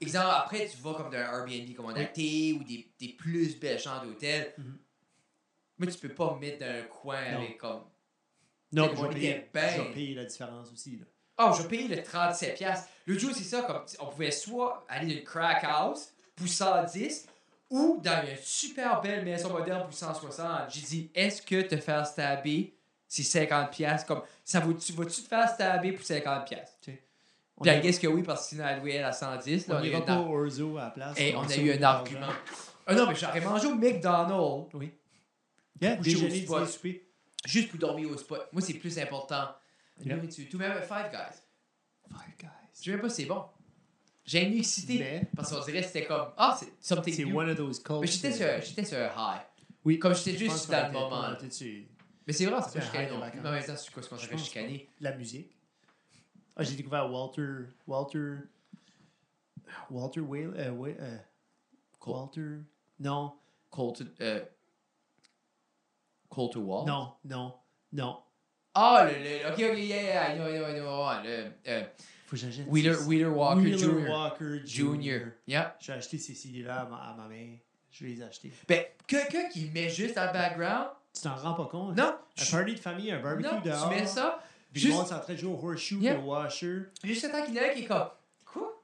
Exemple, 0.00 0.28
après, 0.30 0.68
tu 0.68 0.76
vas 0.78 0.94
comme 0.94 1.10
d'un 1.10 1.18
Airbnb 1.18 1.74
commandaté 1.74 2.52
ou 2.52 2.62
des, 2.62 2.88
des 3.00 3.08
plus 3.08 3.58
belles 3.58 3.80
chambres 3.80 4.04
d'hôtel. 4.06 4.54
Mhm. 4.56 4.78
Mais 5.78 5.86
tu 5.88 5.98
peux 5.98 6.14
pas 6.14 6.34
me 6.34 6.40
mettre 6.40 6.60
dans 6.60 6.66
un 6.72 6.82
coin 6.82 7.30
Non. 7.32 7.38
avec 7.38 7.58
comme. 7.58 7.84
Non, 8.70 8.90
je 8.94 8.98
on 9.00 9.08
vais, 9.08 9.48
payer, 9.52 10.14
la 10.14 10.24
différence 10.24 10.70
aussi. 10.72 10.98
Là. 10.98 11.04
Oh, 11.38 11.52
je 11.56 11.62
vais 11.62 11.68
payer 11.68 11.88
le 11.88 11.96
37$. 12.02 12.54
piastres. 12.54 12.88
L'autre 13.06 13.20
jour, 13.20 13.30
c'est 13.34 13.44
ça, 13.44 13.62
comme 13.62 13.82
on 14.00 14.06
pouvait 14.06 14.30
soit 14.30 14.84
aller 14.88 15.06
dans 15.14 15.18
une 15.20 15.24
crack 15.24 15.64
house 15.64 16.12
pour 16.36 16.46
110 16.46 17.26
ou 17.70 18.00
dans 18.02 18.22
une 18.26 18.36
super 18.42 19.00
belle 19.00 19.24
maison 19.24 19.50
moderne 19.50 19.84
pour 19.84 19.92
160. 19.94 20.70
J'ai 20.70 20.80
dit, 20.80 21.10
est-ce 21.14 21.42
que 21.42 21.62
te 21.62 21.76
faire 21.76 22.06
stabber, 22.06 22.74
c'est 23.06 23.22
50$? 23.22 23.70
piastres? 23.70 24.06
Comme, 24.06 24.22
ça 24.44 24.60
vaut-tu, 24.60 24.92
vas-tu 24.92 25.22
te 25.22 25.28
faire 25.28 25.48
stabber 25.48 25.92
pour 25.92 26.04
50$? 26.04 26.44
piastres? 26.44 26.90
On 27.56 27.62
Puis, 27.62 27.70
I 27.72 27.74
a- 27.74 27.80
guess 27.80 27.98
que 27.98 28.06
oui, 28.06 28.22
parce 28.22 28.42
que 28.44 28.48
sinon, 28.50 28.66
elle 28.68 28.78
louait 28.80 28.98
à 29.02 29.12
110. 29.12 29.66
Là, 29.66 29.76
on 29.76 29.80
on, 29.80 29.84
ira 29.84 30.00
pas 30.04 30.18
au 30.20 30.32
Orzo 30.44 30.78
à 30.78 30.84
la 30.84 30.90
place. 30.90 31.18
Et 31.18 31.34
on 31.34 31.42
a 31.42 31.56
eu 31.56 31.72
un 31.72 31.82
argument. 31.82 32.28
Ah 32.86 32.94
non, 32.94 33.06
mais 33.08 33.14
j'aurais 33.14 33.40
mangé 33.40 33.66
au 33.66 33.74
McDonald's 33.74 34.72
Oui. 34.74 34.94
Yeah, 35.80 35.96
déjeuner, 35.96 36.42
spot. 36.44 36.58
dîner, 36.60 36.70
souper. 36.72 37.08
juste 37.44 37.70
pour 37.70 37.78
dormir 37.78 38.10
au 38.10 38.16
spot. 38.16 38.48
Moi, 38.52 38.62
c'est 38.62 38.74
plus 38.74 38.98
important. 38.98 39.48
Yeah. 40.04 40.16
Tout 40.50 40.58
même 40.58 40.72
Five 40.82 41.10
Guys. 41.10 41.38
Five 42.08 42.36
guys. 42.38 42.48
Je 42.78 42.84
sais 42.84 42.90
même 42.92 43.00
pas 43.00 43.08
si 43.10 43.22
c'est 43.22 43.28
bon. 43.28 43.44
J'ai 44.28 44.44
une 44.44 44.58
excité. 44.58 44.98
Mais 44.98 45.30
Parce 45.34 45.50
qu'on 45.50 45.64
dirait 45.64 45.80
que 45.80 45.86
c'était 45.86 46.04
comme, 46.04 46.28
ah, 46.36 46.54
c'est 46.58 46.70
something 46.80 47.14
c'est 47.14 47.24
one 47.24 47.48
of 47.48 47.56
those 47.56 47.82
cults. 47.82 48.00
Mais 48.02 48.06
j'étais 48.06 48.30
sur, 48.30 48.46
j'étais 48.60 48.84
sur 48.84 48.98
un 48.98 49.06
high. 49.16 49.40
Oui. 49.86 49.98
Comme 49.98 50.14
j'étais 50.14 50.36
juste 50.36 50.70
dans 50.70 50.86
le 50.86 50.92
moment. 50.92 51.30
Mais 52.26 52.32
c'est 52.34 52.44
vrai, 52.44 52.60
c'est 52.62 52.78
pas 52.78 52.84
chicané 52.84 53.10
non 53.10 53.20
plus. 53.30 53.40
Mais 53.40 53.48
en 53.48 53.52
même 53.52 53.64
temps, 53.64 53.74
c'est 53.74 53.90
quoi 53.90 54.02
ce 54.02 54.08
qu'on 54.10 54.18
s'appelle 54.18 54.38
chicaner? 54.38 54.90
La 55.00 55.16
musique. 55.16 55.56
Ah, 56.54 56.62
j'ai 56.62 56.76
découvert 56.76 57.10
Walter. 57.10 57.70
Walter. 57.86 58.34
Walter 59.90 60.20
Whale. 60.20 60.52
Euh, 60.56 60.70
ouais, 60.72 60.94
euh, 61.00 61.16
Walter. 62.06 62.58
Non, 63.00 63.32
Colton, 63.70 64.08
euh, 64.20 64.44
Colter 66.28 66.58
Wall? 66.58 66.86
non, 66.86 67.14
non, 67.24 67.54
non. 67.92 68.18
Ah, 68.74 69.08
le, 69.08 69.18
le, 69.22 69.46
ok, 69.46 69.72
ok, 69.72 69.78
yeah, 69.78 70.02
yeah, 70.02 70.32
I 70.32 70.36
know, 70.36 70.46
I 70.48 70.58
know, 70.58 70.66
I 70.68 70.74
know, 70.74 71.06
ouais, 71.06 71.22
le, 71.24 71.52
euh, 71.68 71.84
Faut 72.28 72.36
que 72.36 72.42
j'achète. 72.42 72.66
Wheeler, 72.68 72.94
Wheeler 73.06 73.24
Walker 73.26 73.60
Wheeler 73.62 73.78
Jr. 73.78 74.10
Walker 74.10 74.58
Jr. 74.58 74.66
Junior. 74.66 75.20
Yeah. 75.46 75.76
J'ai 75.80 75.92
acheté 75.94 76.18
ces 76.18 76.34
CD-là 76.34 76.82
à 76.82 76.84
ma, 76.84 76.96
à 76.96 77.14
ma 77.16 77.26
mère. 77.26 77.56
Je 77.90 78.04
vais 78.04 78.10
les 78.10 78.22
acheter. 78.22 78.52
Ben, 78.68 78.84
quelqu'un 79.06 79.48
qui 79.48 79.64
met 79.70 79.88
juste 79.88 80.14
le 80.16 80.32
background, 80.32 80.88
Tu 81.14 81.22
t'en 81.22 81.34
rends 81.36 81.54
pas 81.54 81.64
compte? 81.70 81.96
non, 81.96 82.14
Un 82.38 82.44
je- 82.44 82.50
party 82.50 82.74
de 82.74 82.78
famille, 82.80 83.10
un 83.10 83.20
barbecue 83.22 83.48
non, 83.48 83.60
dehors. 83.62 83.88
tu 83.88 83.94
mets 83.94 84.06
ça, 84.06 84.38
Puis 84.72 84.82
juste- 84.82 84.92
le 84.92 84.98
monde 84.98 85.08
s'est 85.08 85.14
en 85.14 85.20
train 85.20 85.32
de 85.32 85.38
jouer 85.38 85.50
au 85.52 85.54
horseshoe, 85.68 86.00
Yeah. 86.02 86.14
le 86.14 86.20
washer. 86.20 86.82
juste 87.02 87.24
le 87.24 87.30
temps 87.30 87.44
qu'il 87.46 87.56
est 87.56 87.60
là, 87.66 87.72
qui 87.74 87.82
est 87.84 87.86
comme, 87.86 88.08
quoi? 88.44 88.82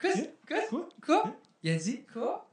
Quoi? 0.00 0.10
Yeah. 0.14 0.26
Quoi? 0.48 0.58
Quoi? 0.70 0.88
Quoi? 1.04 1.36
Il 1.62 1.70
a 1.70 1.74
dit, 1.76 2.02
quoi? 2.12 2.46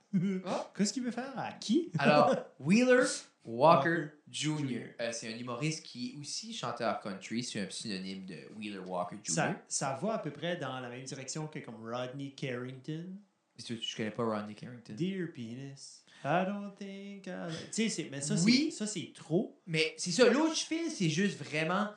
Qu'est-ce 0.76 0.92
qu'il 0.92 1.04
veut 1.04 1.12
faire? 1.12 1.32
À 1.38 1.54
qui? 1.54 1.90
Alors, 2.00 2.36
Wheeler 2.60 3.04
Walker 3.48 4.08
Jr. 4.30 4.90
Euh, 5.00 5.12
c'est 5.14 5.34
un 5.34 5.38
humoriste 5.38 5.84
qui 5.86 6.12
est 6.14 6.20
aussi 6.20 6.54
chanteur 6.54 7.00
country. 7.00 7.44
C'est 7.44 7.62
un 7.62 7.70
synonyme 7.70 8.26
de 8.26 8.36
Wheeler 8.58 8.80
Walker 8.80 9.16
Jr. 9.24 9.34
Ça, 9.34 9.62
ça 9.68 10.00
va 10.02 10.16
à 10.16 10.20
peu 10.20 10.32
près 10.32 10.58
dans 10.58 10.80
la 10.82 10.90
même 10.90 11.04
direction 11.04 11.48
que 11.48 11.60
comme 11.60 11.76
Rodney 11.90 12.32
Carrington. 12.36 13.06
Je, 13.58 13.76
je 13.76 13.96
connais 13.96 14.12
pas 14.12 14.24
Rodney 14.24 14.54
Carrington? 14.54 14.94
Dear 14.96 15.30
penis. 15.34 16.04
I 16.24 16.44
don't 16.46 16.76
think 16.78 17.28
I... 17.28 17.48
Tu 17.74 17.90
sais, 17.90 18.08
mais 18.12 18.22
ça, 18.22 18.36
c'est- 18.36 18.44
Oui. 18.46 18.72
ça, 18.72 18.86
c'est 18.86 19.14
trop. 19.16 19.62
Mais 19.66 19.94
c'est 19.98 20.12
ça, 20.12 20.30
l'autre 20.30 20.56
fil, 20.58 20.92
c'est 20.92 21.10
juste 21.10 21.42
vraiment. 21.42 21.90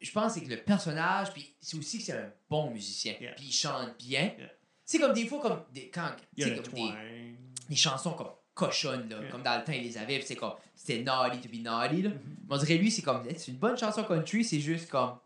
Je 0.00 0.12
pense 0.12 0.34
que 0.34 0.40
c'est 0.40 0.46
que 0.46 0.50
le 0.54 0.62
personnage, 0.62 1.32
puis 1.32 1.54
c'est 1.60 1.76
aussi 1.78 1.98
que 1.98 2.04
c'est 2.04 2.12
un 2.12 2.32
bon 2.48 2.70
musicien. 2.70 3.14
Yeah. 3.20 3.32
Puis 3.32 3.46
il 3.46 3.52
chante 3.52 3.96
bien. 3.98 4.32
Yeah. 4.38 4.52
C'est 4.84 4.98
comme 4.98 5.14
des 5.14 5.26
fois, 5.26 5.40
comme 5.40 5.64
des, 5.72 5.88
quand, 5.90 6.14
Il 6.36 6.46
y 6.46 6.50
a 6.50 6.54
comme 6.54 6.72
des, 6.74 7.34
des 7.70 7.76
chansons 7.76 8.12
comme 8.12 8.30
cochonnes, 8.56 9.08
là, 9.08 9.18
Yeah. 9.20 9.30
comme 9.30 9.42
dans 9.42 9.56
le 9.58 9.62
temps, 9.64 9.72
il 9.72 9.82
les 9.84 9.96
avait, 9.98 10.16
puis 10.18 10.26
c'est 10.26 10.34
comme, 10.34 10.54
c'était 10.74 11.02
naughty 11.04 11.40
to 11.40 11.48
be 11.48 11.60
naughty, 11.62 12.02
là. 12.02 12.10
Mais 12.10 12.54
on 12.54 12.56
dirait 12.56 12.76
lui, 12.78 12.90
c'est 12.90 13.02
comme, 13.02 13.22
c'est 13.36 13.52
une 13.52 13.58
bonne 13.58 13.76
chanson 13.78 14.02
country, 14.02 14.42
c'est 14.44 14.58
juste 14.60 14.88
comme, 14.90 15.16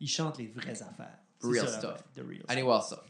Il 0.00 0.08
chante 0.08 0.38
les 0.38 0.46
vraies 0.46 0.80
affaires. 0.80 1.18
C'est 1.40 1.48
Real 1.48 1.68
ça, 1.68 1.78
stuff. 1.78 2.04
The 2.14 2.20
real 2.20 2.42
allez 2.46 2.60
stuff. 2.60 2.64
voir 2.64 2.82
ça. 2.84 3.02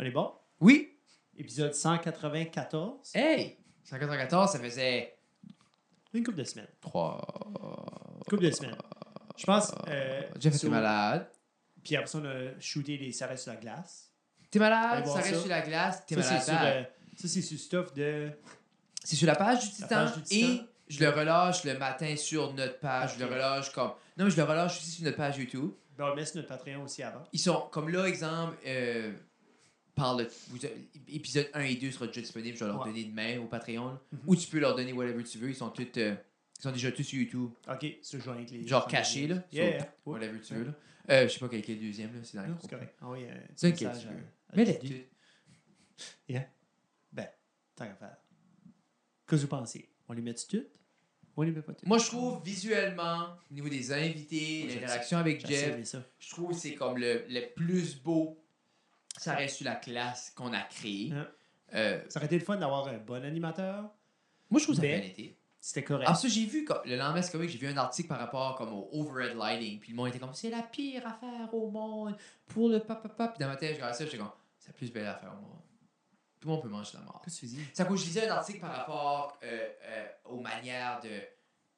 On 0.00 0.04
est 0.04 0.10
bon? 0.10 0.32
Oui! 0.60 0.98
Épisode 1.36 1.72
194. 1.72 3.12
Hey! 3.14 3.56
194, 3.84 4.50
ça 4.52 4.58
faisait 4.58 5.16
Une 6.12 6.24
couple 6.24 6.38
de 6.38 6.44
semaines. 6.44 6.66
3. 6.80 7.20
Une 8.18 8.24
couple 8.28 8.42
de 8.44 8.50
semaines. 8.50 8.76
Je 9.36 9.44
pense. 9.46 9.70
Euh, 9.86 10.22
Jeff 10.40 10.54
était 10.56 10.68
malade. 10.68 11.28
Puis 11.84 11.94
après 11.94 12.08
ça, 12.08 12.18
on 12.18 12.24
a 12.24 12.58
shooté 12.58 12.96
les 12.96 13.12
sarrêts 13.12 13.36
sur 13.36 13.52
la 13.52 13.58
glace. 13.60 14.10
T'es 14.50 14.58
malade, 14.58 15.06
ça. 15.06 15.22
sur 15.22 15.46
la 15.46 15.60
glace, 15.60 16.04
t'es 16.06 16.14
Ça, 16.20 16.40
c'est 16.40 16.52
malade. 16.52 16.74
sur, 16.74 16.80
euh, 16.80 16.82
ça, 17.16 17.28
c'est 17.28 17.42
sur 17.42 17.58
stuff 17.58 17.92
de. 17.94 18.30
C'est 19.04 19.16
sur 19.16 19.26
la 19.26 19.36
page 19.36 19.64
du 19.64 19.70
Titan, 19.70 19.88
page 19.88 20.16
du 20.16 20.22
Titan. 20.22 20.46
et 20.52 20.60
je 20.88 21.00
le 21.00 21.10
relâche 21.10 21.64
le 21.64 21.78
matin 21.78 22.14
sur 22.16 22.52
notre 22.54 22.78
page. 22.80 23.14
Je 23.14 23.20
le 23.24 23.26
relâche 23.26 23.72
comme. 23.72 23.92
Non, 24.16 24.24
mais 24.24 24.30
je 24.30 24.36
le 24.36 24.42
relâche 24.44 24.76
aussi 24.78 24.90
sur 24.90 25.04
notre 25.04 25.16
page 25.16 25.38
YouTube. 25.38 25.70
Ben, 25.96 26.04
on 26.06 26.08
le 26.10 26.16
met 26.16 26.24
sur 26.26 26.36
notre 26.36 26.48
Patreon 26.48 26.82
aussi 26.82 27.02
avant. 27.02 27.24
Ils 27.32 27.38
sont 27.40 27.68
comme 27.72 27.88
là, 27.88 28.04
exemple, 28.06 28.56
euh, 28.66 29.12
par 29.94 30.16
le. 30.16 30.28
vous- 30.48 30.58
épisode 31.08 31.48
1 31.54 31.60
et 31.62 31.74
2 31.76 31.90
sera 31.90 32.06
déjà 32.06 32.20
disponible. 32.20 32.56
Je 32.56 32.64
vais 32.64 32.70
leur 32.70 32.80
Ouais. 32.82 32.88
donner 32.90 33.04
demain 33.04 33.38
au 33.40 33.46
Patreon. 33.46 33.98
Mhm. 34.12 34.18
Ou 34.26 34.36
tu 34.36 34.46
peux 34.48 34.58
leur 34.58 34.74
donner 34.76 34.92
whatever 34.92 35.22
tu 35.24 35.38
veux. 35.38 35.48
Ils 35.48 35.54
sont 35.56 35.70
tous. 35.70 35.86
euh, 35.98 36.14
ils 36.58 36.62
sont 36.62 36.72
déjà 36.72 36.90
tous 36.92 37.02
sur 37.02 37.18
YouTube. 37.18 37.50
Ok, 37.70 37.80
vais 38.16 38.30
avec 38.32 38.50
les. 38.50 38.66
Genre 38.66 38.86
cachés, 38.86 39.26
là. 39.26 39.36
Yeah, 39.52 39.68
yeah. 39.70 39.94
Whatever 40.04 40.40
tu 40.40 40.54
veux. 40.54 40.64
Là. 40.64 40.72
Euh, 41.10 41.28
je 41.28 41.32
sais 41.34 41.38
pas 41.38 41.48
quel 41.48 41.60
est 41.60 41.68
le 41.68 41.76
deuxième, 41.76 42.12
là. 42.14 42.20
C'est 42.24 42.36
dans 42.36 42.42
le 42.42 42.48
Non, 42.48 42.54
groupe. 42.56 42.68
c'est 42.70 42.76
correct. 42.76 42.94
Ah 43.00 43.06
oui, 43.10 43.24
euh, 43.24 43.34
C'est 43.54 43.68
ok, 43.68 43.92
Mais 44.54 44.64
les 44.64 44.72
Judy. 46.28 46.44
Tant 47.76 47.86
qu'à 47.86 47.94
faire. 47.94 48.16
Qu'est-ce 49.28 49.42
que 49.42 49.46
vous 49.46 49.56
pensez? 49.56 49.88
On 50.08 50.12
les 50.12 50.22
met 50.22 50.34
toutes? 50.34 50.80
On 51.36 51.42
les 51.42 51.50
met 51.52 51.60
pas 51.62 51.74
toutes? 51.74 51.86
Moi, 51.86 51.98
je 51.98 52.06
trouve 52.06 52.42
visuellement, 52.42 53.28
au 53.50 53.54
niveau 53.54 53.68
des 53.68 53.92
invités, 53.92 54.66
j'aime 54.70 54.80
l'interaction 54.80 55.18
avec 55.18 55.46
Jeff, 55.46 55.94
je 56.18 56.30
trouve 56.30 56.50
que 56.50 56.56
c'est 56.56 56.74
comme 56.74 56.96
le, 56.96 57.26
le 57.28 57.52
plus 57.54 57.96
beau. 58.00 58.42
Ça 59.18 59.34
reste 59.34 59.56
sur 59.56 59.64
la 59.66 59.76
classe 59.76 60.30
qu'on 60.34 60.52
a 60.52 60.62
créée. 60.62 61.12
Euh, 61.74 62.02
Ça 62.08 62.18
aurait 62.18 62.26
été 62.26 62.38
le 62.38 62.44
fun 62.44 62.56
d'avoir 62.56 62.88
un 62.88 62.98
bon 62.98 63.22
animateur. 63.24 63.90
moi, 64.50 64.58
je 64.60 64.64
trouve 64.64 64.76
ça 64.76 64.82
bien 64.82 64.98
été. 64.98 65.36
C'était 65.60 65.82
correct. 65.82 66.14
Ça, 66.14 66.28
j'ai 66.28 66.46
vu, 66.46 66.64
le 66.84 66.96
lendemain, 66.96 67.20
c'est 67.22 67.32
comique, 67.32 67.50
j'ai 67.50 67.58
vu 67.58 67.66
un 67.66 67.76
article 67.76 68.08
par 68.08 68.18
rapport 68.20 68.54
comme 68.56 68.72
au 68.72 68.88
overhead 68.92 69.36
lighting. 69.36 69.80
Puis 69.80 69.90
le 69.90 69.96
monde 69.96 70.08
était 70.08 70.20
comme, 70.20 70.32
c'est 70.32 70.48
la 70.50 70.62
pire 70.62 71.04
affaire 71.06 71.52
au 71.52 71.68
monde 71.70 72.16
pour 72.46 72.68
le 72.68 72.78
papa. 72.78 73.28
Puis 73.28 73.38
dans 73.40 73.48
ma 73.48 73.56
tête, 73.56 73.70
je 73.72 73.74
regardais 73.76 73.98
ça, 73.98 74.04
j'étais 74.04 74.18
comme, 74.18 74.30
c'est 74.58 74.68
la 74.68 74.74
plus 74.74 74.92
belle 74.92 75.06
affaire 75.06 75.32
au 75.32 75.40
monde. 75.42 75.60
Tout 76.40 76.48
le 76.48 76.54
monde 76.54 76.62
peut 76.62 76.68
manger 76.68 76.92
de 76.92 76.98
la 76.98 77.04
mort. 77.04 77.20
Qu'est-ce 77.24 77.36
que 77.36 77.46
tu 77.46 77.52
dis? 77.52 77.60
C'est 77.72 77.82
à 77.82 77.86
cause 77.86 77.98
que 78.00 78.04
je 78.04 78.08
lisais 78.14 78.28
un 78.28 78.34
article 78.34 78.60
par 78.60 78.72
rapport 78.76 79.38
euh, 79.42 79.68
euh, 79.84 80.06
aux 80.26 80.40
manières 80.40 81.00
de. 81.02 81.10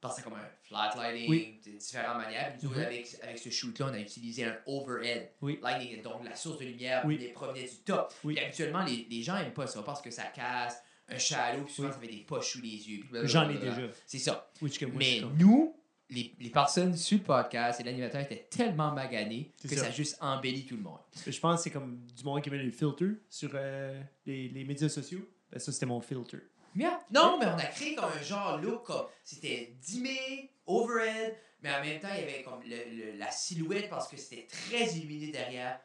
penser 0.01 0.23
comme 0.23 0.35
un 0.35 0.49
flat 0.63 0.95
lighting, 0.97 1.29
Oui. 1.29 1.61
de 1.67 1.73
différentes 1.73 2.19
manières. 2.19 2.53
Puis 2.57 2.69
nous, 2.69 2.73
Mhm. 2.75 2.83
avec, 2.85 3.17
avec 3.21 3.37
ce 3.39 3.51
shoot-là, 3.51 3.87
on 3.91 3.95
a 3.95 3.99
utilisé 3.99 4.45
un 4.45 4.57
overhead 4.67 5.31
Oui. 5.43 5.59
lighting, 5.61 6.03
donc 6.03 6.25
la 6.25 6.37
source 6.37 6.59
de 6.61 6.67
lumière 6.67 7.03
provenait 7.35 7.65
du 7.69 7.77
top. 7.85 8.15
Puis 8.25 8.39
habituellement, 8.39 8.85
les, 8.85 9.09
les 9.11 9.23
gens 9.25 9.35
n'aiment 9.37 9.53
pas 9.53 9.67
ça 9.67 9.83
parce 9.83 10.01
que 10.01 10.11
ça 10.13 10.23
casse 10.27 10.81
un 11.09 11.19
shallow, 11.19 11.65
puis 11.65 11.75
souvent 11.75 11.91
ça 11.91 11.99
fait 11.99 12.07
des 12.07 12.19
poches 12.19 12.53
sous 12.53 12.61
les 12.61 12.69
yeux. 12.91 13.05
J'en 13.25 13.49
ai 13.51 13.59
déjà. 13.59 13.83
C'est 14.07 14.19
ça. 14.19 14.49
Mais 14.95 15.21
nous, 15.37 15.75
les, 16.11 16.35
les 16.41 16.51
personnes 16.51 16.97
sur 16.97 17.19
le 17.19 17.25
podcast 17.25 17.81
et 17.81 17.85
l'animateur 17.85 18.21
étaient 18.23 18.47
tellement 18.51 18.93
maganés 18.93 19.53
que 19.63 19.69
ça. 19.69 19.83
ça. 19.83 19.87
a 19.87 19.91
juste 19.91 20.17
embelli 20.21 20.65
tout 20.65 20.77
le 20.77 20.83
monde. 20.83 21.01
Je 21.27 21.39
pense 21.39 21.57
que 21.59 21.63
c'est 21.65 21.71
comme 21.71 22.05
du 22.17 22.25
monde 22.25 22.43
qui 22.43 22.51
met 22.51 22.59
les 22.59 22.71
filters 22.71 23.17
sur 23.29 23.51
euh, 23.55 24.01
les, 24.25 24.49
les 24.49 24.65
médias 24.65 24.89
sociaux. 24.89 25.21
Ben, 25.51 25.59
ça, 25.59 25.71
c'était 25.73 25.87
mon 25.87 26.01
filter. 26.01 26.39
Bien. 26.75 26.99
Non, 27.11 27.39
mais 27.39 27.47
on 27.47 27.59
a 27.59 27.65
créé 27.67 27.95
comme 27.95 28.11
un 28.11 28.23
genre 28.23 28.59
look. 28.59 28.85
comme- 28.85 29.07
C'était 29.25 29.75
dimé, 29.81 30.51
overhead, 30.67 31.37
mais 31.63 31.75
en 31.75 31.81
même 31.83 31.99
temps, 32.01 32.09
il 32.15 32.21
y 32.21 32.23
avait 32.25 32.43
comme 32.43 32.61
le- 32.63 33.13
le- 33.13 33.19
la 33.19 33.31
silhouette 33.31 33.89
parce 33.91 34.09
que 34.09 34.17
c'était 34.17 34.47
très 34.47 34.87
illuminé 34.97 35.31
derrière. 35.33 35.81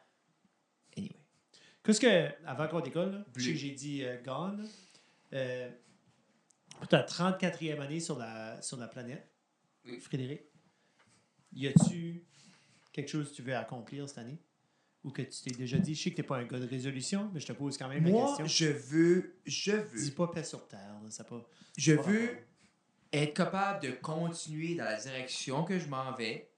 Anyway. 0.97 1.15
Qu'est-ce 1.83 1.99
que, 1.99 2.29
avant 2.45 2.67
qu'on 2.67 2.79
décolle, 2.81 3.25
j'ai 3.35 3.71
dit 3.71 4.03
euh, 4.05 4.21
gone. 4.23 4.67
Euh, 5.33 5.69
pour 6.77 6.87
ta 6.87 7.01
34e 7.03 7.79
année 7.81 7.99
sur 7.99 8.17
la, 8.19 8.61
sur 8.61 8.77
la 8.77 8.87
planète, 8.87 9.27
Oui. 9.85 9.99
Frédéric, 9.99 10.41
y 11.53 11.67
a-tu 11.67 12.23
quelque 12.91 13.09
chose 13.09 13.29
que 13.31 13.35
tu 13.35 13.41
veux 13.41 13.55
accomplir 13.55 14.07
cette 14.07 14.19
année? 14.19 14.37
Ou 15.03 15.11
que 15.11 15.21
tu 15.21 15.41
t'es 15.43 15.51
déjà 15.51 15.77
dit, 15.77 15.93
je 15.95 16.03
sais 16.03 16.11
que 16.11 16.15
t'es 16.15 16.23
pas 16.23 16.37
un 16.37 16.45
gars 16.45 16.59
de 16.59 16.65
résolution, 16.67 17.29
mais 17.33 17.41
je 17.41 17.45
te 17.47 17.51
pose 17.51 17.77
quand 17.77 17.89
même 17.89 18.05
la 18.05 18.09
Moi, 18.09 18.27
question. 18.37 18.45
je 18.47 18.71
veux, 18.71 19.35
je 19.45 19.71
Dis 19.95 20.09
veux, 20.09 20.15
pas 20.15 20.27
paix 20.29 20.45
sur 20.45 20.65
terre, 20.67 20.97
là, 21.03 21.11
ça 21.11 21.25
pas. 21.25 21.45
je 21.77 21.93
pas 21.95 22.01
veux 22.03 22.25
rapport. 22.27 22.41
être 23.11 23.33
capable 23.33 23.83
de 23.83 23.91
continuer 23.91 24.75
dans 24.75 24.85
la 24.85 24.97
direction 24.97 25.65
que 25.65 25.77
je 25.77 25.87
m'en 25.89 26.13
vais 26.15 26.49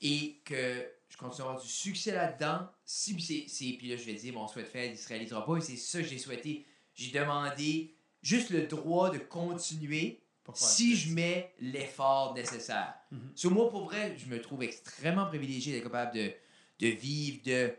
et 0.00 0.40
que 0.42 0.86
je 1.10 1.18
continue 1.18 1.42
à 1.42 1.50
avoir 1.50 1.62
du 1.62 1.68
succès 1.68 2.12
là-dedans. 2.14 2.66
Si 2.86 3.20
c'est, 3.20 3.44
c'est- 3.46 3.76
puis 3.76 3.88
là, 3.90 3.96
je 3.96 4.04
vais 4.04 4.14
dire, 4.14 4.32
mon 4.32 4.48
souhait 4.48 4.62
de 4.62 4.68
faire, 4.68 4.86
il 4.86 4.92
ne 4.92 4.96
se 4.96 5.08
réalisera 5.08 5.44
pas, 5.44 5.56
et 5.58 5.60
c'est 5.60 5.76
ça 5.76 6.00
que 6.00 6.08
j'ai 6.08 6.16
souhaité. 6.18 6.64
J'ai 6.94 7.10
demandé 7.12 7.94
juste 8.22 8.48
le 8.48 8.66
droit 8.66 9.10
de 9.10 9.18
continuer 9.18 10.21
Si 10.54 10.96
je 10.96 11.14
mets 11.14 11.54
l'effort 11.60 12.34
nécessaire. 12.34 12.94
Mhm. 13.10 13.32
Sur 13.34 13.50
moi, 13.52 13.70
pour 13.70 13.84
vrai, 13.84 14.16
je 14.18 14.26
me 14.26 14.40
trouve 14.40 14.62
extrêmement 14.62 15.26
privilégié 15.26 15.72
d'être 15.72 15.84
capable 15.84 16.14
de, 16.14 16.32
de 16.80 16.88
vivre 16.88 17.42
de 17.44 17.72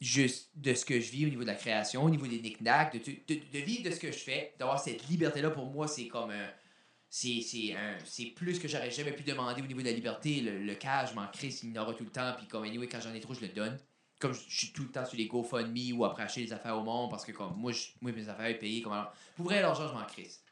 juste 0.00 0.50
de 0.54 0.74
ce 0.74 0.84
que 0.84 1.00
je 1.00 1.10
vis 1.10 1.24
au 1.24 1.30
niveau 1.30 1.42
de 1.42 1.46
la 1.46 1.54
création, 1.54 2.04
au 2.04 2.10
niveau 2.10 2.26
des 2.26 2.38
knick-knacks, 2.38 2.92
de, 2.92 3.34
de, 3.34 3.40
de 3.50 3.58
vivre 3.64 3.82
de 3.82 3.90
ce 3.90 3.98
que 3.98 4.12
je 4.12 4.18
fais, 4.18 4.54
d'avoir 4.58 4.78
cette 4.78 5.08
liberté-là, 5.08 5.50
pour 5.50 5.66
moi, 5.66 5.88
c'est 5.88 6.06
comme 6.06 6.30
un... 6.30 6.48
C'est, 7.08 8.34
plus 8.34 8.58
que 8.58 8.68
j'aurais 8.68 8.90
jamais 8.90 9.12
pu 9.12 9.22
demander 9.22 9.62
au 9.62 9.66
niveau 9.66 9.80
de 9.80 9.86
la 9.86 9.92
liberté. 9.92 10.40
Le, 10.42 10.58
le 10.58 10.74
cash, 10.74 11.10
je 11.10 11.14
m'en 11.14 11.26
crisse, 11.28 11.62
il 11.62 11.78
en 11.78 11.82
aura 11.82 11.94
tout 11.94 12.04
le 12.04 12.10
temps. 12.10 12.34
Puis 12.36 12.46
comme, 12.46 12.64
anyway, 12.64 12.88
quand 12.88 13.00
j'en 13.00 13.14
ai 13.14 13.20
trop, 13.20 13.32
je 13.32 13.40
le 13.40 13.48
donne. 13.48 13.78
Comme 14.20 14.34
je, 14.34 14.40
je 14.48 14.56
suis 14.58 14.72
tout 14.72 14.82
le 14.82 14.90
temps 14.90 15.06
sur 15.06 15.16
les 15.16 15.26
GoFundMe 15.26 15.96
ou 15.96 16.04
après 16.04 16.24
acheter 16.24 16.44
des 16.44 16.52
affaires 16.52 16.76
au 16.76 16.82
monde 16.82 17.10
parce 17.10 17.24
que 17.24 17.32
comme 17.32 17.56
moi, 17.56 17.72
je, 17.72 17.86
moi 18.02 18.12
mes 18.12 18.28
affaires 18.28 18.52
sont 18.52 18.60
payées. 18.60 18.82
Comme 18.82 18.92
alors, 18.92 19.14
pour 19.34 19.46
vrai, 19.46 19.62
l'argent, 19.62 19.88
je 19.88 19.94
m'en 19.94 20.04
crisse. 20.04 20.42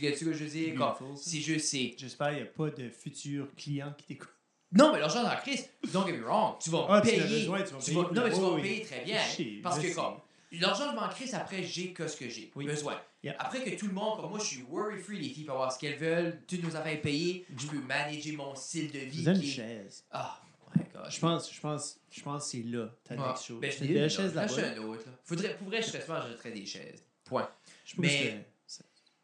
Tu 0.00 0.06
sais 0.10 0.16
ce 0.16 0.24
que 0.24 0.32
je 0.32 0.44
veux 0.44 0.50
dire? 0.50 0.96
C'est 1.16 1.40
juste, 1.40 1.66
c'est... 1.66 1.94
J'espère 1.96 2.28
qu'il 2.28 2.36
n'y 2.38 2.42
a 2.42 2.46
pas 2.46 2.70
de 2.70 2.88
futurs 2.90 3.48
clients 3.56 3.92
qui 3.96 4.06
t'écoutent. 4.06 4.28
Non, 4.72 4.92
mais 4.92 5.00
l'argent 5.00 5.22
dans 5.22 5.30
la 5.30 5.36
crise, 5.36 5.66
don't 5.92 6.06
get 6.06 6.12
me 6.12 6.24
wrong, 6.26 6.56
tu 6.62 6.68
vas 6.70 6.86
Ah, 6.90 7.00
tu 7.00 7.08
payer. 7.08 7.22
besoin, 7.22 7.62
tu 7.62 7.70
vas 7.70 7.76
me 7.78 7.82
tu 7.82 7.86
payer 7.90 7.96
vas- 7.96 8.04
pour 8.04 8.14
non, 8.14 8.24
mais 8.24 8.30
tu 8.34 8.40
vas 8.40 8.50
oui, 8.52 8.62
payer 8.62 8.82
très 8.84 9.00
bien. 9.04 9.22
Je 9.22 9.36
sais, 9.36 9.44
parce 9.62 9.76
je 9.76 9.80
que 9.82 9.88
sais. 9.88 9.94
comme, 9.94 10.14
l'argent, 10.52 10.90
je 10.90 10.94
m'en 11.00 11.08
crisse, 11.08 11.32
après, 11.34 11.62
j'ai 11.62 11.92
que 11.94 12.06
ce 12.06 12.16
que 12.18 12.28
j'ai 12.28 12.50
Oui. 12.54 12.66
besoin. 12.66 13.00
Après 13.38 13.64
que 13.64 13.70
tout 13.78 13.86
le 13.86 13.94
monde, 13.94 14.20
comme 14.20 14.28
moi, 14.30 14.38
je 14.38 14.44
suis 14.44 14.62
worry-free, 14.68 15.18
les 15.20 15.28
filles 15.30 15.44
peuvent 15.44 15.54
avoir 15.54 15.72
ce 15.72 15.78
qu'elles 15.78 15.96
veulent, 15.98 16.42
toutes 16.46 16.62
nos 16.62 16.76
affaires 16.76 17.00
payées, 17.00 17.46
je 17.56 17.66
peux 17.66 17.78
manager 17.80 18.34
mon 18.36 18.54
style 18.54 18.90
de 18.92 18.98
vie. 18.98 19.24
Une 19.26 19.40
qui 19.40 19.48
est- 19.48 19.52
chaise. 19.52 20.04
Ah, 20.12 20.38
my 20.76 20.82
God. 20.94 21.10
Je 21.10 21.18
pense, 21.18 21.50
je 21.52 21.60
pense, 21.60 21.98
je 22.10 22.22
pense 22.22 22.44
que 22.44 22.50
c'est 22.50 22.62
là, 22.64 22.88
ta 23.04 23.14
Ouais. 23.14 23.26
next 23.26 23.44
show. 23.46 23.58
Ben, 23.58 23.70
je 23.72 23.78
une 23.84 23.86
belle 23.94 24.02
l'ai, 24.02 24.08
chaise 24.10 24.34
là. 24.34 24.44
là-bas. 24.46 24.62
Un 24.68 24.78
autre. 24.84 25.06
là. 25.06 25.12
Faudrait, 25.24 25.56
pour 25.56 25.68
vrai, 25.68 25.80
je 25.80 25.86
serais 25.86 26.02
souvent, 26.02 26.20
j'achèterais 26.20 26.50
des 26.52 26.66
chaises. 26.66 27.02
Point. 27.24 27.48
Je 27.86 27.94
Mais- 27.98 28.08
que 28.08 28.57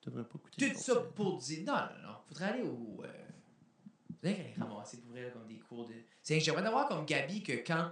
ça 0.04 0.10
devrait 0.10 0.28
pas 0.28 0.38
coûter. 0.38 0.72
Tout 0.72 0.78
ça 0.78 1.00
pour 1.00 1.38
dire. 1.38 1.64
Non, 1.64 1.72
non, 1.74 2.08
non. 2.08 2.16
Faudrait 2.28 2.44
aller 2.50 2.62
au. 2.62 3.02
Euh... 3.04 3.28
Faudrait 4.16 4.34
qu'elle 4.36 4.46
ait 4.46 4.54
ramassé 4.58 5.00
pour 5.00 5.16
elle 5.16 5.32
comme 5.32 5.46
des 5.46 5.58
cours 5.58 5.86
de. 5.88 5.94
C'est 6.22 6.38
que 6.38 6.44
j'aimerais 6.44 6.66
avoir 6.66 6.88
comme 6.88 7.06
Gabi 7.06 7.42
que 7.42 7.52
quand 7.52 7.90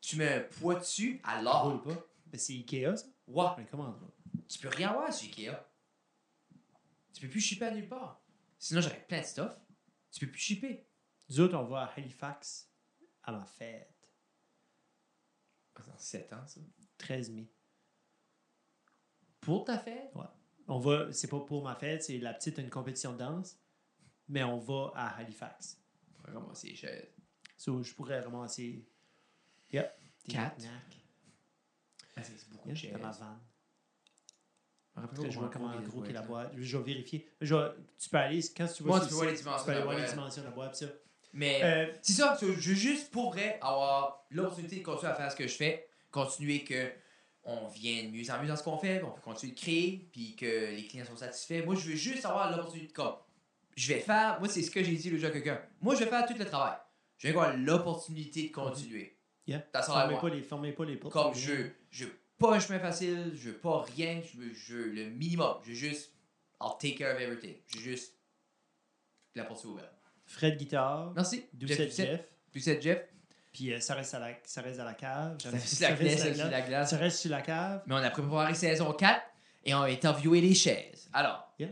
tu 0.00 0.16
mets 0.16 0.34
un 0.34 0.40
poids 0.40 0.76
dessus, 0.76 1.20
Ça 1.24 1.30
alors. 1.32 1.64
roule 1.64 1.82
pas. 1.82 2.06
Ben, 2.26 2.38
c'est 2.38 2.52
Ikea, 2.52 2.96
ça. 2.96 3.06
Ouais. 3.26 3.46
Mais 3.58 3.66
comment 3.66 3.98
Tu 4.48 4.58
peux 4.58 4.68
rien 4.68 4.90
avoir 4.90 5.12
sur 5.12 5.28
Ikea. 5.28 5.56
Tu 7.12 7.20
peux 7.22 7.28
plus 7.28 7.40
shipper 7.40 7.66
à 7.66 7.70
nulle 7.72 7.88
part. 7.88 8.22
Sinon, 8.58 8.80
j'aurais 8.80 9.04
plein 9.06 9.20
de 9.20 9.26
stuff. 9.26 9.52
Tu 10.12 10.24
peux 10.24 10.30
plus 10.30 10.40
shipper. 10.40 10.86
Nous 11.28 11.40
autres, 11.40 11.56
on 11.56 11.64
va 11.64 11.82
à 11.84 11.92
Halifax 11.96 12.70
à 13.22 13.32
ma 13.32 13.44
fête. 13.44 13.90
Dans 15.86 15.98
7 15.98 16.32
ans, 16.32 16.46
ça. 16.46 16.60
13 16.98 17.30
mai. 17.30 17.50
Pour 19.40 19.64
ta 19.64 19.78
fête? 19.78 20.12
On 20.66 20.78
va, 20.78 21.12
c'est 21.12 21.28
pas 21.28 21.40
pour 21.40 21.62
ma 21.62 21.74
fête, 21.74 22.02
c'est 22.04 22.18
la 22.18 22.32
petite 22.34 22.58
a 22.58 22.62
une 22.62 22.70
compétition 22.70 23.12
de 23.12 23.18
danse, 23.18 23.58
mais 24.28 24.42
on 24.44 24.58
va 24.58 24.92
à 24.94 25.16
Halifax. 25.18 25.78
On 26.26 26.32
va 26.32 26.40
ramasser 26.40 26.68
les 26.68 26.74
chaises. 26.76 27.08
So, 27.56 27.82
je 27.82 27.94
pourrais 27.94 28.20
ramasser. 28.20 28.84
Yep. 29.72 29.92
Quatre. 30.28 30.64
Ah, 32.16 32.22
c'est 32.22 32.48
beaucoup 32.48 32.68
de 32.70 32.74
chaises. 32.74 32.92
ma 32.92 33.10
vanne. 33.10 33.38
Je 34.96 35.00
Après, 35.02 35.28
vois 35.30 35.50
comment 35.50 35.80
gros 35.82 36.04
la 36.04 36.22
boîte. 36.22 36.52
Je 36.56 36.78
vais 36.78 36.84
vérifier. 36.84 37.28
Je 37.40 37.54
vais- 37.54 37.70
tu 37.98 38.08
peux 38.08 38.16
aller, 38.16 38.40
quand 38.56 38.66
tu 38.68 38.82
vas 38.84 38.88
Moi, 38.90 39.00
tu 39.00 39.08
peux 39.08 39.14
voir 39.14 39.26
les 39.26 39.34
dimensions 39.36 39.58
Tu 39.58 39.64
peux 39.66 39.70
aller 39.72 39.74
de 39.74 39.78
la 39.80 39.84
voir 39.84 39.96
les 39.96 40.02
boîte. 40.02 40.14
dimensions 40.14 40.42
de 40.42 40.46
la 40.46 40.52
boîte. 40.54 40.76
ça. 40.76 40.86
Mais. 41.32 41.60
Euh, 41.64 41.92
C'est 42.00 42.12
ça, 42.12 42.38
je 42.40 42.52
juste 42.72 43.10
pour 43.10 43.32
vrai 43.32 43.58
avoir 43.60 44.24
l'opportunité 44.30 44.76
de 44.78 44.84
continuer 44.84 45.10
à 45.12 45.16
faire 45.16 45.32
ce 45.32 45.36
que 45.36 45.48
je 45.48 45.54
fais, 45.56 45.88
continuer 46.12 46.62
que 46.62 46.92
on 47.44 47.68
vient 47.68 48.04
de 48.04 48.08
mieux 48.08 48.30
en 48.30 48.40
mieux 48.40 48.48
dans 48.48 48.56
ce 48.56 48.62
qu'on 48.62 48.78
fait, 48.78 49.00
qu'on 49.00 49.10
peut 49.10 49.20
continuer 49.20 49.52
de 49.52 49.58
créer, 49.60 50.08
puis 50.12 50.34
que 50.34 50.70
les 50.74 50.86
clients 50.86 51.04
sont 51.04 51.16
satisfaits. 51.16 51.64
Moi, 51.64 51.74
je 51.74 51.90
veux 51.90 51.96
juste 51.96 52.24
avoir 52.24 52.50
l'opportunité 52.50 52.88
de 52.88 52.92
comme, 52.92 53.14
je 53.76 53.92
vais 53.92 54.00
faire, 54.00 54.38
moi 54.38 54.48
c'est 54.48 54.62
ce 54.62 54.70
que 54.70 54.82
j'ai 54.82 54.94
dit 54.94 55.10
le 55.10 55.18
jour 55.18 55.28
à 55.28 55.32
quelqu'un, 55.32 55.60
moi 55.80 55.94
je 55.94 56.04
vais 56.04 56.10
faire 56.10 56.24
tout 56.26 56.34
le 56.38 56.44
travail. 56.44 56.76
Je 57.18 57.28
vais 57.28 57.34
avoir 57.34 57.56
l'opportunité 57.56 58.48
de 58.48 58.52
continuer. 58.52 59.16
yeah. 59.46 59.64
All 59.74 59.82
I 59.82 59.84
Fermez 59.86 60.16
pas 60.20 60.28
les, 60.28 60.42
fermez 60.42 60.72
pas 60.72 60.84
les 60.84 60.96
portes. 60.96 61.12
Comme 61.12 61.34
je, 61.34 61.52
je 61.90 62.04
veux 62.06 62.18
pas 62.38 62.54
un 62.56 62.60
chemin 62.60 62.78
facile, 62.78 63.32
je 63.34 63.50
veux 63.50 63.56
pas 63.58 63.82
rien, 63.82 64.20
je 64.22 64.38
veux, 64.38 64.52
je 64.54 64.74
veux 64.74 64.90
le 64.90 65.10
minimum. 65.10 65.56
Je 65.64 65.68
veux 65.70 65.74
juste, 65.74 66.12
I'll 66.60 66.72
take 66.78 66.96
care 66.96 67.14
of 67.14 67.20
everything. 67.20 67.56
Je 67.66 67.78
veux 67.78 67.82
juste 67.82 68.14
la 69.34 69.44
porte 69.44 69.64
ouverte. 69.64 69.92
Fred 70.26 70.56
Guitare, 70.56 71.12
Merci. 71.14 71.44
Doucette 71.52 71.94
Jeff, 71.94 71.96
Jeff. 71.96 72.20
Doucette 72.52 72.82
Jeff. 72.82 73.04
Puis 73.54 73.72
euh, 73.72 73.78
ça, 73.80 73.94
reste 73.94 74.12
à 74.14 74.18
la, 74.18 74.28
ça 74.44 74.60
reste 74.60 74.80
à 74.80 74.84
la 74.84 74.94
cave. 74.94 75.36
Ça 75.40 75.50
reste 75.50 75.68
sur 75.68 75.88
la 75.88 75.94
glace, 75.94 76.18
ça 76.18 76.24
reste 76.24 76.36
sur 76.40 76.50
la 76.50 76.60
glace. 76.60 76.90
Ça 76.90 76.96
reste 76.96 77.18
sur 77.20 77.30
la 77.30 77.40
cave. 77.40 77.82
Mais 77.86 77.94
on 77.94 77.98
a 77.98 78.10
préparé 78.10 78.52
saison 78.54 78.92
4 78.92 79.22
et 79.64 79.74
on 79.74 79.82
a 79.82 79.88
interviewé 79.88 80.40
les 80.40 80.54
chaises. 80.54 81.08
Alors, 81.12 81.48
Yeah. 81.56 81.70